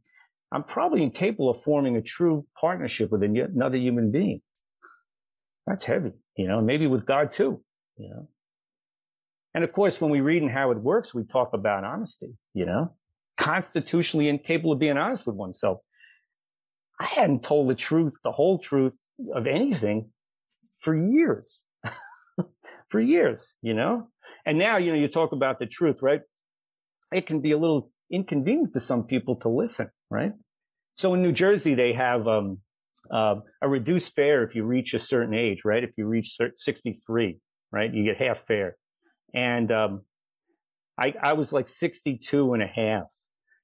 I'm 0.52 0.64
probably 0.64 1.04
incapable 1.04 1.50
of 1.50 1.62
forming 1.62 1.96
a 1.96 2.02
true 2.02 2.46
partnership 2.60 3.12
with 3.12 3.24
another 3.24 3.78
human 3.78 4.12
being. 4.12 4.42
That's 5.66 5.86
heavy, 5.86 6.12
you 6.36 6.48
know, 6.48 6.62
maybe 6.62 6.88
with 6.88 7.06
God 7.06 7.32
too, 7.32 7.64
you 7.98 8.10
know. 8.10 8.28
And 9.54 9.64
of 9.64 9.72
course, 9.72 10.00
when 10.02 10.12
we 10.12 10.22
read 10.22 10.44
and 10.44 10.52
how 10.52 10.72
it 10.72 10.78
works, 10.78 11.14
we 11.16 11.24
talk 11.24 11.54
about 11.54 11.84
honesty, 11.84 12.38
you 12.54 12.66
know. 12.66 12.94
constitutionally 13.38 14.28
incapable 14.28 14.74
of 14.74 14.80
being 14.80 14.98
honest 14.98 15.26
with 15.26 15.36
oneself. 15.36 15.80
I 17.00 17.06
hadn't 17.06 17.44
told 17.44 17.70
the 17.70 17.76
truth, 17.76 18.18
the 18.24 18.32
whole 18.32 18.60
truth 18.60 18.98
of 19.34 19.48
anything 19.48 20.12
for 20.82 20.96
years, 20.96 21.64
for 22.90 23.00
years, 23.00 23.56
you 23.62 23.74
know? 23.74 24.10
And 24.46 24.58
now, 24.58 24.78
you 24.78 24.92
know, 24.92 24.98
you 24.98 25.08
talk 25.08 25.32
about 25.32 25.60
the 25.60 25.66
truth, 25.66 26.02
right? 26.02 26.22
It 27.14 27.26
can 27.26 27.42
be 27.42 27.52
a 27.52 27.58
little 27.58 27.92
inconvenient 28.12 28.74
to 28.74 28.80
some 28.80 29.04
people 29.04 29.36
to 29.38 29.50
listen, 29.50 29.90
right? 30.10 30.34
So 30.96 31.14
in 31.14 31.22
New 31.22 31.32
Jersey, 31.32 31.74
they 31.74 31.94
have, 31.94 32.28
um, 32.28 32.60
uh, 33.10 33.36
a 33.62 33.70
reduced 33.70 34.14
fare 34.14 34.44
if 34.44 34.56
you 34.56 34.66
reach 34.66 34.94
a 34.94 35.00
certain 35.00 35.34
age, 35.34 35.64
right? 35.64 35.84
If 35.84 35.92
you 35.98 36.06
reach 36.06 36.38
63, 36.56 37.40
right? 37.72 37.94
You 37.94 38.04
get 38.04 38.18
half 38.18 38.40
fare. 38.40 38.76
And, 39.34 39.72
um, 39.72 40.02
I, 41.00 41.14
I 41.22 41.34
was 41.34 41.54
like 41.54 41.70
62 41.70 42.54
and 42.54 42.62
a 42.62 42.68
half. 42.68 43.06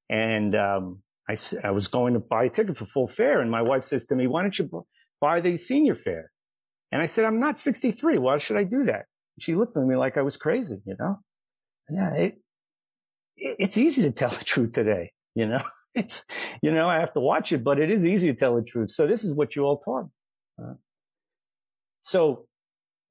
And, 0.10 0.56
um, 0.56 1.02
I, 1.30 1.36
I 1.64 1.72
was 1.72 1.88
going 1.88 2.14
to 2.14 2.20
buy 2.20 2.46
a 2.46 2.50
ticket 2.50 2.78
for 2.78 2.86
full 2.86 3.08
fare. 3.08 3.42
And 3.42 3.50
my 3.50 3.62
wife 3.62 3.84
says 3.84 4.06
to 4.08 4.16
me, 4.16 4.28
why 4.28 4.42
don't 4.42 4.58
you 4.58 4.86
buy 5.20 5.42
the 5.42 5.58
senior 5.58 5.96
fare? 5.96 6.32
And 6.92 7.02
I 7.02 7.06
said, 7.08 7.26
I'm 7.26 7.40
not 7.40 7.60
63. 7.60 8.18
Why 8.20 8.38
should 8.38 8.58
I 8.58 8.64
do 8.64 8.86
that? 8.86 9.06
She 9.40 9.56
looked 9.56 9.76
at 9.76 9.84
me 9.84 9.96
like 9.96 10.18
I 10.18 10.22
was 10.22 10.38
crazy, 10.38 10.78
you 10.86 10.96
know? 11.00 11.20
Yeah, 11.90 12.14
it, 12.14 12.36
it, 13.36 13.56
it's 13.60 13.78
easy 13.78 14.04
to 14.04 14.12
tell 14.12 14.30
the 14.30 14.44
truth 14.46 14.74
today, 14.74 15.12
you 15.34 15.48
know? 15.48 15.62
It's, 15.98 16.26
you 16.62 16.74
know, 16.74 16.90
I 16.90 17.00
have 17.00 17.14
to 17.14 17.22
watch 17.22 17.54
it, 17.54 17.64
but 17.64 17.80
it 17.80 17.90
is 17.90 18.06
easy 18.06 18.28
to 18.28 18.38
tell 18.38 18.58
the 18.58 18.62
truth. 18.62 18.90
So 18.90 19.08
this 19.08 19.24
is 19.24 19.34
what 19.34 19.56
you 19.56 19.64
all 19.64 19.78
taught. 19.80 20.10
Uh, 20.62 20.74
so 22.02 22.48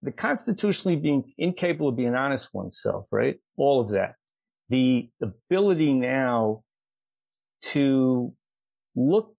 the 0.02 0.12
constitutionally 0.12 0.96
being 0.96 1.32
incapable 1.38 1.88
of 1.88 1.96
being 1.96 2.14
honest 2.14 2.52
oneself, 2.52 3.06
right? 3.10 3.36
All 3.56 3.80
of 3.80 3.88
that. 3.92 4.16
The 4.68 5.08
ability 5.22 5.94
now 5.94 6.62
to 7.72 8.32
look, 8.94 9.34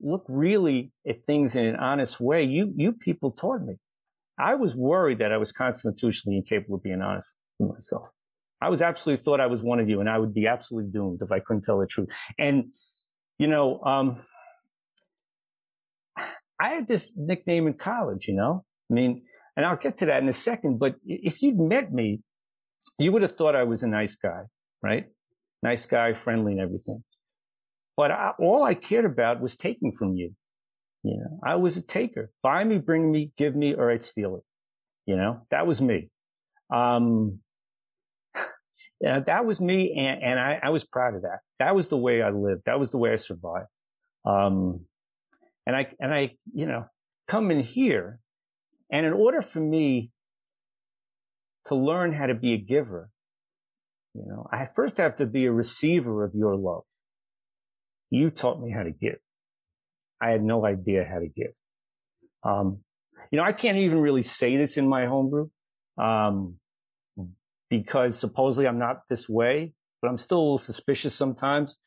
look 0.00 0.24
really 0.28 0.92
at 1.06 1.24
things 1.26 1.56
in 1.56 1.66
an 1.66 1.76
honest 1.76 2.20
way. 2.20 2.44
You, 2.44 2.72
you 2.76 2.92
people 2.92 3.32
taught 3.32 3.62
me. 3.62 3.74
I 4.38 4.54
was 4.54 4.76
worried 4.76 5.18
that 5.18 5.32
I 5.32 5.36
was 5.36 5.52
constitutionally 5.52 6.38
incapable 6.38 6.76
of 6.76 6.82
being 6.82 7.02
honest 7.02 7.34
with 7.58 7.72
myself. 7.72 8.08
I 8.60 8.68
was 8.70 8.82
absolutely 8.82 9.22
thought 9.22 9.40
I 9.40 9.46
was 9.46 9.62
one 9.62 9.80
of 9.80 9.88
you 9.88 10.00
and 10.00 10.08
I 10.08 10.18
would 10.18 10.34
be 10.34 10.46
absolutely 10.46 10.90
doomed 10.90 11.20
if 11.22 11.30
I 11.30 11.40
couldn't 11.40 11.62
tell 11.62 11.78
the 11.78 11.86
truth. 11.86 12.08
And, 12.38 12.70
you 13.38 13.46
know, 13.46 13.80
um, 13.82 14.16
I 16.60 16.70
had 16.70 16.88
this 16.88 17.16
nickname 17.16 17.66
in 17.66 17.74
college, 17.74 18.26
you 18.26 18.34
know, 18.34 18.64
I 18.90 18.94
mean, 18.94 19.22
and 19.56 19.66
I'll 19.66 19.76
get 19.76 19.98
to 19.98 20.06
that 20.06 20.22
in 20.22 20.28
a 20.28 20.32
second, 20.32 20.78
but 20.78 20.96
if 21.04 21.42
you'd 21.42 21.58
met 21.58 21.92
me, 21.92 22.20
you 22.98 23.12
would 23.12 23.22
have 23.22 23.32
thought 23.32 23.56
I 23.56 23.64
was 23.64 23.82
a 23.82 23.88
nice 23.88 24.16
guy, 24.16 24.42
right? 24.82 25.06
Nice 25.62 25.86
guy, 25.86 26.12
friendly 26.12 26.52
and 26.52 26.60
everything. 26.60 27.02
But 27.98 28.12
I, 28.12 28.30
all 28.38 28.62
I 28.62 28.74
cared 28.74 29.04
about 29.04 29.40
was 29.40 29.56
taking 29.56 29.90
from 29.90 30.14
you. 30.14 30.30
You 31.02 31.16
know, 31.16 31.40
I 31.44 31.56
was 31.56 31.76
a 31.76 31.84
taker. 31.84 32.30
Buy 32.44 32.62
me, 32.62 32.78
bring 32.78 33.10
me, 33.10 33.32
give 33.36 33.56
me, 33.56 33.74
or 33.74 33.90
I'd 33.90 34.04
steal 34.04 34.36
it. 34.36 34.44
You 35.04 35.16
know, 35.16 35.40
that 35.50 35.66
was 35.66 35.82
me. 35.82 36.08
Um, 36.72 37.40
yeah, 39.00 39.18
that 39.18 39.44
was 39.44 39.60
me. 39.60 39.96
And, 39.98 40.22
and 40.22 40.38
I, 40.38 40.60
I, 40.62 40.70
was 40.70 40.84
proud 40.84 41.16
of 41.16 41.22
that. 41.22 41.40
That 41.58 41.74
was 41.74 41.88
the 41.88 41.96
way 41.96 42.22
I 42.22 42.30
lived. 42.30 42.62
That 42.66 42.78
was 42.78 42.90
the 42.90 42.98
way 42.98 43.12
I 43.12 43.16
survived. 43.16 43.66
Um, 44.24 44.86
and 45.66 45.74
I, 45.74 45.88
and 45.98 46.14
I, 46.14 46.36
you 46.54 46.66
know, 46.66 46.84
come 47.26 47.50
in 47.50 47.60
here 47.60 48.20
and 48.92 49.06
in 49.06 49.12
order 49.12 49.42
for 49.42 49.60
me 49.60 50.12
to 51.66 51.74
learn 51.74 52.12
how 52.12 52.26
to 52.26 52.34
be 52.34 52.52
a 52.52 52.58
giver, 52.58 53.10
you 54.14 54.24
know, 54.24 54.46
I 54.52 54.68
first 54.76 54.98
have 54.98 55.16
to 55.16 55.26
be 55.26 55.46
a 55.46 55.52
receiver 55.52 56.22
of 56.22 56.32
your 56.34 56.54
love. 56.54 56.84
You 58.10 58.30
taught 58.30 58.60
me 58.60 58.70
how 58.70 58.82
to 58.82 58.90
give. 58.90 59.18
I 60.20 60.30
had 60.30 60.42
no 60.42 60.64
idea 60.64 61.06
how 61.10 61.18
to 61.18 61.28
give. 61.28 61.52
Um, 62.42 62.78
you 63.30 63.36
know, 63.36 63.44
I 63.44 63.52
can't 63.52 63.78
even 63.78 64.00
really 64.00 64.22
say 64.22 64.56
this 64.56 64.76
in 64.76 64.88
my 64.88 65.06
home 65.06 65.30
group, 65.30 65.50
um, 65.98 66.56
because 67.68 68.18
supposedly 68.18 68.66
I'm 68.66 68.78
not 68.78 69.02
this 69.08 69.28
way, 69.28 69.74
but 70.00 70.08
I'm 70.08 70.18
still 70.18 70.38
a 70.38 70.40
little 70.40 70.58
suspicious 70.58 71.14
sometimes, 71.14 71.80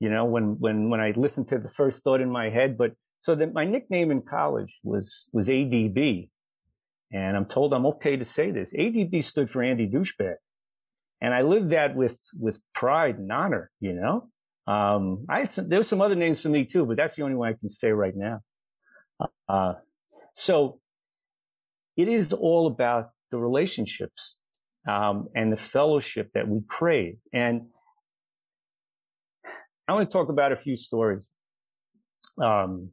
you 0.00 0.10
know, 0.10 0.24
when, 0.24 0.56
when, 0.58 0.90
when 0.90 1.00
I 1.00 1.12
listen 1.16 1.44
to 1.46 1.58
the 1.58 1.68
first 1.68 2.02
thought 2.02 2.20
in 2.20 2.30
my 2.30 2.50
head, 2.50 2.76
but 2.76 2.92
so 3.20 3.34
that 3.34 3.52
my 3.52 3.64
nickname 3.64 4.10
in 4.10 4.22
college 4.22 4.78
was, 4.82 5.28
was 5.32 5.48
ADB. 5.48 6.30
And 7.12 7.36
I'm 7.36 7.46
told 7.46 7.72
I'm 7.72 7.86
okay 7.86 8.16
to 8.16 8.24
say 8.24 8.50
this. 8.50 8.74
ADB 8.74 9.22
stood 9.24 9.50
for 9.50 9.62
Andy 9.62 9.88
Douchebag. 9.88 10.34
And 11.20 11.34
I 11.34 11.42
lived 11.42 11.70
that 11.70 11.96
with, 11.96 12.20
with 12.38 12.60
pride 12.74 13.18
and 13.18 13.32
honor, 13.32 13.70
you 13.80 13.92
know? 13.92 14.28
Um, 14.68 15.24
I 15.30 15.46
some, 15.46 15.68
there's 15.68 15.88
some 15.88 16.02
other 16.02 16.14
names 16.14 16.42
for 16.42 16.50
me 16.50 16.64
too, 16.66 16.84
but 16.84 16.96
that's 16.98 17.14
the 17.14 17.22
only 17.22 17.36
one 17.36 17.48
I 17.48 17.54
can 17.54 17.68
say 17.68 17.90
right 17.90 18.14
now. 18.14 18.40
Uh, 19.48 19.74
so 20.34 20.80
it 21.96 22.08
is 22.08 22.32
all 22.32 22.66
about 22.66 23.10
the 23.30 23.38
relationships, 23.38 24.38
um, 24.86 25.28
and 25.34 25.52
the 25.52 25.56
fellowship 25.56 26.30
that 26.34 26.46
we 26.46 26.60
crave. 26.68 27.16
And 27.32 27.68
I 29.86 29.94
want 29.94 30.08
to 30.08 30.12
talk 30.12 30.28
about 30.28 30.52
a 30.52 30.56
few 30.56 30.76
stories. 30.76 31.30
Um, 32.40 32.90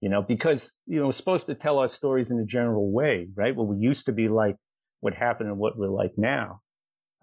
you 0.00 0.08
know, 0.08 0.22
because, 0.22 0.72
you 0.86 1.00
know, 1.00 1.06
we're 1.06 1.12
supposed 1.12 1.46
to 1.46 1.54
tell 1.54 1.78
our 1.78 1.88
stories 1.88 2.30
in 2.30 2.38
a 2.38 2.44
general 2.44 2.92
way, 2.92 3.28
right? 3.34 3.54
What 3.56 3.66
we 3.66 3.78
used 3.78 4.06
to 4.06 4.12
be 4.12 4.28
like, 4.28 4.56
what 5.00 5.14
happened 5.14 5.48
and 5.48 5.58
what 5.58 5.76
we're 5.76 5.88
like 5.88 6.12
now. 6.16 6.60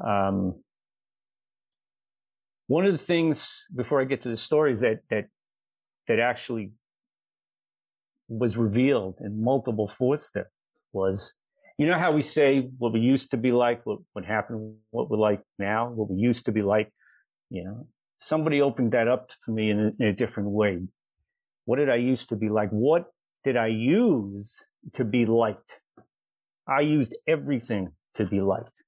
Um, 0.04 0.62
one 2.68 2.86
of 2.86 2.92
the 2.92 2.98
things 2.98 3.66
before 3.76 4.02
I 4.02 4.06
get 4.06 4.22
to 4.22 4.30
the 4.30 4.38
stories 4.38 4.80
that, 4.80 5.00
that, 5.10 5.26
that 6.08 6.20
actually 6.20 6.72
was 8.28 8.58
revealed 8.58 9.20
in 9.22 9.44
multiple 9.44 9.88
footsteps 9.88 10.50
was, 10.92 11.36
you 11.78 11.88
know 11.88 12.00
how 12.00 12.12
we 12.12 12.22
say 12.22 12.62
what 12.78 12.94
we 12.94 13.02
used 13.02 13.32
to 13.32 13.38
be 13.38 13.52
like, 13.52 13.86
what, 13.86 14.00
what 14.14 14.26
happened, 14.26 14.76
what 14.92 15.10
we're 15.10 15.18
like 15.18 15.42
now, 15.60 15.90
what 15.90 16.10
we 16.10 16.18
used 16.18 16.46
to 16.46 16.52
be 16.52 16.62
like, 16.62 16.92
you 17.50 17.64
know, 17.64 17.88
somebody 18.18 18.62
opened 18.62 18.94
that 18.94 19.08
up 19.08 19.32
for 19.42 19.52
me 19.52 19.70
in 19.70 19.80
a, 19.80 19.92
in 20.00 20.08
a 20.08 20.14
different 20.14 20.50
way. 20.50 20.82
What 21.66 21.78
did 21.78 21.90
I 21.90 21.96
used 21.96 22.30
to 22.30 22.36
be 22.36 22.50
like? 22.50 22.70
What 22.70 23.06
did 23.44 23.58
I 23.58 23.68
use 23.68 24.64
to 24.94 25.06
be 25.06 25.26
liked? 25.26 25.80
I 26.68 26.82
used 26.82 27.16
everything 27.28 27.92
to 28.16 28.26
be 28.26 28.42
liked, 28.42 28.84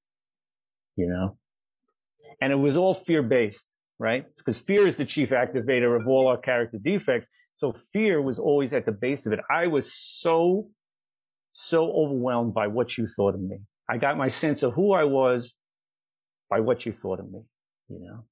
you 0.96 1.08
know? 1.08 1.38
And 2.42 2.54
it 2.54 2.58
was 2.58 2.78
all 2.78 2.94
fear 2.94 3.24
based, 3.24 3.68
right? 4.00 4.26
Because 4.38 4.60
fear 4.60 4.86
is 4.88 4.96
the 4.96 5.06
chief 5.06 5.32
activator 5.32 6.00
of 6.00 6.08
all 6.08 6.28
our 6.28 6.38
character 6.38 6.78
defects. 6.78 7.28
So 7.56 7.74
fear 7.74 8.22
was 8.22 8.40
always 8.40 8.74
at 8.74 8.86
the 8.86 8.92
base 8.92 9.26
of 9.26 9.34
it. 9.34 9.40
I 9.50 9.68
was 9.68 9.94
so, 9.94 10.70
so 11.52 11.92
overwhelmed 11.92 12.54
by 12.54 12.68
what 12.68 12.98
you 12.98 13.08
thought 13.08 13.34
of 13.34 13.42
me. 13.42 13.58
I 13.90 13.98
got 13.98 14.18
my 14.18 14.28
sense 14.28 14.62
of 14.64 14.74
who 14.74 14.94
I 14.94 15.06
was 15.06 15.56
by 16.50 16.60
what 16.60 16.86
you 16.86 16.92
thought 16.92 17.20
of 17.20 17.32
me, 17.32 17.42
you 17.90 18.00
know? 18.00 18.24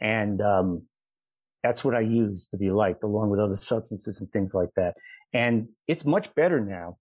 And, 0.00 0.40
um, 0.40 0.82
that's 1.62 1.84
what 1.84 1.94
I 1.94 2.00
used 2.00 2.50
to 2.52 2.56
be 2.56 2.70
liked 2.70 3.02
along 3.02 3.30
with 3.30 3.40
other 3.40 3.56
substances 3.56 4.20
and 4.20 4.30
things 4.32 4.54
like 4.54 4.70
that. 4.76 4.94
And 5.32 5.68
it's 5.86 6.04
much 6.04 6.34
better 6.34 6.60
now. 6.60 6.96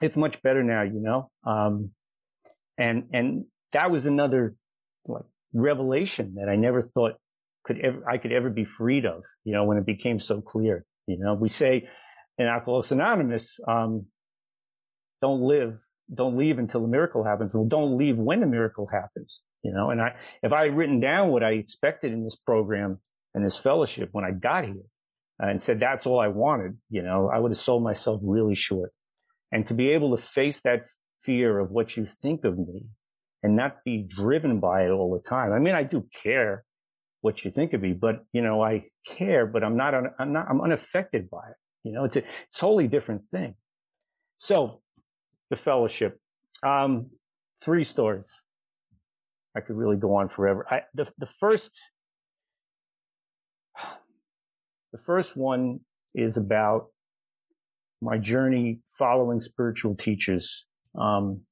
It's 0.00 0.16
much 0.16 0.42
better 0.42 0.62
now, 0.62 0.82
you 0.82 1.00
know? 1.00 1.30
Um, 1.44 1.90
and, 2.78 3.08
and 3.12 3.44
that 3.72 3.90
was 3.90 4.06
another 4.06 4.54
like 5.06 5.24
revelation 5.52 6.34
that 6.36 6.48
I 6.48 6.56
never 6.56 6.82
thought 6.82 7.14
could 7.64 7.80
ever, 7.80 8.08
I 8.08 8.18
could 8.18 8.32
ever 8.32 8.50
be 8.50 8.64
freed 8.64 9.04
of, 9.04 9.24
you 9.44 9.52
know, 9.52 9.64
when 9.64 9.78
it 9.78 9.86
became 9.86 10.18
so 10.18 10.40
clear. 10.40 10.84
You 11.06 11.18
know, 11.18 11.34
we 11.34 11.48
say 11.48 11.88
in 12.36 12.46
Alcoholics 12.46 12.92
Anonymous, 12.92 13.58
um, 13.66 14.06
don't 15.20 15.40
live, 15.40 15.80
don't 16.12 16.36
leave 16.36 16.58
until 16.58 16.84
a 16.84 16.88
miracle 16.88 17.24
happens. 17.24 17.54
Well, 17.54 17.64
don't 17.64 17.96
leave 17.98 18.18
when 18.18 18.42
a 18.42 18.46
miracle 18.46 18.88
happens, 18.92 19.42
you 19.62 19.72
know, 19.72 19.90
and 19.90 20.00
I, 20.00 20.14
if 20.42 20.52
I 20.52 20.66
had 20.66 20.76
written 20.76 21.00
down 21.00 21.30
what 21.30 21.42
I 21.42 21.52
expected 21.52 22.12
in 22.12 22.24
this 22.24 22.36
program 22.36 22.98
and 23.34 23.44
this 23.44 23.58
fellowship 23.58 24.10
when 24.12 24.24
I 24.24 24.30
got 24.30 24.64
here 24.64 24.84
and 25.38 25.62
said, 25.62 25.80
that's 25.80 26.06
all 26.06 26.20
I 26.20 26.28
wanted, 26.28 26.76
you 26.90 27.02
know, 27.02 27.30
I 27.32 27.38
would 27.38 27.50
have 27.50 27.58
sold 27.58 27.82
myself 27.82 28.20
really 28.22 28.54
short. 28.54 28.92
And 29.52 29.66
to 29.66 29.74
be 29.74 29.90
able 29.90 30.16
to 30.16 30.22
face 30.22 30.60
that 30.62 30.82
fear 31.22 31.58
of 31.58 31.70
what 31.70 31.96
you 31.96 32.06
think 32.06 32.44
of 32.44 32.58
me 32.58 32.82
and 33.42 33.56
not 33.56 33.84
be 33.84 34.02
driven 34.02 34.60
by 34.60 34.84
it 34.84 34.90
all 34.90 35.12
the 35.12 35.22
time. 35.28 35.52
I 35.52 35.58
mean, 35.58 35.74
I 35.74 35.84
do 35.84 36.06
care 36.22 36.64
what 37.20 37.44
you 37.44 37.50
think 37.50 37.72
of 37.72 37.82
me, 37.82 37.92
but 37.92 38.24
you 38.32 38.42
know, 38.42 38.62
I 38.62 38.86
care, 39.06 39.46
but 39.46 39.64
I'm 39.64 39.76
not, 39.76 39.94
I'm 39.94 40.32
not, 40.32 40.46
I'm 40.48 40.60
unaffected 40.60 41.30
by 41.30 41.48
it. 41.50 41.56
You 41.84 41.92
know, 41.92 42.04
it's 42.04 42.16
a, 42.16 42.20
it's 42.20 42.56
a 42.56 42.60
totally 42.60 42.88
different 42.88 43.28
thing. 43.28 43.54
So 44.36 44.80
the 45.50 45.56
fellowship, 45.56 46.18
um, 46.62 47.10
three 47.62 47.84
stories. 47.84 48.40
I 49.56 49.60
could 49.60 49.76
really 49.76 49.96
go 49.96 50.14
on 50.16 50.28
forever. 50.28 50.66
I, 50.70 50.82
the, 50.94 51.10
the 51.18 51.26
first, 51.26 51.80
the 54.92 54.98
first 54.98 55.36
one 55.36 55.80
is 56.14 56.36
about 56.36 56.86
my 58.00 58.18
journey 58.18 58.80
following 58.86 59.40
spiritual 59.40 59.94
teachers. 59.96 60.66
Um, 60.96 61.42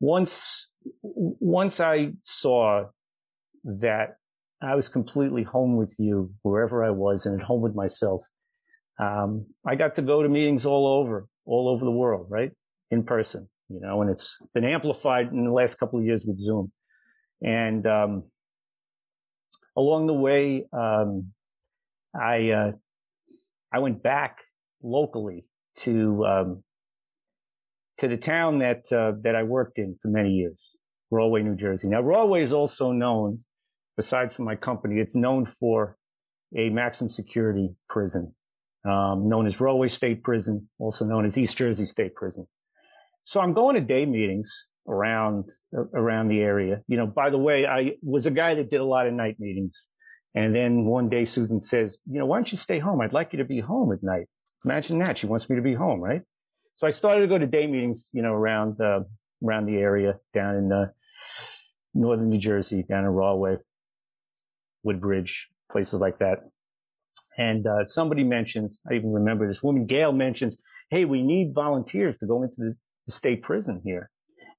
once, 0.00 0.68
once 1.02 1.80
I 1.80 2.12
saw 2.22 2.84
that 3.64 4.16
I 4.62 4.74
was 4.74 4.88
completely 4.88 5.42
home 5.42 5.76
with 5.76 5.96
you 5.98 6.32
wherever 6.42 6.84
I 6.84 6.90
was 6.90 7.26
and 7.26 7.40
at 7.40 7.46
home 7.46 7.60
with 7.60 7.74
myself. 7.74 8.22
Um, 8.98 9.46
I 9.66 9.74
got 9.74 9.96
to 9.96 10.02
go 10.02 10.22
to 10.22 10.28
meetings 10.28 10.64
all 10.64 10.86
over, 10.86 11.26
all 11.44 11.68
over 11.68 11.84
the 11.84 11.90
world, 11.90 12.26
right? 12.30 12.50
In 12.90 13.04
person, 13.04 13.48
you 13.68 13.80
know, 13.80 14.00
and 14.00 14.10
it's 14.10 14.38
been 14.54 14.64
amplified 14.64 15.32
in 15.32 15.44
the 15.44 15.52
last 15.52 15.74
couple 15.74 15.98
of 15.98 16.04
years 16.04 16.24
with 16.26 16.38
Zoom. 16.38 16.72
And, 17.42 17.86
um, 17.86 18.24
along 19.76 20.06
the 20.06 20.14
way, 20.14 20.64
um, 20.72 21.32
I, 22.18 22.50
uh, 22.50 22.72
I 23.70 23.80
went 23.80 24.02
back 24.02 24.44
locally 24.82 25.44
to, 25.80 26.24
um, 26.24 26.64
to 27.98 28.08
the 28.08 28.16
town 28.16 28.58
that, 28.58 28.92
uh, 28.92 29.12
that 29.22 29.34
I 29.34 29.42
worked 29.42 29.78
in 29.78 29.96
for 30.02 30.08
many 30.08 30.30
years, 30.30 30.76
Rahway, 31.10 31.42
New 31.42 31.56
Jersey. 31.56 31.88
Now, 31.88 32.02
Rahway 32.02 32.42
is 32.42 32.52
also 32.52 32.92
known 32.92 33.40
besides 33.96 34.34
for 34.34 34.42
my 34.42 34.54
company, 34.54 35.00
it's 35.00 35.16
known 35.16 35.46
for 35.46 35.96
a 36.56 36.68
maximum 36.68 37.10
security 37.10 37.70
prison, 37.88 38.34
um, 38.84 39.28
known 39.28 39.46
as 39.46 39.60
Rahway 39.60 39.88
State 39.88 40.22
Prison, 40.22 40.68
also 40.78 41.04
known 41.04 41.24
as 41.24 41.36
East 41.36 41.56
Jersey 41.56 41.86
State 41.86 42.14
Prison. 42.14 42.46
So 43.24 43.40
I'm 43.40 43.54
going 43.54 43.74
to 43.74 43.80
day 43.80 44.06
meetings 44.06 44.68
around 44.88 45.46
around 45.94 46.28
the 46.28 46.40
area. 46.40 46.82
You 46.86 46.96
know, 46.96 47.06
by 47.06 47.30
the 47.30 47.38
way, 47.38 47.66
I 47.66 47.94
was 48.02 48.26
a 48.26 48.30
guy 48.30 48.54
that 48.54 48.70
did 48.70 48.80
a 48.80 48.84
lot 48.84 49.06
of 49.06 49.14
night 49.14 49.36
meetings. 49.40 49.88
And 50.34 50.54
then 50.54 50.84
one 50.84 51.08
day 51.08 51.24
Susan 51.24 51.60
says, 51.60 51.98
you 52.08 52.18
know, 52.18 52.26
why 52.26 52.36
don't 52.36 52.52
you 52.52 52.58
stay 52.58 52.78
home? 52.78 53.00
I'd 53.00 53.14
like 53.14 53.32
you 53.32 53.38
to 53.38 53.44
be 53.44 53.60
home 53.60 53.90
at 53.92 54.02
night. 54.02 54.26
Imagine 54.66 54.98
that. 55.00 55.18
She 55.18 55.26
wants 55.26 55.48
me 55.48 55.56
to 55.56 55.62
be 55.62 55.74
home, 55.74 56.00
right? 56.00 56.20
So 56.76 56.86
I 56.86 56.90
started 56.90 57.22
to 57.22 57.26
go 57.26 57.38
to 57.38 57.46
day 57.46 57.66
meetings, 57.66 58.10
you 58.12 58.22
know, 58.22 58.32
around, 58.32 58.80
uh, 58.80 59.00
around 59.44 59.66
the 59.66 59.76
area 59.76 60.14
down 60.34 60.56
in, 60.56 60.72
uh, 60.72 60.86
northern 61.94 62.28
New 62.28 62.38
Jersey, 62.38 62.84
down 62.88 63.04
in 63.04 63.10
Rahway. 63.10 63.56
Woodbridge, 64.86 65.48
places 65.70 66.00
like 66.00 66.18
that. 66.18 66.38
And 67.36 67.66
uh, 67.66 67.84
somebody 67.84 68.24
mentions, 68.24 68.80
I 68.90 68.94
even 68.94 69.12
remember 69.12 69.46
this 69.46 69.62
woman, 69.62 69.84
Gail 69.84 70.12
mentions, 70.12 70.58
hey, 70.90 71.04
we 71.04 71.22
need 71.22 71.54
volunteers 71.54 72.18
to 72.18 72.26
go 72.26 72.42
into 72.42 72.54
the, 72.56 72.74
the 73.06 73.12
state 73.12 73.42
prison 73.42 73.82
here. 73.84 74.10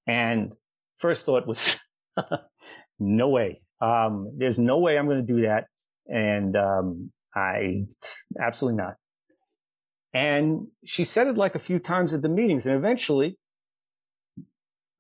And 0.06 0.52
first 0.98 1.26
thought 1.26 1.48
was, 1.48 1.78
no 3.00 3.30
way. 3.30 3.62
Um, 3.82 4.34
there's 4.38 4.60
no 4.60 4.80
way 4.80 4.98
I'm 4.98 5.06
going 5.06 5.26
to 5.26 5.34
do 5.34 5.42
that. 5.44 5.66
And 6.08 6.56
um, 6.56 7.12
I, 7.34 7.86
absolutely 8.42 8.78
not. 8.78 8.96
And 10.14 10.68
she 10.86 11.04
said 11.04 11.28
it 11.28 11.38
like 11.38 11.56
a 11.56 11.60
few 11.60 11.80
times 11.80 12.14
at 12.14 12.22
the 12.22 12.30
meetings. 12.30 12.66
And 12.66 12.76
eventually 12.76 13.38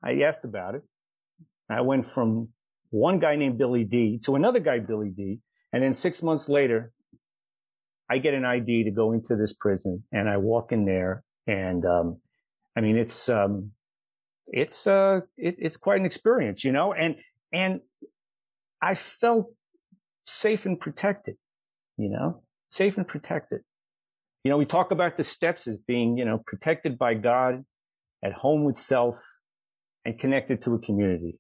I 0.04 0.22
asked 0.22 0.44
about 0.44 0.76
it. 0.76 0.84
I 1.70 1.82
went 1.82 2.06
from 2.06 2.50
one 2.90 3.20
guy 3.20 3.36
named 3.36 3.58
Billy 3.58 3.84
D 3.84 4.20
to 4.26 4.36
another 4.36 4.60
guy, 4.60 4.80
Billy 4.80 5.10
D. 5.10 5.40
And 5.74 5.84
then 5.84 5.94
six 5.94 6.24
months 6.24 6.48
later, 6.48 6.92
I 8.10 8.20
get 8.20 8.34
an 8.34 8.46
ID 8.46 8.86
to 8.86 8.92
go 8.92 9.12
into 9.12 9.36
this 9.36 9.54
prison 9.54 10.04
and 10.12 10.30
I 10.30 10.38
walk 10.38 10.72
in 10.72 10.86
there 10.86 11.24
and, 11.46 11.86
um, 11.86 12.22
I 12.76 12.82
mean, 12.82 12.98
it's, 12.98 13.28
um, 13.28 13.72
it's, 14.48 14.88
uh, 14.88 15.22
it, 15.36 15.56
it's 15.58 15.78
quite 15.78 16.00
an 16.00 16.06
experience, 16.06 16.64
you 16.64 16.72
know, 16.72 16.94
and, 16.94 17.16
and 17.52 17.82
I 18.82 18.96
felt 18.96 19.48
safe 20.26 20.66
and 20.66 20.80
protected, 20.80 21.36
you 21.98 22.10
know, 22.10 22.44
safe 22.70 22.98
and 22.98 23.08
protected. 23.08 23.62
You 24.48 24.52
know, 24.52 24.58
we 24.58 24.66
talk 24.66 24.92
about 24.92 25.18
the 25.18 25.24
steps 25.24 25.68
as 25.68 25.78
being, 25.78 26.18
you 26.18 26.24
know, 26.24 26.42
protected 26.48 26.98
by 26.98 27.16
God, 27.16 27.66
at 28.24 28.32
home 28.32 28.64
with 28.64 28.78
self, 28.78 29.20
and 30.06 30.18
connected 30.18 30.62
to 30.62 30.74
a 30.74 30.80
community 30.80 31.38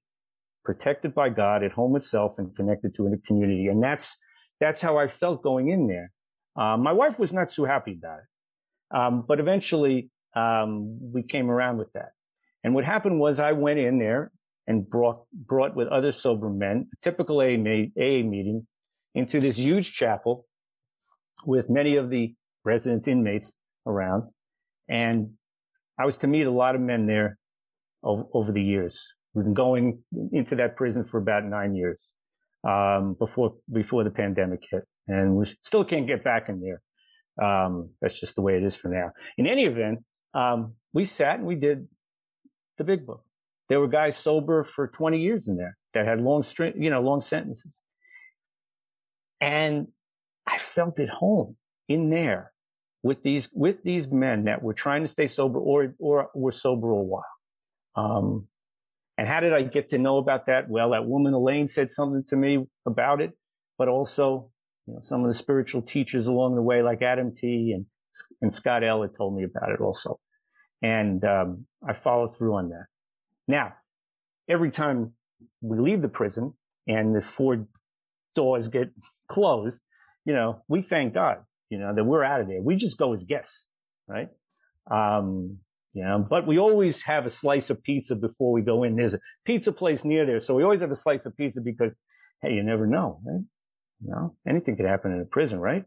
protected 0.66 1.16
by 1.16 1.30
God 1.30 1.64
at 1.64 1.72
home 1.72 1.94
with 1.94 2.04
self, 2.04 2.38
and 2.38 2.54
connected 2.54 2.94
to 2.96 3.08
a 3.08 3.18
community. 3.26 3.68
And 3.68 3.82
that's, 3.82 4.18
that's 4.60 4.82
how 4.82 4.98
I 4.98 5.08
felt 5.08 5.42
going 5.42 5.70
in 5.70 5.88
there. 5.88 6.12
Um, 6.62 6.84
my 6.84 6.92
wife 6.92 7.18
was 7.18 7.32
not 7.32 7.50
so 7.50 7.64
happy 7.64 7.98
about 7.98 8.20
it. 8.20 8.98
Um, 8.98 9.24
but 9.26 9.40
eventually, 9.40 10.10
um, 10.36 11.00
we 11.14 11.24
came 11.24 11.50
around 11.50 11.78
with 11.78 11.94
that. 11.94 12.10
And 12.66 12.76
what 12.76 12.84
happened 12.84 13.22
was 13.22 13.40
I 13.40 13.54
went 13.54 13.80
in 13.80 13.98
there 13.98 14.34
and 14.68 14.90
brought, 14.90 15.26
brought 15.32 15.74
with 15.74 15.88
other 15.88 16.12
sober 16.12 16.50
men, 16.50 16.90
a 16.92 16.98
typical 17.02 17.40
AA, 17.40 17.88
AA 17.98 18.28
meeting 18.28 18.68
into 19.16 19.40
this 19.40 19.56
huge 19.56 19.94
chapel 19.94 20.48
with 21.46 21.70
many 21.70 21.96
of 21.96 22.10
the 22.10 22.36
residents 22.68 23.08
inmates 23.08 23.54
around. 23.88 24.24
And 24.88 25.32
I 26.00 26.06
was 26.06 26.18
to 26.20 26.28
meet 26.28 26.44
a 26.44 26.52
lot 26.52 26.76
of 26.76 26.82
men 26.82 27.08
there 27.08 27.40
over, 28.04 28.52
the 28.52 28.62
years. 28.62 29.16
We've 29.34 29.46
been 29.46 29.54
going 29.54 30.04
into 30.32 30.56
that 30.56 30.76
prison 30.76 31.04
for 31.04 31.18
about 31.18 31.44
nine 31.44 31.76
years 31.76 32.16
um, 32.68 33.16
before 33.18 33.56
before 33.72 34.04
the 34.04 34.12
pandemic 34.12 34.64
hit, 34.70 34.84
and 35.08 35.36
we 35.36 35.46
still 35.64 35.84
can't 35.84 36.08
get 36.08 36.24
back 36.24 36.50
in 36.50 36.62
there. 36.62 36.82
Um, 37.44 37.90
that's 38.02 38.20
just 38.20 38.36
the 38.36 38.42
way 38.42 38.56
it 38.56 38.64
is 38.64 38.76
for 38.76 38.90
now. 38.90 39.12
In 39.38 39.48
any 39.48 39.64
event, 39.64 40.00
um, 40.34 40.74
we 40.94 41.06
sat 41.06 41.36
and 41.40 41.48
we 41.48 41.56
did 41.56 41.88
the 42.78 42.84
big 42.84 43.06
book. 43.06 43.24
There 43.70 43.80
were 43.80 43.88
guys 43.88 44.16
sober 44.18 44.64
for 44.64 44.88
20 44.88 45.20
years 45.20 45.48
in 45.48 45.58
there 45.58 45.78
that 45.94 46.06
had 46.06 46.22
long 46.22 46.44
string, 46.44 46.74
you 46.82 46.90
know, 46.90 47.02
long 47.02 47.22
sentences. 47.22 47.84
And 49.42 49.88
I 50.48 50.58
felt 50.58 51.00
at 51.00 51.10
home 51.10 51.58
in 51.88 52.10
there 52.10 52.54
with 53.08 53.24
these, 53.24 53.50
with 53.54 53.84
these 53.84 54.12
men 54.12 54.44
that 54.44 54.62
were 54.62 54.74
trying 54.74 55.02
to 55.02 55.08
stay 55.08 55.28
sober 55.28 55.58
or, 55.58 55.96
or 55.98 56.30
were 56.36 56.52
sober 56.52 56.90
a 56.90 56.96
while. 56.96 57.24
Um, 57.96 58.48
and 59.18 59.28
how 59.28 59.40
did 59.40 59.54
I 59.54 59.64
get 59.64 59.90
to 59.92 59.98
know 59.98 60.18
about 60.18 60.46
that? 60.46 60.70
Well, 60.70 60.92
that 60.92 61.08
woman 61.08 61.34
Elaine 61.34 61.68
said 61.68 61.90
something 61.90 62.24
to 62.28 62.36
me 62.36 62.68
about 62.86 63.22
it, 63.22 63.32
but 63.78 63.88
also, 63.88 64.52
you 64.86 64.94
know, 64.94 65.00
some 65.02 65.22
of 65.22 65.28
the 65.28 65.34
spiritual 65.34 65.82
teachers 65.82 66.28
along 66.28 66.56
the 66.56 66.62
way, 66.62 66.84
like 66.84 67.02
Adam 67.02 67.34
T 67.34 67.74
and, 67.74 67.86
and 68.42 68.54
Scott 68.54 68.84
L 68.84 69.02
had 69.02 69.14
told 69.18 69.36
me 69.36 69.44
about 69.44 69.72
it 69.72 69.82
also. 69.82 70.20
And, 70.82 71.24
um, 71.24 71.66
I 71.88 71.94
followed 71.94 72.38
through 72.38 72.56
on 72.56 72.70
that. 72.70 72.86
Now, 73.48 73.74
every 74.48 74.70
time 74.70 75.14
we 75.62 75.80
leave 75.80 76.02
the 76.02 76.10
prison 76.10 76.54
and 76.88 77.16
the 77.16 77.22
four 77.22 77.68
doors 78.36 78.68
get 78.68 78.90
closed, 79.28 79.82
you 80.26 80.34
know, 80.34 80.62
we 80.68 80.82
thank 80.82 81.14
God, 81.14 81.38
you 81.70 81.78
know, 81.78 81.94
that 81.94 82.04
we're 82.04 82.24
out 82.24 82.42
of 82.42 82.48
there. 82.48 82.62
We 82.62 82.76
just 82.76 82.98
go 82.98 83.14
as 83.14 83.24
guests, 83.24 83.70
right? 84.08 84.30
Um, 84.90 85.60
you 85.94 86.04
know, 86.04 86.26
but 86.30 86.46
we 86.46 86.60
always 86.60 87.04
have 87.04 87.26
a 87.26 87.30
slice 87.30 87.70
of 87.70 87.82
pizza 87.82 88.16
before 88.16 88.52
we 88.52 88.62
go 88.62 88.84
in. 88.84 88.96
There's 88.96 89.16
a 89.16 89.20
pizza 89.46 89.72
place 89.72 90.06
near 90.06 90.26
there. 90.26 90.40
So 90.40 90.54
we 90.54 90.64
always 90.64 90.82
have 90.82 90.92
a 90.92 90.96
slice 90.96 91.26
of 91.26 91.36
pizza 91.36 91.62
because, 91.62 91.92
hey, 92.42 92.54
you 92.54 92.64
never 92.64 92.86
know, 92.86 93.20
right? 93.26 93.42
You 94.04 94.12
know, 94.12 94.36
anything 94.48 94.78
could 94.78 94.86
happen 94.86 95.12
in 95.12 95.22
a 95.22 95.26
prison, 95.26 95.60
right? 95.60 95.86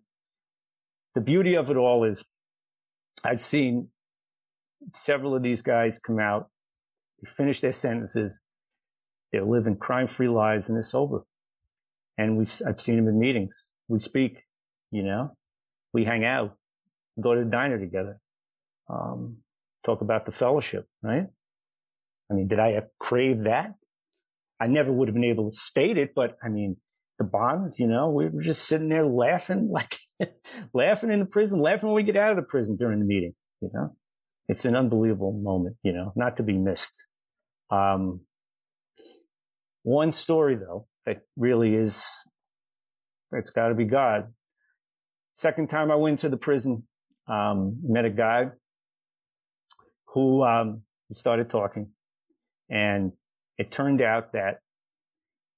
The 1.15 1.21
beauty 1.21 1.57
of 1.57 1.71
it 1.71 1.77
all 1.77 2.05
is 2.05 2.25
I've 3.25 3.43
seen 3.43 3.89
several 4.95 5.35
of 5.35 5.43
these 5.43 5.63
guys 5.63 5.99
come 5.99 6.19
out, 6.19 6.51
they 7.23 7.31
finish 7.31 7.61
their 7.61 7.73
sentences, 7.73 8.41
they're 9.33 9.45
living 9.45 9.77
crime 9.77 10.09
free 10.09 10.29
lives 10.29 10.69
and 10.69 10.77
they're 10.77 10.83
sober. 10.83 11.25
And 12.19 12.37
we, 12.37 12.47
I've 12.67 12.81
seen 12.81 12.97
them 12.97 13.09
in 13.09 13.19
meetings. 13.19 13.77
We 13.89 13.99
speak, 13.99 14.45
you 14.91 15.03
know, 15.03 15.37
we 15.93 16.05
hang 16.05 16.25
out, 16.25 16.57
go 17.21 17.35
to 17.35 17.45
the 17.45 17.51
diner 17.51 17.79
together. 17.79 18.21
Um, 18.89 19.39
talk 19.85 20.01
about 20.01 20.27
the 20.27 20.33
fellowship, 20.33 20.87
right? 21.03 21.27
I 22.31 22.35
mean, 22.35 22.49
did 22.49 22.61
I 22.61 22.83
crave 22.99 23.41
that? 23.41 23.75
I 24.61 24.67
never 24.67 24.93
would 24.93 25.09
have 25.09 25.15
been 25.15 25.25
able 25.25 25.49
to 25.49 25.55
state 25.55 25.97
it, 25.97 26.13
but 26.15 26.37
I 26.43 26.49
mean, 26.49 26.77
the 27.19 27.25
bonds, 27.25 27.79
you 27.79 27.87
know, 27.87 28.11
we 28.11 28.29
were 28.29 28.41
just 28.41 28.65
sitting 28.67 28.89
there 28.89 29.07
laughing, 29.07 29.69
like 29.73 29.99
laughing 30.73 31.11
in 31.11 31.21
the 31.21 31.27
prison, 31.27 31.61
laughing 31.61 31.89
when 31.89 31.97
we 31.97 32.03
get 32.03 32.17
out 32.17 32.31
of 32.31 32.37
the 32.37 32.43
prison 32.43 32.77
during 32.77 32.99
the 32.99 33.05
meeting, 33.05 33.35
you 33.61 33.71
know, 33.73 33.95
it's 34.49 34.65
an 34.65 34.77
unbelievable 34.77 35.33
moment, 35.33 35.77
you 35.83 35.93
know, 35.93 36.13
not 36.17 36.37
to 36.37 36.43
be 36.43 36.59
missed. 36.59 37.07
Um, 37.71 38.23
one 39.83 40.13
story 40.13 40.57
though, 40.57 40.87
that 41.07 41.23
really 41.37 41.75
is, 41.75 42.05
it's 43.33 43.51
got 43.51 43.69
to 43.69 43.75
be 43.75 43.85
God. 43.85 44.33
Second 45.33 45.71
time 45.71 45.91
I 45.91 45.97
went 45.97 46.19
to 46.21 46.29
the 46.29 46.37
prison, 46.37 46.85
um, 47.29 47.79
met 47.83 48.05
a 48.05 48.11
guy 48.11 48.47
who 50.09 50.43
um, 50.43 50.83
started 51.13 51.49
talking, 51.49 51.91
and 52.69 53.13
it 53.57 53.71
turned 53.71 54.03
out 54.03 54.33
that 54.33 54.59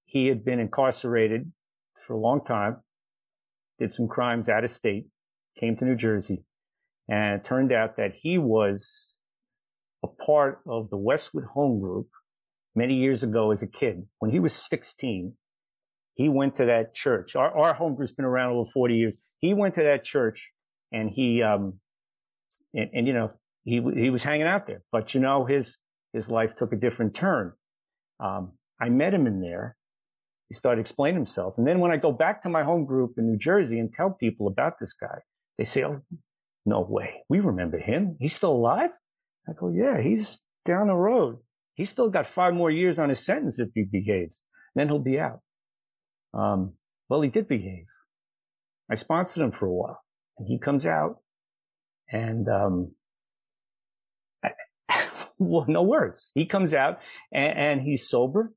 he 0.04 0.26
had 0.26 0.44
been 0.44 0.60
incarcerated 0.60 1.50
for 2.06 2.14
a 2.14 2.18
long 2.18 2.44
time, 2.44 2.78
did 3.78 3.90
some 3.90 4.08
crimes 4.08 4.48
out 4.48 4.64
of 4.64 4.70
state, 4.70 5.06
came 5.58 5.76
to 5.76 5.84
New 5.84 5.96
Jersey, 5.96 6.44
and 7.08 7.40
it 7.40 7.44
turned 7.44 7.72
out 7.72 7.96
that 7.96 8.14
he 8.14 8.38
was 8.38 9.18
a 10.02 10.08
part 10.08 10.60
of 10.66 10.90
the 10.90 10.96
Westwood 10.96 11.44
Home 11.54 11.80
Group 11.80 12.08
many 12.74 12.94
years 12.94 13.22
ago 13.22 13.52
as 13.52 13.62
a 13.62 13.66
kid. 13.66 14.06
When 14.18 14.30
he 14.30 14.40
was 14.40 14.52
16, 14.52 15.34
he 16.14 16.28
went 16.28 16.56
to 16.56 16.66
that 16.66 16.94
church. 16.94 17.36
Our, 17.36 17.56
our 17.56 17.74
home 17.74 17.94
group's 17.94 18.12
been 18.12 18.24
around 18.24 18.52
over 18.52 18.68
40 18.68 18.94
years. 18.94 19.18
He 19.42 19.52
went 19.52 19.74
to 19.74 19.82
that 19.82 20.04
church 20.04 20.52
and 20.90 21.10
he, 21.10 21.42
um, 21.42 21.74
and, 22.72 22.88
and, 22.94 23.06
you 23.06 23.12
know, 23.12 23.32
he 23.64 23.80
he 23.94 24.10
was 24.10 24.24
hanging 24.24 24.46
out 24.46 24.66
there. 24.66 24.82
But 24.90 25.14
you 25.14 25.20
know, 25.20 25.44
his 25.44 25.76
his 26.12 26.28
life 26.30 26.56
took 26.56 26.72
a 26.72 26.76
different 26.76 27.14
turn. 27.14 27.52
Um, 28.18 28.52
I 28.80 28.88
met 28.88 29.14
him 29.14 29.26
in 29.26 29.40
there, 29.40 29.76
he 30.52 30.54
started 30.54 30.82
explaining 30.82 31.16
himself. 31.16 31.54
And 31.56 31.66
then 31.66 31.80
when 31.80 31.92
I 31.92 31.96
go 31.96 32.12
back 32.12 32.42
to 32.42 32.48
my 32.50 32.62
home 32.62 32.84
group 32.84 33.14
in 33.16 33.26
New 33.26 33.38
Jersey 33.38 33.78
and 33.78 33.90
tell 33.90 34.10
people 34.10 34.48
about 34.48 34.78
this 34.78 34.92
guy, 34.92 35.20
they 35.56 35.64
say, 35.64 35.84
Oh, 35.84 36.02
no 36.66 36.82
way. 36.82 37.24
We 37.30 37.40
remember 37.40 37.78
him. 37.78 38.16
He's 38.20 38.34
still 38.34 38.52
alive. 38.52 38.90
I 39.48 39.52
go, 39.58 39.72
yeah, 39.74 40.02
he's 40.02 40.42
down 40.66 40.88
the 40.88 40.94
road. 40.94 41.38
He's 41.74 41.88
still 41.88 42.10
got 42.10 42.26
five 42.26 42.52
more 42.52 42.70
years 42.70 42.98
on 42.98 43.08
his 43.08 43.20
sentence 43.20 43.58
if 43.58 43.70
he 43.74 43.84
behaves. 43.84 44.44
Then 44.74 44.88
he'll 44.88 44.98
be 44.98 45.18
out. 45.18 45.40
Um, 46.34 46.74
well, 47.08 47.22
he 47.22 47.30
did 47.30 47.48
behave. 47.48 47.86
I 48.90 48.94
sponsored 48.94 49.42
him 49.42 49.52
for 49.52 49.66
a 49.66 49.72
while 49.72 50.00
and 50.38 50.46
he 50.48 50.58
comes 50.58 50.86
out 50.86 51.18
and, 52.10 52.48
um, 52.48 52.92
well, 55.38 55.64
no 55.68 55.82
words. 55.82 56.32
He 56.34 56.46
comes 56.46 56.74
out 56.74 56.98
and, 57.32 57.56
and 57.56 57.82
he's 57.82 58.08
sober, 58.08 58.52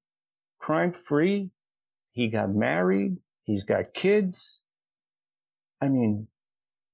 crime 0.60 0.94
free. 0.94 1.52
He 2.12 2.30
got 2.30 2.54
married. 2.54 3.18
He's 3.44 3.64
got 3.64 3.94
kids. 3.94 4.62
I 5.82 5.88
mean, 5.88 6.28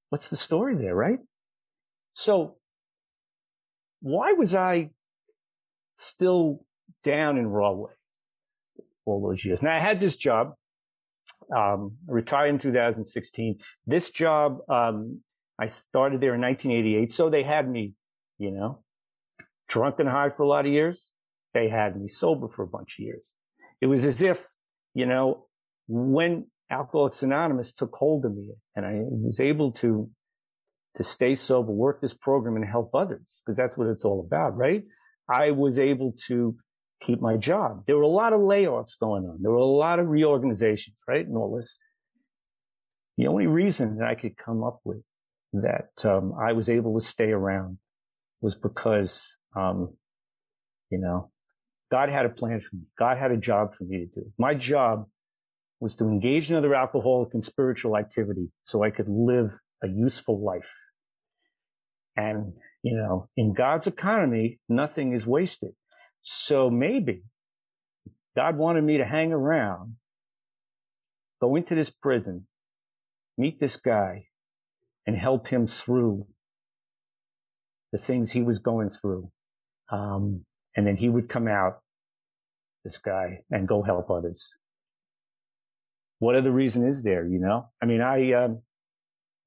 what's 0.10 0.30
the 0.30 0.36
story 0.36 0.76
there, 0.76 0.96
right? 0.96 1.20
So 2.14 2.58
why 4.02 4.34
was 4.34 4.56
I 4.56 4.90
still 5.96 6.66
down 7.04 7.38
in 7.38 7.48
Rahway 7.48 7.92
all 9.06 9.22
those 9.22 9.46
years? 9.46 9.64
Now 9.64 9.76
I 9.76 9.80
had 9.80 10.00
this 10.00 10.18
job, 10.18 10.56
um, 11.56 11.98
retired 12.08 12.50
in 12.50 12.58
2016. 12.58 13.58
This 13.86 14.10
job, 14.10 14.60
um, 14.70 15.22
I 15.60 15.68
started 15.68 16.22
there 16.22 16.36
in 16.36 16.42
1988. 16.42 17.12
So 17.12 17.30
they 17.30 17.44
had 17.44 17.70
me, 17.70 17.94
you 18.38 18.52
know, 18.52 18.84
drunk 19.68 19.96
and 20.00 20.10
high 20.10 20.30
for 20.30 20.44
a 20.44 20.48
lot 20.48 20.66
of 20.66 20.72
years. 20.72 21.14
They 21.54 21.70
had 21.70 22.00
me 22.00 22.08
sober 22.08 22.48
for 22.48 22.64
a 22.64 22.68
bunch 22.68 22.98
of 23.00 23.06
years. 23.06 23.36
It 23.82 23.88
was 23.88 24.06
as 24.06 24.22
if, 24.22 24.48
you 24.94 25.06
know, 25.06 25.48
when 25.88 26.48
Alcoholics 26.70 27.24
Anonymous 27.24 27.74
took 27.74 27.94
hold 27.94 28.26
of 28.26 28.36
me 28.36 28.52
and 28.76 28.86
I 28.86 29.02
was 29.04 29.40
able 29.40 29.72
to, 29.74 30.10
to 30.96 31.04
stay 31.04 31.36
sober, 31.36 31.72
work 31.72 32.02
this 32.02 32.14
program 32.14 32.56
and 32.56 32.66
help 32.66 32.96
others 32.96 33.42
because 33.46 33.58
that's 33.58 33.78
what 33.78 33.88
it's 33.88 34.06
all 34.06 34.26
about, 34.26 34.56
right? 34.56 34.84
I 35.30 35.52
was 35.52 35.80
able 35.80 36.14
to 36.28 36.56
keep 37.02 37.20
my 37.20 37.36
job. 37.36 37.84
There 37.88 37.98
were 37.98 38.04
a 38.04 38.08
lot 38.08 38.32
of 38.32 38.40
layoffs 38.40 38.98
going 39.00 39.26
on. 39.26 39.40
There 39.42 39.52
were 39.52 39.58
a 39.58 39.66
lot 39.66 40.00
of 40.00 40.08
reorganizations, 40.08 40.98
right? 41.08 41.26
And 41.26 41.36
all 41.36 41.54
this. 41.56 41.80
The 43.18 43.28
only 43.28 43.48
reason 43.48 43.98
that 43.98 44.08
I 44.08 44.16
could 44.16 44.38
come 44.38 44.64
up 44.64 44.80
with 44.86 45.02
that 45.54 45.90
um, 46.06 46.34
I 46.40 46.54
was 46.54 46.70
able 46.70 46.98
to 46.98 47.06
stay 47.06 47.32
around 47.32 47.78
was 48.40 48.56
because, 48.56 49.38
um, 49.56 49.96
you 50.90 51.00
know, 51.00 51.32
God 51.92 52.10
had 52.10 52.26
a 52.26 52.30
plan 52.30 52.62
for 52.62 52.76
me. 52.76 52.84
God 52.98 53.18
had 53.18 53.32
a 53.32 53.38
job 53.38 53.74
for 53.74 53.84
me 53.84 53.98
to 53.98 54.22
do. 54.22 54.32
My 54.38 54.54
job 54.54 55.08
was 55.80 55.96
to 55.98 56.06
engage 56.06 56.50
in 56.50 56.56
other 56.56 56.74
alcoholic 56.74 57.34
and 57.34 57.44
spiritual 57.44 57.98
activity 57.98 58.50
so 58.64 58.84
I 58.84 58.92
could 58.92 59.10
live 59.10 59.52
a 59.84 59.88
useful 59.88 60.44
life. 60.44 60.72
And, 62.16 62.54
you 62.84 62.96
know, 62.96 63.30
in 63.36 63.54
God's 63.54 63.88
economy, 63.88 64.60
nothing 64.70 65.14
is 65.14 65.28
wasted. 65.28 65.72
So 66.22 66.70
maybe 66.70 67.24
God 68.36 68.58
wanted 68.58 68.84
me 68.84 68.98
to 68.98 69.06
hang 69.06 69.34
around, 69.34 69.96
go 71.42 71.56
into 71.56 71.76
this 71.76 71.90
prison, 71.90 72.48
meet 73.38 73.60
this 73.60 73.78
guy 73.78 74.28
and 75.06 75.16
help 75.18 75.48
him 75.48 75.68
through 75.68 76.28
the 77.92 77.98
things 77.98 78.32
he 78.32 78.42
was 78.42 78.60
going 78.60 78.90
through. 78.90 79.32
Um, 79.92 80.46
and 80.76 80.88
then 80.88 80.96
he 80.96 81.10
would 81.10 81.28
come 81.28 81.48
out, 81.48 81.82
this 82.84 82.98
guy, 82.98 83.42
and 83.52 83.68
go 83.68 83.84
help 83.84 84.10
others. 84.10 84.56
What 86.20 86.36
other 86.36 86.52
reason 86.52 86.88
is 86.88 87.04
there? 87.04 87.28
You 87.28 87.40
know, 87.40 87.70
I 87.82 87.86
mean, 87.86 88.02
I, 88.02 88.32
um, 88.34 88.62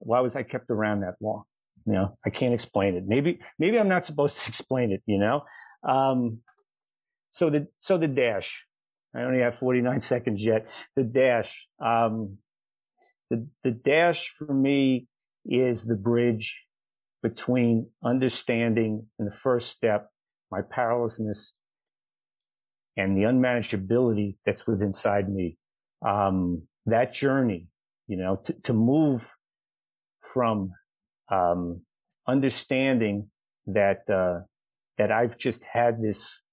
why 0.00 0.20
was 0.20 0.36
I 0.36 0.42
kept 0.42 0.70
around 0.70 1.00
that 1.00 1.14
long? 1.20 1.44
You 1.86 1.94
know, 1.94 2.18
I 2.26 2.30
can't 2.30 2.52
explain 2.52 2.94
it. 2.94 3.04
Maybe, 3.06 3.40
maybe 3.58 3.78
I'm 3.78 3.88
not 3.88 4.04
supposed 4.04 4.38
to 4.40 4.48
explain 4.48 4.92
it, 4.92 5.02
you 5.06 5.18
know? 5.18 5.44
Um, 5.88 6.40
so 7.35 7.51
the, 7.51 7.66
so 7.80 7.99
the 7.99 8.07
dash, 8.07 8.64
I 9.12 9.22
only 9.22 9.41
have 9.41 9.57
49 9.57 10.01
seconds 10.14 10.41
yet. 10.41 10.68
The 10.95 11.03
dash, 11.03 11.66
um, 11.85 12.39
the, 13.28 13.49
the 13.64 13.72
dash 13.72 14.28
for 14.28 14.55
me 14.55 15.09
is 15.45 15.85
the 15.85 15.97
bridge 15.97 16.62
between 17.24 17.91
understanding 18.05 19.07
in 19.18 19.24
the 19.24 19.32
first 19.32 19.70
step, 19.70 20.11
my 20.53 20.61
powerlessness 20.62 21.57
and 22.97 23.16
the 23.16 23.22
unmanageability 23.22 24.37
that's 24.47 24.68
within 24.68 24.89
inside 24.89 25.28
me. 25.28 25.59
Um, 26.07 26.68
that 26.87 27.12
journey, 27.12 27.66
you 28.07 28.16
know, 28.16 28.37
to, 28.45 28.53
to 28.62 28.72
move 28.72 29.32
from, 30.20 30.70
um, 31.32 31.80
understanding 32.28 33.28
that, 33.66 34.09
uh, 34.09 34.45
that 34.99 35.11
I've 35.11 35.37
just 35.37 35.64
had 35.64 36.01
this, 36.01 36.43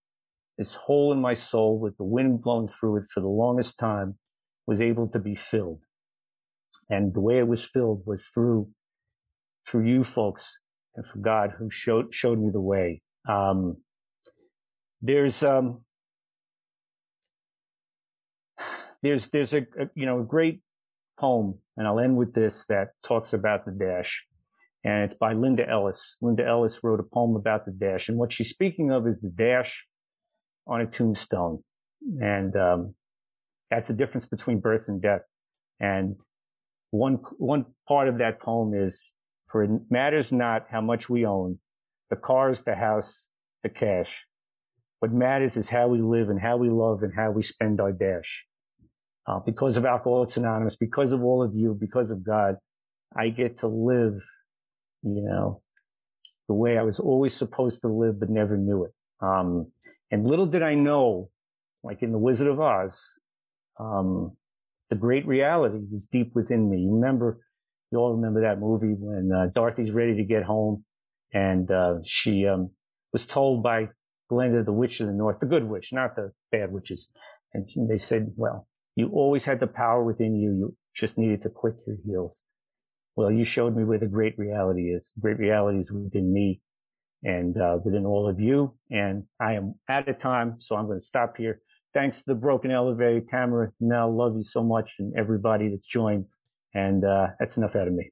this 0.62 0.76
hole 0.76 1.12
in 1.12 1.20
my 1.20 1.34
soul 1.34 1.80
with 1.80 1.97
the 1.97 2.03
wind 2.03 2.39
blowing 2.43 2.68
through 2.68 2.97
it 2.97 3.05
for 3.12 3.20
the 3.20 3.28
longest 3.28 3.80
time 3.80 4.20
was 4.68 4.80
able 4.80 5.07
to 5.07 5.18
be 5.18 5.34
filled. 5.34 5.82
And 6.88 7.16
the 7.16 7.20
way 7.20 7.39
it 7.39 7.47
was 7.47 7.66
filled 7.66 8.03
was 8.05 8.28
through 8.28 8.70
through 9.68 9.88
you 9.88 10.03
folks 10.03 10.59
and 10.95 11.07
for 11.07 11.18
God 11.18 11.53
who 11.57 11.72
showed, 11.72 12.14
showed 12.14 12.39
me 12.39 12.51
the 12.51 12.62
way. 12.62 13.01
Um, 13.28 13.78
there's, 15.01 15.41
um, 15.43 15.82
there's, 19.01 19.30
there's 19.30 19.55
a, 19.55 19.62
a, 19.80 19.89
you 19.95 20.05
know, 20.05 20.20
a 20.20 20.24
great 20.24 20.62
poem 21.20 21.57
and 21.76 21.88
I'll 21.88 21.99
end 21.99 22.18
with 22.18 22.36
this 22.36 22.68
that 22.68 22.89
talks 23.01 23.34
about 23.34 23.66
the 23.66 23.72
dash 23.72 24.28
and 24.84 25.05
it's 25.05 25.16
by 25.16 25.34
Linda 25.34 25.68
Ellis. 25.68 26.18
Linda 26.22 26.45
Ellis 26.45 26.82
wrote 26.84 26.99
a 26.99 27.03
poem 27.03 27.36
about 27.36 27.66
the 27.66 27.72
dash 27.72 28.09
and 28.09 28.20
what 28.20 28.32
she's 28.32 28.51
speaking 28.51 28.91
of 28.91 29.07
is 29.07 29.22
the 29.22 29.34
dash 29.36 29.88
on 30.68 30.82
a 30.82 30.86
tombstone. 30.86 31.64
And, 32.20 32.55
um, 32.55 32.95
that's 33.70 33.88
the 33.88 33.93
difference 33.93 34.28
between 34.28 34.59
birth 34.59 34.88
and 34.88 35.01
death. 35.01 35.22
And 35.80 36.20
one, 36.91 37.20
one 37.38 37.66
part 37.88 38.09
of 38.09 38.18
that 38.18 38.41
poem 38.41 38.74
is 38.74 39.16
for 39.47 39.64
it 39.64 39.72
matters 39.89 40.32
not 40.32 40.68
how 40.70 40.82
much 40.82 41.09
we 41.09 41.26
own, 41.26 41.59
the 42.09 42.16
cars, 42.16 42.64
the 42.64 42.76
house, 42.76 43.30
the 43.64 43.70
cash. 43.70 44.26
What 44.99 45.12
matters 45.12 45.57
is 45.57 45.70
how 45.70 45.88
we 45.88 46.01
live 46.01 46.30
and 46.30 46.39
how 46.39 46.57
we 46.57 46.70
love 46.70 47.01
and 47.01 47.14
how 47.16 47.32
we 47.32 47.41
spend 47.41 47.82
our 47.82 47.91
dash. 47.91 48.45
Uh, 49.28 49.39
because 49.39 49.78
of 49.78 49.86
Alcoholics 49.86 50.38
Anonymous, 50.38 50.76
because 50.76 51.12
of 51.12 51.24
all 51.24 51.43
of 51.43 51.53
you, 51.53 51.78
because 51.80 52.12
of 52.12 52.24
God, 52.24 52.55
I 53.16 53.30
get 53.30 53.57
to 53.59 53.68
live, 53.68 54.22
you 55.03 55.22
know, 55.22 55.62
the 56.47 56.55
way 56.55 56.78
I 56.78 56.84
was 56.84 56.99
always 56.99 57.34
supposed 57.34 57.82
to 57.82 57.88
live, 57.88 58.20
but 58.20 58.30
never 58.30 58.57
knew 58.57 58.86
it. 58.86 58.91
Um, 59.22 59.72
and 60.12 60.28
little 60.28 60.45
did 60.45 60.62
I 60.62 60.76
know, 60.76 61.30
like 61.84 62.03
in 62.03 62.12
the 62.12 62.18
Wizard 62.18 62.47
of 62.47 62.59
Oz, 62.59 63.01
um, 63.80 64.36
the 64.89 64.95
great 64.95 65.26
reality 65.26 65.80
was 65.91 66.05
deep 66.05 66.36
within 66.36 66.70
me. 66.70 66.80
You 66.82 66.93
remember 66.93 67.39
you 67.91 67.97
all 67.97 68.14
remember 68.16 68.41
that 68.41 68.59
movie 68.59 68.95
when 68.97 69.32
uh, 69.32 69.47
Dorothy's 69.53 69.91
ready 69.91 70.16
to 70.16 70.24
get 70.24 70.43
home 70.43 70.86
and 71.34 71.70
uh, 71.70 71.95
she 72.03 72.47
um, 72.47 72.72
was 73.12 73.26
told 73.26 73.64
by 73.64 73.89
Glinda, 74.30 74.64
the 74.64 74.72
witch 74.72 75.01
of 75.01 75.07
the 75.07 75.14
north, 75.14 75.39
the 75.39 75.45
good 75.45 75.66
witch, 75.66 75.91
not 75.91 76.16
the 76.16 76.32
bad 76.51 76.72
witches. 76.72 77.12
And 77.53 77.68
they 77.89 77.97
said, 77.97 78.32
well, 78.38 78.68
you 78.95 79.09
always 79.09 79.43
had 79.43 79.59
the 79.59 79.68
power 79.68 80.03
within 80.03 80.36
you. 80.36 80.51
You 80.51 80.78
just 80.95 81.18
needed 81.18 81.41
to 81.43 81.49
click 81.49 81.76
your 81.86 81.97
heels. 82.05 82.45
Well, 83.18 83.30
you 83.30 83.43
showed 83.43 83.76
me 83.76 83.84
where 83.84 83.99
the 83.99 84.07
great 84.07 84.38
reality 84.38 84.84
is. 84.84 85.12
The 85.16 85.22
great 85.22 85.38
reality 85.38 85.80
is 85.80 85.91
within 85.91 86.34
me 86.34 86.62
and 87.24 87.57
uh, 87.57 87.78
within 87.84 88.05
all 88.05 88.28
of 88.28 88.39
you. 88.39 88.74
And 88.89 89.24
I 89.39 89.53
am 89.53 89.76
out 89.89 90.07
of 90.07 90.17
time, 90.17 90.55
so 90.59 90.76
I'm 90.76 90.86
going 90.86 90.99
to 90.99 91.05
stop 91.05 91.38
here. 91.38 91.61
Thanks 91.93 92.19
to 92.19 92.34
the 92.34 92.36
Broken 92.36 92.72
Elevator, 92.72 93.22
Tamara, 93.22 93.72
Mel, 93.80 94.15
love 94.15 94.36
you 94.36 94.43
so 94.43 94.63
much, 94.63 94.95
and 94.99 95.13
everybody 95.17 95.69
that's 95.69 95.88
joined. 95.88 96.26
And 96.74 97.03
uh, 97.03 97.28
that's 97.38 97.57
enough 97.57 97.76
out 97.76 97.88
of 97.88 97.93
me. 97.93 98.11